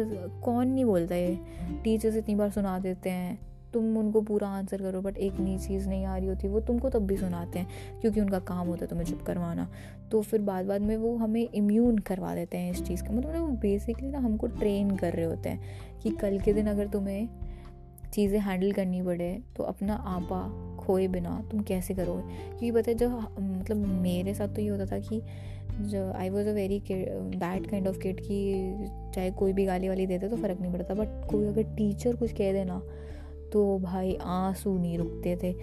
कौन 0.43 0.67
नहीं 0.67 0.85
बोलता 0.85 1.15
ये? 1.15 1.37
टीचर्स 1.83 2.15
इतनी 2.15 2.35
बार 2.35 2.49
सुना 2.49 2.77
देते 2.79 3.09
हैं। 3.09 3.52
तुम 3.73 3.97
उनको 3.97 4.21
पूरा 4.21 4.47
आंसर 4.49 4.81
करो 4.81 5.01
बट 5.01 5.17
एक 5.17 5.39
नई 5.39 5.57
चीज़ 5.57 5.87
नहीं 5.89 6.05
आ 6.05 6.17
रही 6.17 6.27
होती, 6.27 6.47
वो 6.47 6.59
तुमको 6.59 6.89
तब 6.89 7.05
भी 7.07 7.17
सुनाते 7.17 7.59
हैं, 7.59 7.99
क्योंकि 8.01 8.21
उनका 8.21 8.39
काम 8.41 8.67
होता 8.67 8.85
है 8.85 8.89
तुम्हें 8.89 9.05
चुप 9.05 9.21
करवाना। 9.21 9.67
तो 10.11 10.21
फिर 10.21 10.41
बाद 10.41 10.65
बाद 10.65 10.81
में 10.81 10.95
वो 10.97 11.15
हमें 11.17 11.47
इम्यून 11.47 11.97
करवा 11.97 12.33
देते 12.35 12.57
हैं 12.57 12.71
इस 12.71 12.83
चीज़ 12.83 13.03
का 13.03 13.13
मतलब 13.13 13.35
वो 13.35 13.47
बेसिकली 13.61 14.09
ना 14.09 14.19
हमको 14.19 14.47
ट्रेन 14.49 14.95
कर 14.97 15.13
रहे 15.13 15.25
होते 15.25 15.49
हैं 15.49 15.99
कि 16.03 16.09
कल 16.11 16.39
के 16.39 16.53
दिन 16.53 16.67
अगर 16.67 16.87
तुम्हें 16.87 17.27
चीज़ें 18.13 18.39
हैंडल 18.39 18.71
करनी 18.71 19.01
पड़े 19.01 19.31
तो 19.57 19.63
अपना 19.63 19.93
आपा 19.93 20.41
खोए 20.77 21.07
बिना 21.07 21.41
तुम 21.51 21.59
कैसे 21.59 21.93
करोगे? 21.93 22.21
क्योंकि 22.21 22.71
पता 22.71 22.91
है 22.91 22.97
जो 22.97 23.09
मतलब 23.09 23.77
मेरे 24.01 24.33
साथ 24.33 24.55
तो 24.55 24.61
ये 24.61 24.67
होता 24.67 24.85
था 24.85 24.99
कि 24.99 25.21
जो 25.81 26.11
I 26.13 26.29
was 26.29 26.47
a 26.47 26.51
very 26.51 26.79
that 26.89 27.69
kind 27.69 27.87
of 27.87 27.97
kid 27.97 28.19
कि 28.19 28.41
चाहे 29.15 29.31
कोई 29.31 29.53
भी 29.53 29.65
गाली 29.65 29.89
वाली 29.89 30.05
देते 30.05 30.29
तो 30.29 30.37
फ़र्क 30.37 30.61
नहीं 30.61 30.71
पड़ता 30.73 30.93
बट 30.93 31.07
कोई 31.31 31.47
अगर 31.47 31.63
टीचर 31.75 32.15
कुछ 32.15 32.31
कह 32.31 32.51
देना 32.53 32.81
तो 33.53 33.79
भाई 33.79 34.17
आँसू 34.21 34.77
नहीं 34.77 34.97
रुकते 34.97 35.35
थे। 35.43 35.53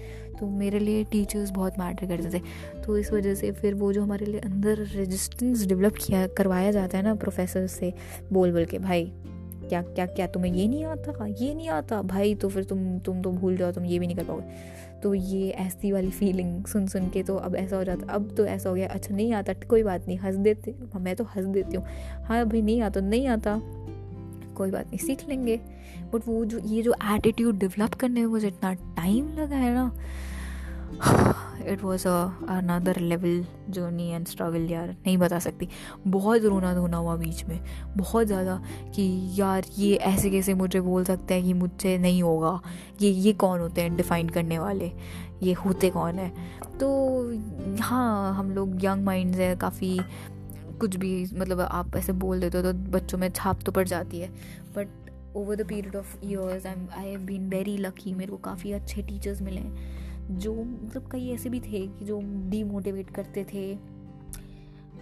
तो 0.41 0.49
मेरे 0.49 0.79
लिए 0.79 1.05
टीचर्स 1.05 1.51
बहुत 1.51 1.79
मैटर 1.79 2.07
करते 2.07 2.39
थे। 2.39 2.43
तो 2.83 2.97
इस 2.99 3.13
वजह 3.13 3.35
से 3.35 3.51
फिर 3.53 3.75
वो 3.75 3.93
जो 3.93 4.03
हमारे 4.03 4.27
लिए 4.27 4.41
अंदर 4.41 4.79
रेजिस्टेंस 4.97 5.67
डेवलप 5.67 5.95
किया, 6.01 6.27
करवाया 6.27 6.71
जाता 6.71 6.99
है 6.99 7.05
ना 7.05 7.15
प्रोफेसर 7.15 7.67
से 7.67 7.93
बोल 8.33 8.53
बोल 8.53 8.65
के, 8.65 8.79
भाई, 8.79 9.13
क्या 9.69 9.83
क्या 9.83 10.07
क्या, 10.07 10.27
तुम्हें 10.27 10.53
ये 10.53 10.69
नहीं 10.69 10.85
आता? 10.85 11.27
ये 11.27 11.55
नहीं 11.55 11.69
आता? 11.69 12.01
भाई 12.03 12.35
तो 12.35 12.49
फिर 12.49 12.65
तुम 12.65 12.99
तुम 12.99 13.21
तो 13.23 13.31
भूल 13.31 13.57
जाओ, 13.57 13.73
तुम 13.73 13.85
ये 13.85 13.99
भी 13.99 14.07
नहीं 14.07 14.17
कर 14.17 14.25
पाओगे। 14.25 14.99
तो 15.03 15.15
ये 15.15 15.51
ऐसी 15.51 15.93
वाली 15.93 16.11
फीलिंग 16.11 16.65
सुन 16.65 16.87
सुन 16.87 17.09
के 17.11 17.23
तो 17.23 17.37
अब 17.37 17.57
ऐसा 17.57 17.77
हो 17.77 17.85
जाता, 17.85 18.13
अब 18.13 18.35
तो 18.37 18.45
ऐसा 18.47 18.69
हो 18.69 18.75
गया 18.75 18.89
अच्छा 18.89 19.15
नहीं 19.15 19.33
आता, 19.33 19.53
कोई 19.53 19.83
बात 19.83 20.07
नहीं, 20.07 20.19
हंस 20.19 20.37
देते, 20.37 20.75
मैं 21.01 21.17
तो 21.17 21.25
हंस 21.25 21.45
देती 21.45 21.77
हूँ। 21.77 21.85
हाँ 22.25 22.45
भाई, 22.49 22.63
नहीं 22.63 22.81
आता 22.83 23.01
नहीं 23.01 23.27
आता। 23.27 23.61
कोई 24.61 24.71
बात 24.71 24.87
नहीं, 24.87 24.99
सीख 24.99 25.29
लेंगे। 25.29 25.57
बट 26.15 26.29
वो 26.29 26.45
जो, 26.45 26.59
ये 26.59 26.83
जो 26.83 26.95
एटीट्यूड 27.15 27.59
डेवलप 27.59 27.95
करने 27.95 28.21
में 28.21 28.27
मुझे 28.27 28.49
इतना 28.49 28.73
टाइम 28.73 29.29
लगा 29.39 29.57
है 29.57 29.75
ना 29.75 29.93
it 31.69 31.83
was 31.83 32.07
another 32.09 32.99
level 33.01 33.45
journey 33.71 34.09
and 34.11 34.27
struggle 34.27 34.71
यार, 34.71 34.89
नहीं 35.07 35.17
बता 35.19 35.39
सकती। 35.39 35.69
बहुत 36.07 36.45
रोना 36.45 36.73
धोना 36.75 36.97
हुआ 36.97 37.15
बीच 37.17 37.45
में। 37.45 37.59
बहुत 37.97 38.27
ज़्यादा 38.27 38.57
कि 38.95 39.05
यार, 39.39 39.65
ये 39.79 39.95
ऐसे 39.97 40.31
कैसे 40.31 40.55
मुझे 40.55 40.81
बोल 40.81 41.05
सकते 41.05 41.35
हैं 41.35 41.45
कि 41.45 41.53
मुझसे 41.53 41.97
नहीं 41.99 42.23
होगा? 42.23 42.61
ये 43.03 43.11
ये 43.11 43.33
कौन 43.33 43.61
होते 43.61 43.83
हैं 43.83 43.97
डिफ़ाइन 43.97 44.29
करने 44.29 44.59
वाले? 44.59 44.93
ये 45.43 45.53
होते 45.55 45.91
कौन 45.91 46.19
है? 46.19 46.31
तो 46.81 46.89
हाँ 47.83 48.35
हम 48.35 48.51
लोग 48.51 48.85
यंग 48.85 49.05
माइंड्स 49.05 49.39
हैं, 49.39 49.57
काफ़ी 49.59 49.99
कुछ 50.81 50.97
भी 50.97 51.13
मतलब 51.35 51.61
आप 51.61 51.97
ऐसे 51.97 52.13
बोल 52.15 52.41
देते 52.41 52.59
हो 52.59 52.65
तो 52.65 52.73
बच्चों 52.91 53.19
में 53.19 53.29
छाप 53.31 53.63
तो 53.63 53.73
पड़ 53.73 53.87
जाती 53.89 54.21
है। 54.21 54.29
But 54.77 54.89
over 55.37 55.57
the 55.57 55.67
period 55.69 55.97
of 55.97 56.17
years 56.25 56.67
I 56.67 56.87
I 56.97 57.09
have 57.09 57.21
been 57.21 57.49
very 57.49 57.77
lucky 57.77 58.15
मेरे 58.15 58.31
को 58.31 58.37
काफ़ी 58.45 58.73
अच्छे 58.73 59.03
टीचर्स 59.03 59.43
मिले 59.43 59.63
जो 60.33 60.55
मतलब 60.55 61.09
कई 61.13 61.29
ऐसे 61.29 61.49
भी 61.49 61.61
थे 61.61 61.87
कि 61.89 62.05
जो 62.05 62.21
डीमोटिवेट 62.51 63.11
करते 63.11 63.45
थे। 63.45 63.73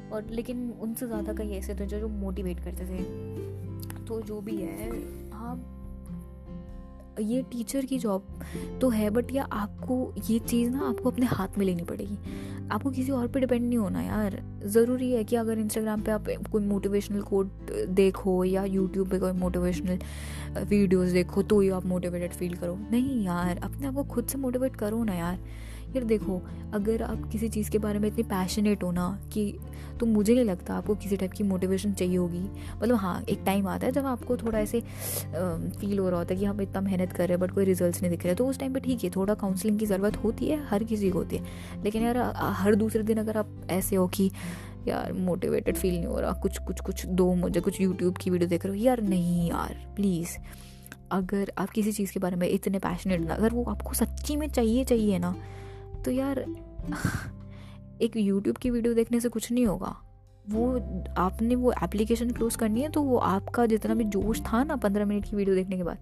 और 0.09 0.27
लेकिन 0.31 0.71
उनसे 0.73 1.07
ज़्यादा 1.07 1.33
कई 1.33 1.51
ऐसे 1.51 1.75
थे 1.75 1.87
जो 1.87 1.99
जो 2.01 2.09
मोटिवेट 2.09 2.61
करते 2.61 2.85
थे। 2.85 3.03
तो 4.07 4.21
जो 4.23 4.41
भी 4.41 4.57
है 4.57 4.91
हाँ 5.31 5.57
ये 7.21 7.43
टीचर 7.43 7.85
की 7.85 7.99
जॉब 7.99 8.27
तो 8.81 8.89
है 8.89 9.09
बट 9.11 9.33
या 9.33 9.45
आपको 9.53 10.13
ये 10.31 10.39
चीज़ 10.39 10.71
ना 10.71 10.89
आपको 10.89 11.11
अपने 11.11 11.27
हाथ 11.27 11.59
में 11.59 11.65
लेनी 11.67 11.83
पड़ेगी। 11.83 12.19
आपको 12.73 12.91
किसी 12.91 13.13
और 13.13 13.29
पे 13.29 13.41
डिपेंड 13.41 13.63
नहीं 13.69 13.79
होना 13.79 14.03
यार। 14.03 14.41
ज़रूरी 14.67 15.11
है 15.13 15.23
कि 15.25 15.37
अगर 15.37 15.59
इंस्टाग्राम 15.59 16.03
पे 16.03 16.11
आप 16.11 16.27
कोई 16.53 16.63
मोटिवेशनल 16.63 17.21
कोड 17.23 17.51
देखो 17.89 18.43
या 18.45 18.65
यूट्यूब 18.65 19.09
पे 19.09 19.19
कोई 19.19 19.33
मोटिवेशनल 19.33 19.99
वीडियोस 20.61 21.09
देखो 21.09 21.43
तो 21.43 21.61
ही 21.61 21.69
आप 21.69 21.87
मोटिवेटेड 21.87 22.33
फील 22.33 22.55
करो। 22.55 22.79
नहीं 22.91 23.25
यार, 23.25 23.59
अपने 23.59 23.87
आप 23.87 23.95
को 23.95 24.05
खुद 24.05 24.27
से 24.27 24.39
मोटिवेट 24.39 24.77
करो 24.77 25.03
ना 25.05 25.15
यार। 25.15 25.39
यार 25.89 26.05
देखो, 26.05 26.41
अगर 26.75 27.03
आप 27.03 27.29
किसी 27.33 27.49
चीज़ 27.49 27.71
के 27.71 27.79
बारे 27.79 27.99
में 27.99 28.09
इतनी 28.09 28.23
पैशनेट 28.23 28.83
हो 28.83 28.91
ना 28.93 29.09
कि 29.33 29.53
तो 30.01 30.07
मुझे 30.07 30.35
नहीं 30.35 30.45
लगता 30.45 30.75
आपको 30.75 30.95
किसी 30.95 31.17
टाइप 31.17 31.33
की 31.33 31.45
मोटिवेशन 31.45 31.93
चाहिए 31.93 32.17
होगी। 32.17 32.41
मतलब 32.77 32.97
हाँ 32.97 33.23
एक 33.29 33.43
टाइम 33.47 33.69
आता 33.69 33.87
है 33.87 33.93
जब 33.93 34.07
आपको 34.07 34.37
थोड़ा 34.37 34.59
ऐसे 34.59 34.81
फील 34.81 35.99
हो 35.99 36.09
रहा 36.09 36.19
होता 36.19 36.35
है 36.35 36.41
कि 36.41 36.47
हम 36.47 36.61
इतना 36.61 36.81
मेहनत 36.81 37.13
कर 37.13 37.29
रहे 37.29 37.37
हैं 37.37 37.41
बट 37.41 37.55
कोई 37.55 37.65
रिज़ल्ट 37.65 38.01
नहीं 38.03 38.11
दिख 38.11 38.25
रहे 38.25 38.35
तो 38.35 38.47
उस 38.47 38.59
टाइम 38.59 38.75
पर 38.75 38.81
ठीक 38.81 39.05
है, 39.05 39.11
थोड़ा 39.11 39.35
काउंसलिंग 39.35 39.79
की 39.79 39.87
ज़रूरत 39.87 40.17
होती 40.17 40.49
है, 40.49 40.63
हर 40.69 40.85
किसी 40.85 41.11
को 41.11 41.19
होती 41.19 41.37
है। 41.37 41.83
लेकिन 41.85 42.03
यार 42.03 42.19
हर 42.37 42.75
दूसरे 42.75 43.03
दिन 43.03 43.19
अगर 43.19 43.37
आप 43.37 43.67
ऐसे 43.71 43.97
हो 43.97 44.07
कि 44.09 44.31
यार 44.89 45.13
मोटिवेटेड 45.13 45.77
फील 45.77 45.95
नहीं 45.95 46.07
हो 46.07 46.21
रहा, 46.21 46.33
कुछ 46.33 46.59
कुछ 46.59 46.81
कुछ 46.81 47.07
दो 47.07 47.33
मुझे, 47.35 47.61
कुछ 47.61 47.81
यूट्यूब 47.81 48.17
की 48.17 48.31
वीडियो 48.31 48.49
देख 48.49 48.67
रहे 48.67 48.77
हो, 48.77 48.85
यार 48.85 49.03
नहीं 49.03 49.49
यार 49.51 49.77
प्लीज़ 49.97 50.37
अगर 51.13 51.53
आप 51.59 51.71
किसी 51.71 51.93
चीज़ 51.93 52.13
के 52.13 52.21
बारे 52.21 52.37
में 52.37 52.49
इतने 52.49 52.79
पैशनेट 52.79 53.21
ना, 53.21 53.35
अगर 53.35 53.53
वो 53.53 53.65
आपको 53.65 53.93
सच्ची 53.95 54.37
में 54.37 54.49
चाहिए 54.49 54.85
चाहिए 54.85 55.19
ना 55.19 55.35
तो 56.05 56.11
यार, 56.11 56.41
एक 58.03 58.17
यूट्यूब 58.17 58.57
की 58.57 58.71
वीडियो 58.71 58.95
देखने 58.95 59.21
से 59.21 59.29
कुछ 59.29 59.51
नहीं 59.53 59.67
होगा। 59.67 59.97
वो, 60.51 60.79
आपने 61.19 61.55
वो 61.55 61.73
एप्लीकेशन 61.85 62.31
क्लोज 62.31 62.57
करनी 62.57 62.83
है 62.83 62.89
तो 62.89 63.03
वो 63.03 63.17
आपका 63.17 63.67
जितना 63.67 63.95
भी 63.95 64.05
जोश 64.05 64.41
था 64.43 64.63
ना 64.65 64.77
पंद्रह 64.77 65.05
मिनट 65.05 65.25
की 65.25 65.37
वीडियो 65.37 65.57
देखने 65.57 65.77
के 65.77 65.83
बाद, 65.83 65.99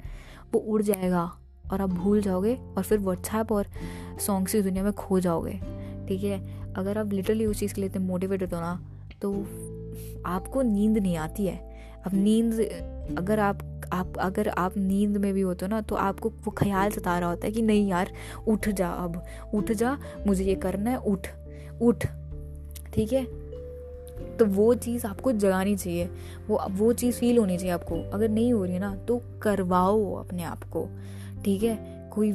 वो 0.55 0.61
उड़ 0.61 0.83
जाएगा। 0.83 1.33
और 1.73 1.81
आप 1.81 1.91
भूल 1.91 2.21
जाओगे, 2.23 2.55
और 2.77 2.83
फिर 2.83 2.99
व्हाट्सएप 2.99 3.53
और 3.53 3.67
सॉन्ग्स 4.21 4.53
की 4.53 4.63
दुनिया 4.63 4.85
में 4.85 4.93
खो 4.93 5.21
जाओगे। 5.21 5.61
ठीक 6.09 6.25
है? 6.25 6.73
अगर 6.75 6.99
आप 6.99 7.13
लिटरली 7.13 7.47
उस 7.47 7.59
चीज़ 7.59 7.75
के 7.75 7.81
लिए 7.81 7.91
इतने 7.91 8.07
मोटिवेटेड 8.07 8.55
हो 8.55 8.61
ना 8.61 8.81
तो 9.23 9.33
आपको 10.27 10.63
नींद 10.63 10.99
नहीं 10.99 11.17
आती 11.17 11.47
है। 11.47 11.57
अब 12.07 12.15
नींद, 12.15 12.61
अगर 13.19 13.41
आप 13.41 13.76
आप, 13.93 14.13
अगर 14.19 14.49
आप 14.49 14.77
नींद 14.77 15.17
में 15.17 15.35
भी 15.35 15.41
होते 15.41 15.65
हो 15.65 15.69
ना 15.69 15.81
तो 15.81 15.95
आपको 15.95 16.29
वो 16.29 16.51
ख्याल 16.51 16.91
सता 16.91 17.19
रहा 17.19 17.29
होता 17.29 17.47
है 17.47 17.53
कि 17.53 17.63
नहीं 17.63 17.89
यार, 17.89 18.13
उठ 18.49 18.69
जा 18.69 18.89
अब। 18.89 19.23
उठ 19.55 19.73
जा, 19.73 19.99
मुझे 20.27 20.45
ये 20.45 20.55
करना 20.55 20.91
है, 20.91 20.97
उठ। 20.97 21.29
उठ। 21.83 22.07
ठीक 22.95 23.13
है? 23.13 23.25
तो 24.37 24.45
वो 24.45 24.75
चीज़ 24.75 25.07
आपको 25.07 25.33
जगानी 25.33 25.77
चाहिए। 25.77 26.11
वो 26.49 26.67
वो 26.71 26.93
चीज़ 26.93 27.17
फील 27.17 27.39
होनी 27.39 27.57
चाहिए 27.57 27.73
आपको। 27.73 28.11
अगर 28.11 28.29
नहीं 28.29 28.53
हो 28.53 28.65
रही 28.65 28.75
है 28.75 28.81
ना 28.81 28.97
तो 28.97 29.23
करवाओ 29.43 30.15
अपने 30.15 30.43
आप 30.43 30.65
को। 30.65 30.89
ठीक 31.45 31.63
है? 31.63 31.97
कोई 32.13 32.33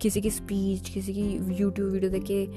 किसी 0.00 0.20
की 0.20 0.30
स्पीच 0.30 0.88
किसी 0.88 1.14
की 1.14 1.54
यूट्यूब 1.54 1.90
वीडियो 1.90 2.10
देख 2.10 2.24
के 2.30 2.48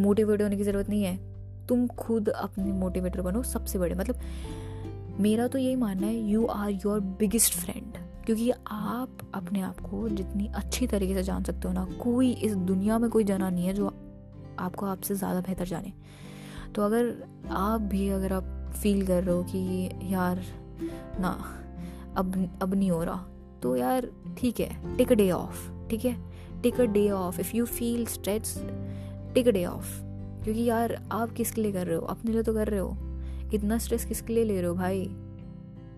मोटिवेट 0.00 0.42
होने 0.42 0.56
की 0.56 0.62
ज़रूरत 0.62 0.88
नहीं 0.88 1.04
है। 1.04 1.32
तुम 1.66 1.86
खुद 1.86 2.28
अपने 2.28 2.64
मोटिवेटर 2.64 3.20
बनो, 3.20 3.42
सबसे 3.42 3.78
बड़े। 3.78 3.94
मतलब 3.94 4.16
मेरा 5.20 5.46
तो 5.46 5.58
यही 5.58 5.76
मानना 5.76 6.06
है 6.06 6.16
you 6.30 6.46
are 6.46 6.70
your 6.70 7.00
biggest 7.00 7.54
friend 7.54 7.96
क्योंकि 8.26 8.50
आप 8.70 9.18
अपने 9.34 9.60
आप 9.60 9.80
को 9.80 10.08
जितनी 10.08 10.46
अच्छी 10.54 10.86
तरीके 10.86 11.14
से 11.14 11.22
जान 11.22 11.44
सकते 11.44 11.68
हो 11.68 11.74
ना, 11.74 11.84
कोई 12.02 12.30
इस 12.32 12.54
दुनिया 12.54 12.98
में 12.98 13.08
कोई 13.10 13.24
जाना 13.24 13.50
नहीं 13.50 13.66
है 13.66 13.72
जो 13.74 13.86
आपको 14.58 14.86
आपसे 14.86 15.14
ज़्यादा 15.14 15.40
बेहतर 15.40 15.66
जाने। 15.66 15.92
तो 16.74 16.82
अगर 16.82 17.14
आप 17.50 17.80
भी 17.80 18.08
अगर 18.08 18.32
आप 18.32 18.72
फील 18.82 19.06
कर 19.06 19.22
रहे 19.24 19.34
हो 19.34 19.42
कि 19.44 20.12
यार, 20.12 20.42
ना, 21.20 21.30
अब 22.16 22.58
अब 22.62 22.74
नहीं 22.74 22.90
हो 22.90 23.02
रहा 23.04 23.26
तो 23.62 23.76
यार, 23.76 24.08
ठीक 24.38 24.60
है 24.60 24.96
टेक 24.96 25.12
अ 25.12 25.14
डे 25.14 25.30
ऑफ़ 25.30 25.68
ठीक 25.90 26.04
है? 26.04 26.16
Take 26.62 26.80
a 26.80 26.84
day 26.84 27.08
off 27.10 27.40
if 27.40 27.56
you 27.56 27.64
feel 27.66 28.06
stretch 28.06 28.54
take 29.34 29.48
a 29.48 29.50
day 29.50 29.64
off 29.66 30.00
क्योंकि 30.44 30.64
यार, 30.64 31.00
आप 31.12 31.32
किसके 31.32 31.62
लिए 31.62 31.72
कर 31.72 31.86
रहे 31.86 31.96
हो? 31.96 32.02
अपने 32.02 32.32
लिए 32.32 32.42
तो 32.42 32.54
कर 32.54 32.68
रहे 32.68 32.80
हो। 32.80 32.96
इतना 33.54 33.78
स्ट्रेस 33.78 34.04
किसके 34.04 34.32
लिए 34.32 34.44
ले 34.44 34.60
रहे 34.60 34.68
हो 34.68 34.74
भाई? 34.74 35.04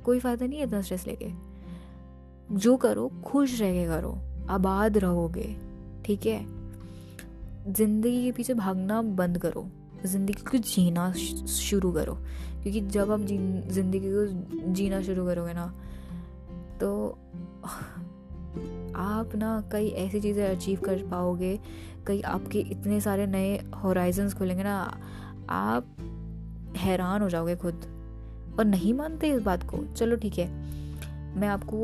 कोई 0.04 0.18
फ़ायदा 0.20 0.46
नहीं 0.46 0.58
है 0.58 0.66
इतना 0.66 0.80
स्ट्रेस 0.80 1.06
लेके। 1.06 1.30
जो 2.52 2.76
करो, 2.76 3.08
खुश 3.24 3.60
रह 3.60 3.72
के 3.72 3.86
करो, 3.86 4.18
आबाद 4.50 4.98
रहोगे, 4.98 5.54
ठीक 6.04 6.26
है? 6.26 6.44
ज़िंदगी 7.66 8.24
के 8.24 8.32
पीछे 8.32 8.54
भागना 8.54 9.00
बंद 9.02 9.38
करो, 9.38 9.66
ज़िंदगी 10.06 10.42
को 10.42 10.58
जीना 10.58 11.12
शुरू 11.12 11.92
करो, 11.92 12.14
क्योंकि 12.62 12.80
जब 12.80 13.10
आप 13.12 13.20
ज़िंदगी 13.20 14.08
को 14.08 14.72
जीना 14.72 15.00
शुरू 15.02 15.26
करोगे 15.26 15.52
ना 15.54 15.66
तो 16.80 16.90
आप 18.96 19.34
ना 19.34 19.60
कई 19.72 19.88
ऐसी 19.88 20.20
चीज़ें 20.20 20.44
अचीव 20.46 20.80
कर 20.80 21.02
पाओगे, 21.08 21.58
कई 22.06 22.20
आपके 22.22 22.58
इतने 22.60 23.00
सारे 23.00 23.26
नए 23.26 23.56
होराइजन्स 23.84 24.34
खुलेंगे 24.34 24.62
ना, 24.62 24.76
आप 25.50 25.96
हैरान 26.76 27.22
हो 27.22 27.28
जाओगे 27.28 27.56
खुद। 27.56 27.90
और 28.58 28.64
नहीं 28.64 28.94
मानते 28.94 29.28
इस 29.28 29.42
बात 29.42 29.62
को। 29.70 29.84
चलो 29.86 30.16
ठीक 30.16 30.38
है। 30.38 30.48
मैं 31.36 31.48
आपको 31.48 31.76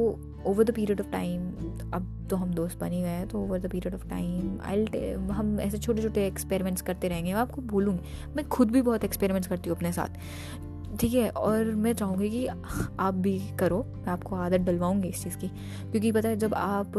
over 0.46 0.64
the 0.64 0.70
period 0.70 1.00
of 1.00 1.08
time 1.10 1.48
अब 1.94 2.16
तो 2.30 2.36
हम 2.36 2.50
दोस्त 2.54 2.78
बन 2.78 2.90
गए 2.90 2.96
हैं 2.96 3.26
तो 3.28 3.40
over 3.40 3.58
the 3.58 3.70
period 3.70 3.94
of 3.94 4.08
time 4.08 4.58
I 4.60 4.84
हम 5.32 5.58
ऐसे 5.60 5.78
छोटे 5.78 6.02
छोटे 6.02 6.26
एक्सपेरिमेंट्स 6.26 6.82
करते 6.82 7.08
रहेंगे। 7.08 7.32
मैं 7.34 7.40
आपको 7.40 7.62
बोलूँगी, 7.62 8.00
मैं 8.36 8.48
खुद 8.48 8.70
भी 8.70 8.82
बहुत 8.82 9.04
एक्सपेरिमेंट्स 9.04 9.48
करती 9.48 9.70
हूँ 9.70 9.76
अपने 9.76 9.92
साथ। 9.92 10.18
ठीक 10.98 11.12
है, 11.14 11.28
और 11.30 11.64
मैं 11.64 11.92
चाहूँगी 11.92 12.28
कि 12.30 12.46
आप 13.00 13.14
भी 13.14 13.38
करो, 13.58 13.78
मैं 13.96 14.12
आपको 14.12 14.36
आदत 14.36 14.60
डलवाऊँगी 14.60 15.08
इस 15.08 15.22
चीज़ 15.24 15.36
की। 15.38 15.48
क्योंकि 15.90 16.12
पता 16.12 16.28
है, 16.28 16.36
जब 16.36 16.54
आप 16.54 16.96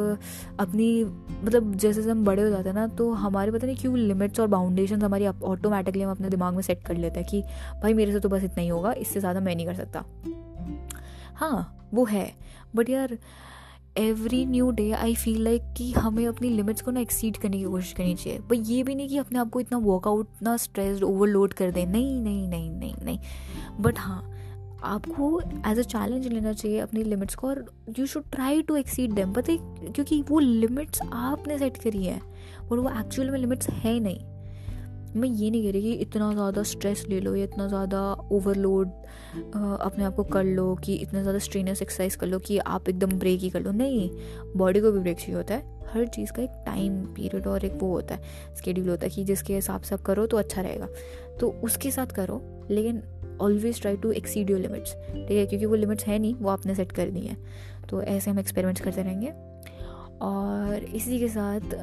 अपनी 0.59 1.03
मतलब 1.43 1.75
जैसे 1.75 2.01
हम 2.01 2.23
बड़े 2.25 2.41
हो 2.43 2.49
जाते 2.49 2.69
हैं 2.69 2.75
ना 2.75 2.87
तो 2.87 3.11
हमारे 3.13 3.51
पता 3.51 3.67
नहीं 3.67 3.75
क्यों 3.75 3.97
लिमिट्स 3.97 4.39
और 4.39 4.47
बाउंडेशन 4.47 5.01
हमारी 5.01 5.27
ऑटोमेटिकली 5.27 6.01
हम 6.01 6.11
अपने 6.11 6.29
दिमाग 6.29 6.53
में 6.53 6.61
सेट 6.61 6.83
कर 6.83 6.97
लेते 6.97 7.19
हैं 7.19 7.29
कि, 7.29 7.41
भाई, 7.81 7.93
मेरे 7.93 8.11
से 8.11 8.19
तो 8.19 8.29
बस 8.29 8.43
इतना 8.43 8.61
ही 8.61 8.67
होगा, 8.67 8.93
इससे 8.93 9.19
ज़्यादा 9.19 9.39
मैं 9.39 9.55
नहीं 9.55 9.65
कर 9.65 9.75
सकता। 9.75 10.03
हाँ 11.35 11.89
वो 11.93 12.05
है। 12.05 12.31
बट 12.75 12.89
यार 12.89 13.17
every 13.97 14.45
new 14.45 14.69
day 14.71 14.89
I 14.91 15.15
feel 15.15 15.43
like 15.43 15.63
कि 15.77 15.91
हमें 15.91 16.25
अपनी 16.27 16.49
लिमिट्स 16.49 16.81
को 16.81 16.91
ना 16.91 16.99
एक्सीड 16.99 17.37
करने 17.37 17.57
की 17.57 17.63
कोशिश 17.63 17.93
करनी 17.93 18.15
चाहिए। 18.15 18.39
पर 18.39 18.55
ये 18.55 18.83
भी 18.83 18.95
नहीं 18.95 19.09
कि 19.09 19.17
अपने 19.17 19.39
आप 19.39 19.49
को 19.49 19.59
इतना 19.59 19.77
वर्कआउट 19.77 20.27
ना 20.43 20.55
स्ट्रेस 20.57 21.03
ओवरलोड 21.03 21.53
कर 21.53 21.71
दें। 21.71 21.85
नहीं 21.85 22.21
नहीं 22.21 22.47
नहीं 22.47 22.69
नहीं 22.69 22.95
नहीं। 23.03 23.19
बट 23.79 23.99
हाँ 23.99 24.21
आपको 24.83 25.41
एज 25.67 25.79
अ 25.79 25.83
चैलेंज 25.83 26.27
लेना 26.27 26.53
चाहिए 26.53 26.79
अपनी 26.79 27.03
लिमिट्स 27.03 27.35
को 27.35 27.47
और 27.47 27.65
you 27.99 28.05
should 28.05 28.31
try 28.31 28.61
to 28.61 28.75
exceed 28.75 29.11
them 29.11 29.33
पता 29.33 29.55
क्योंकि 29.85 30.21
वो 30.21 30.39
लिमिट्स 30.39 31.01
आपने 31.03 31.57
सेट 31.59 31.77
करी 31.77 32.03
है, 32.05 32.19
और 32.71 32.79
वो 32.79 32.89
एक्चुअल 32.99 33.29
में 33.29 33.39
लिमिट्स 33.39 33.69
है 33.69 33.99
नहीं। 33.99 34.19
मैं 35.15 35.29
ये 35.29 35.49
नहीं 35.51 35.63
कह 35.63 35.71
रही 35.71 35.81
कि 35.81 35.93
इतना 35.93 36.31
ज़्यादा 36.33 36.63
स्ट्रेस 36.63 37.05
ले 37.09 37.19
लो 37.19 37.35
या 37.35 37.43
इतना 37.43 37.67
ज़्यादा 37.67 38.01
ओवरलोड 38.31 38.87
अपने 39.81 40.03
आप 40.03 40.15
को 40.15 40.23
कर 40.25 40.43
लो 40.43 40.73
कि 40.75 40.95
इतना 40.95 41.21
ज़्यादा 41.21 41.39
स्ट्रेनस 41.39 41.81
एक्सरसाइज 41.81 42.15
कर 42.15 42.27
लो 42.27 42.39
कि 42.39 42.57
आप 42.57 42.89
एकदम 42.89 43.17
ब्रेक 43.19 43.39
ही 43.39 43.49
कर 43.49 43.61
लो। 43.61 43.71
नहीं 43.73 44.09
बॉडी 44.57 44.79
को 44.81 44.91
भी 44.91 44.99
ब्रेक 44.99 45.17
चाहिए 45.17 45.35
होता 45.35 45.53
है। 45.53 45.79
हर 45.93 46.07
चीज़ 46.07 46.31
का 46.31 46.41
एक 46.41 46.51
टाइम 46.65 47.03
पीरियड 47.05 47.47
और 47.47 47.65
एक 47.65 47.77
वो 47.81 47.91
होता 47.93 48.15
है 48.15 48.55
स्केड्यूल 48.57 48.89
होता 48.89 49.05
है 49.05 49.09
कि 49.09 49.23
जिसके 49.23 49.55
हिसाब 49.55 49.81
से 49.81 49.95
आप 49.95 50.01
करो 50.01 50.25
तो 50.25 50.37
अच्छा 50.37 50.61
रहेगा। 50.61 50.87
तो 51.39 51.49
उसके 51.63 51.91
साथ 51.91 52.07
करो, 52.15 52.41
लेकिन 52.71 53.01
always 53.41 53.81
try 53.81 53.97
to 53.97 54.11
exceed 54.11 54.49
your 54.49 54.59
limits 54.59 54.93
ठीक 54.93 55.31
है, 55.31 55.45
क्योंकि 55.45 55.65
वो 55.65 55.75
लिमिट्स 55.75 56.05
है 56.05 56.19
नहीं, 56.19 56.33
वो 56.35 56.49
आपने 56.49 56.75
सेट 56.75 56.91
कर 56.91 57.09
दी 57.09 57.19
है। 57.19 57.37
तो 57.89 58.01
ऐसे 58.03 58.31
हम 58.31 58.39
एक्सपेरिमेंट्स 58.39 58.81
करते 58.81 59.01
रहेंगे। 59.01 59.31
और 60.21 60.83
इसी 60.85 61.19
के 61.19 61.27
साथ 61.27 61.73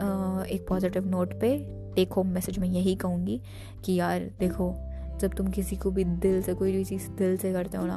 एक 0.47 0.67
पॉजिटिव 0.69 1.07
नोट 1.07 1.33
पे 1.41 1.57
टेक 1.99 2.13
होम 2.13 2.27
मैसेज 2.27 2.59
मैं 2.59 2.69
यही 2.69 2.95
कहूँगी 2.95 3.41
कि 3.85 3.95
यार 3.95 4.31
देखो, 4.41 4.73
जब 5.21 5.35
तुम 5.35 5.49
किसी 5.49 5.77
को 5.77 5.91
भी 5.91 6.05
दिल 6.05 6.43
से, 6.43 6.55
कोई 6.55 6.73
भी 6.73 6.85
चीज़ 6.85 7.09
दिल 7.11 7.37
से 7.37 7.53
करते 7.53 7.79
हो 7.79 7.87
ना, 7.87 7.97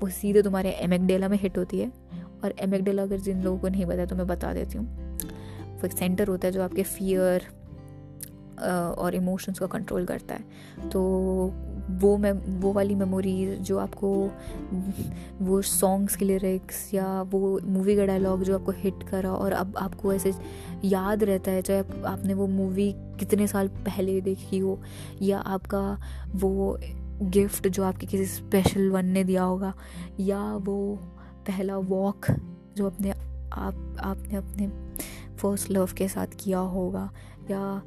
वो 0.00 0.08
सीधे 0.08 0.42
तुम्हारे 0.42 0.70
एमेकडेला 0.70 1.28
में 1.28 1.38
हिट 1.38 1.58
होती 1.58 1.80
है। 1.80 1.90
और 2.44 2.54
एमेकडेला 2.60 3.02
अगर 3.02 3.18
जिन 3.20 3.42
लोगों 3.42 3.58
को 3.58 3.68
नहीं 3.68 3.86
पता 3.86 4.04
तो 4.06 4.16
मैं 4.16 4.26
बता 4.26 4.52
देती 4.54 4.78
हूँ। 4.78 4.86
वो 5.72 5.86
एक 5.86 5.92
सेंटर 5.92 6.28
होता 6.28 6.48
है 6.48 6.52
जो 6.52 6.62
आपके 6.62 6.82
फियर 6.82 7.46
और 8.98 9.14
इमोशंस 9.14 9.58
को 9.58 9.66
कंट्रोल 9.66 10.04
करता 10.06 10.34
है। 10.34 10.88
तो 10.90 11.02
वो 11.90 12.16
मैं 12.16 12.60
वो 12.60 12.72
वाली 12.72 12.94
मेमोरीज 12.94 13.60
जो 13.60 13.78
आपको 13.78 14.30
वो 15.40 15.62
सॉन्ग्स 15.62 16.16
के 16.16 16.24
लिरिक्स 16.24 16.94
या 16.94 17.22
वो 17.22 17.60
मूवी 17.64 17.96
का 17.96 18.06
डायलॉग 18.06 18.42
जो 18.42 18.58
आपको 18.58 18.72
हिट 18.72 19.02
करा 19.02 19.32
और 19.32 19.52
अब 19.52 19.76
आपको 19.76 20.12
ऐसे 20.12 20.32
याद 20.84 21.24
रहता 21.24 21.50
है, 21.50 21.62
चाहे 21.62 21.80
आपने 22.06 22.34
वो 22.34 22.46
मूवी 22.46 22.94
कितने 22.96 23.46
साल 23.46 23.68
पहले 23.68 24.20
देखी 24.20 24.58
हो 24.58 24.80
या 25.22 25.38
आपका 25.38 26.00
वो 26.32 26.78
गिफ्ट 27.22 27.68
जो 27.68 27.84
आपके 27.84 28.06
किसी 28.06 28.26
स्पेशल 28.26 28.90
वन 28.90 29.06
ने 29.06 29.24
दिया 29.24 29.42
होगा 29.42 29.74
या 30.20 30.56
वो 30.56 30.98
पहला 31.46 31.76
वॉक 31.76 32.26
जो 32.76 32.86
अपने 32.86 33.10
आप, 33.52 33.96
आपने 34.00 34.36
अपने 34.36 34.68
फ़र्स्ट 35.36 35.70
लव 35.70 35.88
के 35.96 36.08
साथ 36.08 36.26
किया 36.38 36.58
होगा 36.58 37.12
या 37.50 37.82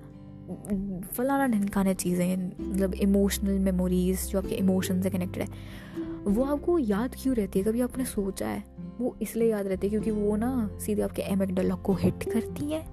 फलाना 1.13 1.47
ढिनकाने 1.47 1.93
चीज़ें 1.93 2.51
मतलब 2.61 2.93
इमोशनल 2.93 3.59
मेमोरीज 3.59 4.27
जो 4.29 4.37
आपके 4.39 4.55
इमोशन 4.55 5.01
से 5.01 5.09
कनेक्टेड 5.09 5.43
है 5.43 6.01
वो 6.25 6.43
आपको 6.45 6.77
याद 6.79 7.15
क्यों 7.21 7.35
रहती 7.35 7.59
है? 7.59 7.65
कभी 7.65 7.81
आपने 7.81 8.05
सोचा 8.05 8.47
है? 8.47 8.63
वो 8.99 9.15
इसलिए 9.21 9.49
याद 9.51 9.67
रहती 9.67 9.87
है 9.87 9.91
क्योंकि 9.91 10.11
वो 10.11 10.35
ना 10.35 10.69
सीधे 10.81 11.01
आपके 11.01 11.21
एम 11.21 11.41
एमेकडला 11.41 11.75
को 11.75 11.93
हिट 11.93 12.23
करती 12.23 12.71
है। 12.71 12.83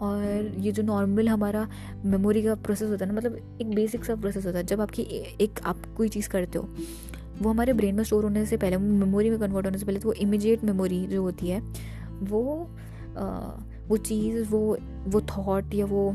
और 0.00 0.54
ये 0.58 0.72
जो 0.72 0.82
नॉर्मल 0.82 1.28
हमारा 1.28 1.66
मेमोरी 2.04 2.42
का 2.42 2.54
प्रोसेस 2.54 2.90
होता 2.90 3.04
है 3.04 3.10
ना 3.12 3.16
मतलब 3.16 3.58
एक 3.60 3.74
बेसिक 3.74 4.04
सा 4.04 4.14
प्रोसेस 4.14 4.46
होता 4.46 4.58
है। 4.58 4.64
जब 4.64 4.80
आपकी 4.80 5.02
एक 5.40 5.60
आप 5.64 5.82
कोई 5.96 6.08
चीज़ 6.08 6.28
करते 6.28 6.58
हो 6.58 6.68
वो 7.42 7.50
हमारे 7.50 7.72
ब्रेन 7.72 7.94
में 7.94 8.04
स्टोर 8.04 8.24
होने 8.24 8.44
से 8.46 8.56
पहले 8.56 8.76
मेमोरी 8.76 9.30
में 9.30 9.38
कन्वर्ट 9.38 9.66
होने 9.66 9.78
से 9.78 9.86
पहले 9.86 9.98
तो 9.98 10.08
वो 10.08 10.12
इमिजिएट 10.12 10.64
मेमोरी 10.64 11.06
जो 11.06 11.22
होती 11.22 11.48
है 11.48 11.60
वो 12.22 12.70
आ, 13.18 13.24
वो 13.88 13.96
चीज़ 13.96 14.48
वो 14.48 14.78
वो 15.06 15.20
थॉट 15.30 15.74
या 15.74 15.86
वो 15.86 16.10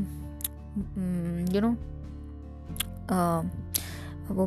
यू 1.54 1.60
नो 1.60 1.76
वो 4.30 4.46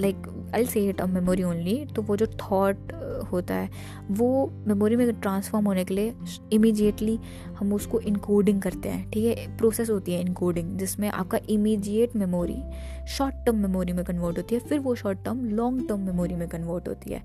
like 0.00 0.26
I 0.54 0.64
say 0.64 0.80
it 0.88 1.00
a 1.00 1.06
memory 1.06 1.42
only 1.42 1.84
तो 1.86 2.02
वो 2.02 2.16
जो 2.16 2.26
थॉट 2.26 2.92
होता 3.32 3.54
है, 3.54 3.68
वो 4.10 4.50
मेमोरी 4.66 4.96
में 4.96 5.12
ट्रांसफॉर्म 5.12 5.66
होने 5.66 5.84
के 5.84 5.94
लिए 5.94 6.14
इमीडिएटली 6.52 7.18
हम 7.58 7.72
उसको 7.72 8.00
इनकोडिंग 8.00 8.60
करते 8.62 8.88
हैं, 8.88 9.10
ठीक 9.10 9.24
है? 9.26 9.56
प्रोसेस 9.58 9.90
होती 9.90 10.14
है 10.14 10.20
इनकोडिंग 10.20 10.76
जिसमें 10.78 11.08
आपका 11.08 11.38
immediate 11.48 12.16
memory 12.16 12.62
short 13.08 13.44
term 13.46 13.56
memory 13.56 13.92
में 13.92 14.04
कन्वर्ट 14.04 14.38
होती 14.38 14.54
है, 14.54 14.60
फिर 14.60 14.78
वो 14.78 14.94
short 14.94 15.24
term 15.24 15.44
long 15.50 15.88
term 15.88 16.00
memory 16.00 16.34
में 16.34 16.48
कन्वर्ट 16.48 16.88
होती 16.88 17.12
है। 17.12 17.22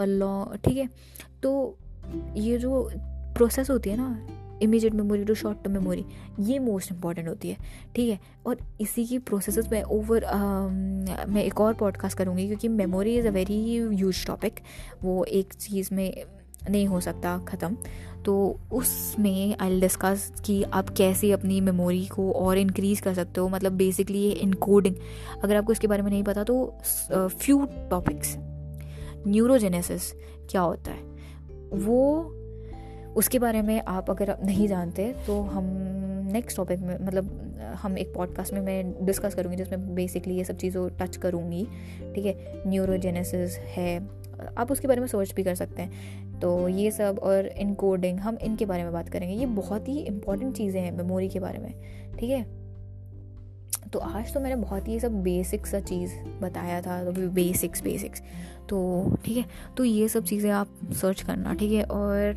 और 0.00 0.56
ठीक 0.64 0.76
है? 0.76 0.88
तो 1.42 1.76
ये 2.36 2.58
जो 2.58 2.88
प्रोसेस 3.36 3.70
होती 3.70 3.90
है 3.90 3.96
ना 3.96 4.08
immediate 4.62 4.94
memory 4.94 5.24
to 5.24 5.34
short 5.34 5.62
term 5.64 5.72
memory 5.72 6.04
ये 6.40 6.58
मोस्ट 6.58 6.92
इंपॉर्टेंट 6.92 7.28
होती 7.28 7.48
है 7.48 7.56
ठीक 7.96 8.10
है? 8.10 8.18
और 8.46 8.58
इसी 8.80 9.04
की 9.04 9.18
प्रोसेस 9.18 9.58
में 9.72 9.82
ओवर 9.82 10.26
मैं 11.28 11.42
एक 11.44 11.60
और 11.60 11.74
पॉडकास्ट 11.74 12.18
करूँगी 12.18 12.46
क्योंकि 12.46 12.68
memory 12.68 13.16
is 13.18 13.26
a 13.26 13.30
very 13.30 13.62
use 13.74 14.26
topic 14.26 14.60
वो 15.02 15.24
एक 15.24 15.52
चीज़ 15.52 15.94
में 15.94 16.24
नहीं 16.70 16.86
हो 16.86 17.00
सकता 17.00 17.38
ख़त्म। 17.38 17.76
तो 18.24 18.34
उसमें 18.72 19.56
आई 19.60 19.80
डिस्कस 19.80 20.32
कि 20.44 20.62
आप 20.62 20.88
कैसे 20.88 21.30
अपनी 21.32 21.60
मेमोरी 21.60 22.04
को 22.06 22.30
और 22.32 22.58
इंक्रीज़ 22.58 23.02
कर 23.02 23.14
सकते 23.14 23.40
हो। 23.40 23.48
मतलब 23.48 23.72
बेसिकली 23.72 24.18
ये 24.18 24.30
इनकोडिंग 24.30 24.96
अगर 25.44 25.56
आपको 25.56 25.72
इसके 25.72 25.86
बारे 25.86 26.02
में 26.02 26.10
नहीं 26.10 26.22
पता 26.22 26.44
तो 26.44 26.78
फ्यू 27.12 27.66
टॉपिक्स 27.90 28.34
न्यूरोजेनेसिस 29.26 30.12
क्या 30.50 30.60
होता 30.60 30.90
है? 30.90 31.02
वो 31.72 31.98
उसके 33.16 33.38
बारे 33.38 33.62
में 33.62 33.80
आप 33.80 34.10
अगर 34.10 34.36
नहीं 34.44 34.68
जानते 34.68 35.12
तो 35.26 35.40
हम 35.42 35.64
नेक्स्ट 36.32 36.56
टॉपिक 36.56 36.80
में 36.80 36.98
मतलब 36.98 37.38
हम 37.74 37.98
एक 37.98 38.12
पॉडकास्ट 38.14 38.52
में 38.52 38.60
मैं 38.60 39.04
डिस्कस 39.06 39.34
करूँगी, 39.34 39.56
जिसमें 39.56 39.94
बेसिकली 39.94 40.34
ये 40.34 40.44
सब 40.44 40.56
चीज़ों 40.56 40.88
टच 41.00 41.16
करूँगी, 41.16 41.66
ठीक 42.14 42.24
है? 42.26 42.62
न्यूरोजेनेसिस 42.66 43.56
है। 43.76 43.98
आप 44.58 44.72
उसके 44.72 44.88
बारे 44.88 45.00
में 45.00 45.06
सर्च 45.06 45.32
भी 45.34 45.42
कर 45.42 45.54
सकते 45.54 45.82
हैं। 45.82 46.40
तो 46.40 46.68
ये 46.68 46.90
सब 46.90 47.18
और 47.22 47.46
इनकोडिंग 47.46 48.18
हम 48.20 48.38
इनके 48.42 48.66
बारे 48.66 48.82
में 48.82 48.92
बात 48.92 49.08
करेंगे। 49.08 49.34
ये 49.34 49.46
बहुत 49.46 49.88
ही 49.88 49.98
इंपॉर्टेंट 49.98 50.56
चीज़ें 50.56 50.80
हैं 50.80 50.92
मेमोरी 50.92 51.28
के 51.28 51.40
बारे 51.40 51.58
में, 51.58 51.72
ठीक 52.18 52.30
है? 52.30 52.42
तो 53.92 53.98
आज 53.98 54.32
तो 54.34 54.40
मैंने 54.40 54.56
बहुत 54.56 54.88
ही 54.88 54.98
सब 55.00 55.22
बेसिक 55.22 55.66
सा 55.66 55.80
चीज़ 55.80 56.12
बताया 56.42 56.80
था 56.82 57.02
तो 57.04 57.12
बेसिक्स 57.12 57.82
बेसिक्स 57.82 58.22
तो 58.68 59.16
ठीक 59.24 59.36
है? 59.36 59.44
तो 59.76 59.84
ये 59.84 60.08
सब 60.08 60.24
चीज़ें 60.24 60.50
आप 60.50 60.68
सर्च 60.92 61.22
करना, 61.22 61.54
ठीक 61.54 61.72
है? 61.72 61.82
और 61.84 62.36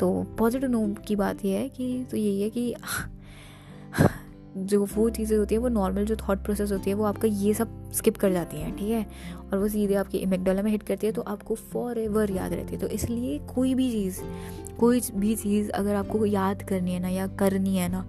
तो 0.00 0.22
पॉजिटिव 0.38 0.70
नोट 0.70 1.04
की 1.06 1.16
बात 1.16 1.44
यह 1.44 1.58
है 1.58 1.68
कि 1.68 2.06
तो 2.10 2.16
यही 2.16 2.42
है 2.42 2.50
कि 2.50 2.74
जो 4.56 4.84
वो 4.96 5.10
चीज़ें 5.10 5.38
होती 5.38 5.54
हैं, 5.54 5.62
वो 5.62 5.68
नॉर्मल 5.68 6.04
जो 6.04 6.16
थॉट 6.16 6.38
प्रोसेस 6.38 6.72
होती 6.72 6.90
है, 6.90 6.96
वो 6.96 7.04
आपका 7.04 7.28
ये 7.28 7.54
सब 7.54 7.92
स्किप 7.92 8.16
कर 8.16 8.32
जाती 8.32 8.56
है, 8.56 8.76
ठीक 8.76 8.90
है? 8.90 9.06
और 9.52 9.58
वो 9.58 9.68
सीधे 9.68 9.94
आपकी 9.94 10.18
इमेकडोला 10.18 10.62
में 10.62 10.70
हिट 10.70 10.82
करती 10.82 11.06
है 11.06 11.12
तो 11.12 11.22
आपको 11.22 11.54
फॉर 11.54 11.98
एवर 11.98 12.30
याद 12.30 12.52
रहती 12.52 12.74
है। 12.74 12.80
तो 12.80 12.86
इसलिए 12.86 13.38
कोई 13.54 13.74
भी 13.74 13.90
चीज़, 13.90 14.20
कोई 14.80 15.02
भी 15.14 15.36
चीज़ 15.36 15.70
अगर 15.70 15.94
आपको 15.94 16.26
याद 16.26 16.62
करनी 16.62 16.92
है 16.92 17.00
ना 17.00 17.08
या 17.08 17.26
करनी 17.26 17.76
है 17.76 17.88
ना 17.88 18.04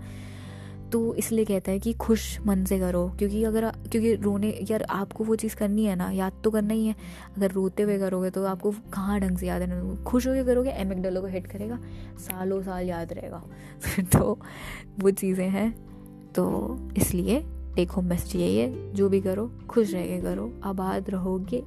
तो 0.92 1.14
इसलिए 1.16 1.46
कहता 1.46 1.72
है 1.72 1.80
कि 1.80 1.94
खुश 1.94 2.40
मन 2.42 2.64
से 2.66 2.80
करो, 2.80 3.08
क्योंकि 3.20 3.44
अगर 3.44 3.70
क्योंकि 3.92 4.14
रोने, 4.16 4.50
यार 4.72 4.84
आपको 4.84 5.24
वो 5.24 5.36
चीज़ 5.36 5.56
करनी 5.56 5.86
है 5.86 5.96
ना, 5.96 6.10
याद 6.12 6.34
तो 6.44 6.52
करना 6.52 6.74
ही 6.74 6.88
है। 6.88 6.96
अगर 7.38 7.52
रोते 7.52 7.84
हुए 7.84 7.98
करोगे 8.00 8.30
तो 8.30 8.46
आपको 8.46 8.72
कहाँ 8.94 9.20
ढंग 9.20 9.38
से 9.38 9.48
याद 9.48 9.62
है 9.62 10.04
खुश 10.04 10.28
होकर 10.28 10.44
करोगे 10.44 10.70
एम 10.70 10.94
को 10.94 11.28
हिट 11.28 11.48
करेगा, 11.48 11.80
सालों 12.20 12.62
साल 12.62 12.86
याद 12.86 13.14
रहेगा। 13.14 13.44
तो 14.14 14.40
वो 15.00 15.12
चीज़ें 15.12 15.50
हैं 15.50 15.72
तो 16.34 16.78
इसलिए 16.98 17.44
टेक 17.76 17.92
होम 17.92 18.06
मैसेज 18.06 18.42
यही 18.42 18.58
है, 18.58 18.94
जो 18.94 19.10
भी 19.10 19.22
करो, 19.22 19.52
खुश 19.70 19.94
रह 19.94 20.06
के 20.08 20.22
करो, 20.22 20.52
आबाद 20.64 21.10
रहोगे, 21.10 21.64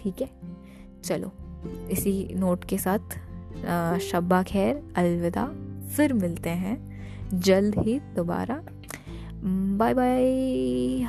ठीक 0.00 0.20
है? 0.20 0.30
चलो, 1.04 1.32
इसी 1.90 2.34
नोट 2.34 2.64
के 2.64 2.78
साथ 2.78 3.18
शब्बा 4.00 4.42
खैर, 4.42 4.82
अलविदा, 4.96 5.46
फिर 5.96 6.12
मिलते 6.12 6.50
हैं। 6.50 6.91
जल्द 7.34 7.78
ही 7.78 7.98
दोबारा। 8.16 8.60
बाय 9.78 9.94
बाय 9.94 11.04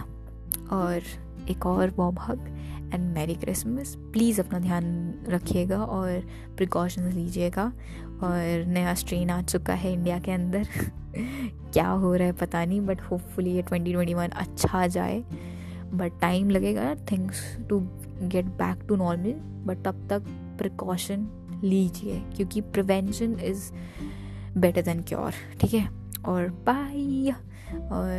और 0.71 1.01
एक 1.49 1.65
और 1.65 1.89
warm 1.89 2.17
hug 2.19 2.47
and 2.93 3.03
merry 3.13 3.35
Christmas 3.35 3.95
please 4.13 4.41
अपना 4.41 4.59
ध्यान 4.59 5.13
रखिएगा 5.29 5.77
और 5.77 6.23
प्रिकॉशंस 6.57 7.13
लीजिएगा। 7.13 7.65
और 8.23 8.65
नया 8.67 8.93
स्ट्रेन 8.93 9.29
आ 9.29 9.41
चुका 9.41 9.73
है 9.73 9.93
इंडिया 9.93 10.19
के 10.19 10.31
अंदर। 10.31 10.67
क्या 11.73 11.87
हो 11.87 12.13
रहा 12.15 12.27
है 12.27 12.33
पता 12.33 12.65
नहीं 12.65 12.81
बट 12.81 13.01
होपफुली 13.01 13.51
ये 13.51 13.61
ट्वेंटी 13.61 13.91
ट्वेंटी 13.93 14.13
वन 14.13 14.27
अच्छा 14.27 14.85
जाए। 14.87 15.19
बट 15.93 16.19
टाइम 16.21 16.49
लगेगा 16.49 16.93
things 17.11 17.41
to 17.69 17.79
get 18.21 18.45
back 18.45 18.85
to 18.87 18.95
normal 18.95 19.33
but 19.65 19.83
तब 19.85 20.07
तक 20.09 20.23
प्रिकॉशन 20.57 21.27
लीजिए, 21.63 22.19
क्योंकि 22.35 22.61
prevention 22.61 23.39
is 23.39 23.71
better 24.57 24.81
than 24.81 25.01
cure 25.01 25.33
ठीक 25.61 25.73
है? 25.73 26.02
और 26.25 26.49
बाय 26.67 27.31
और 27.91 28.11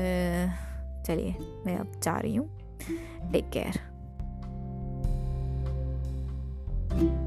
चलिए 1.07 1.37
मैं 1.67 1.77
अब 1.79 2.01
जा 2.03 2.19
रही 2.19 2.35
हूँ. 2.37 2.49
Take 3.33 3.51
care 3.51 3.81
thank 6.95 7.03
you 7.03 7.24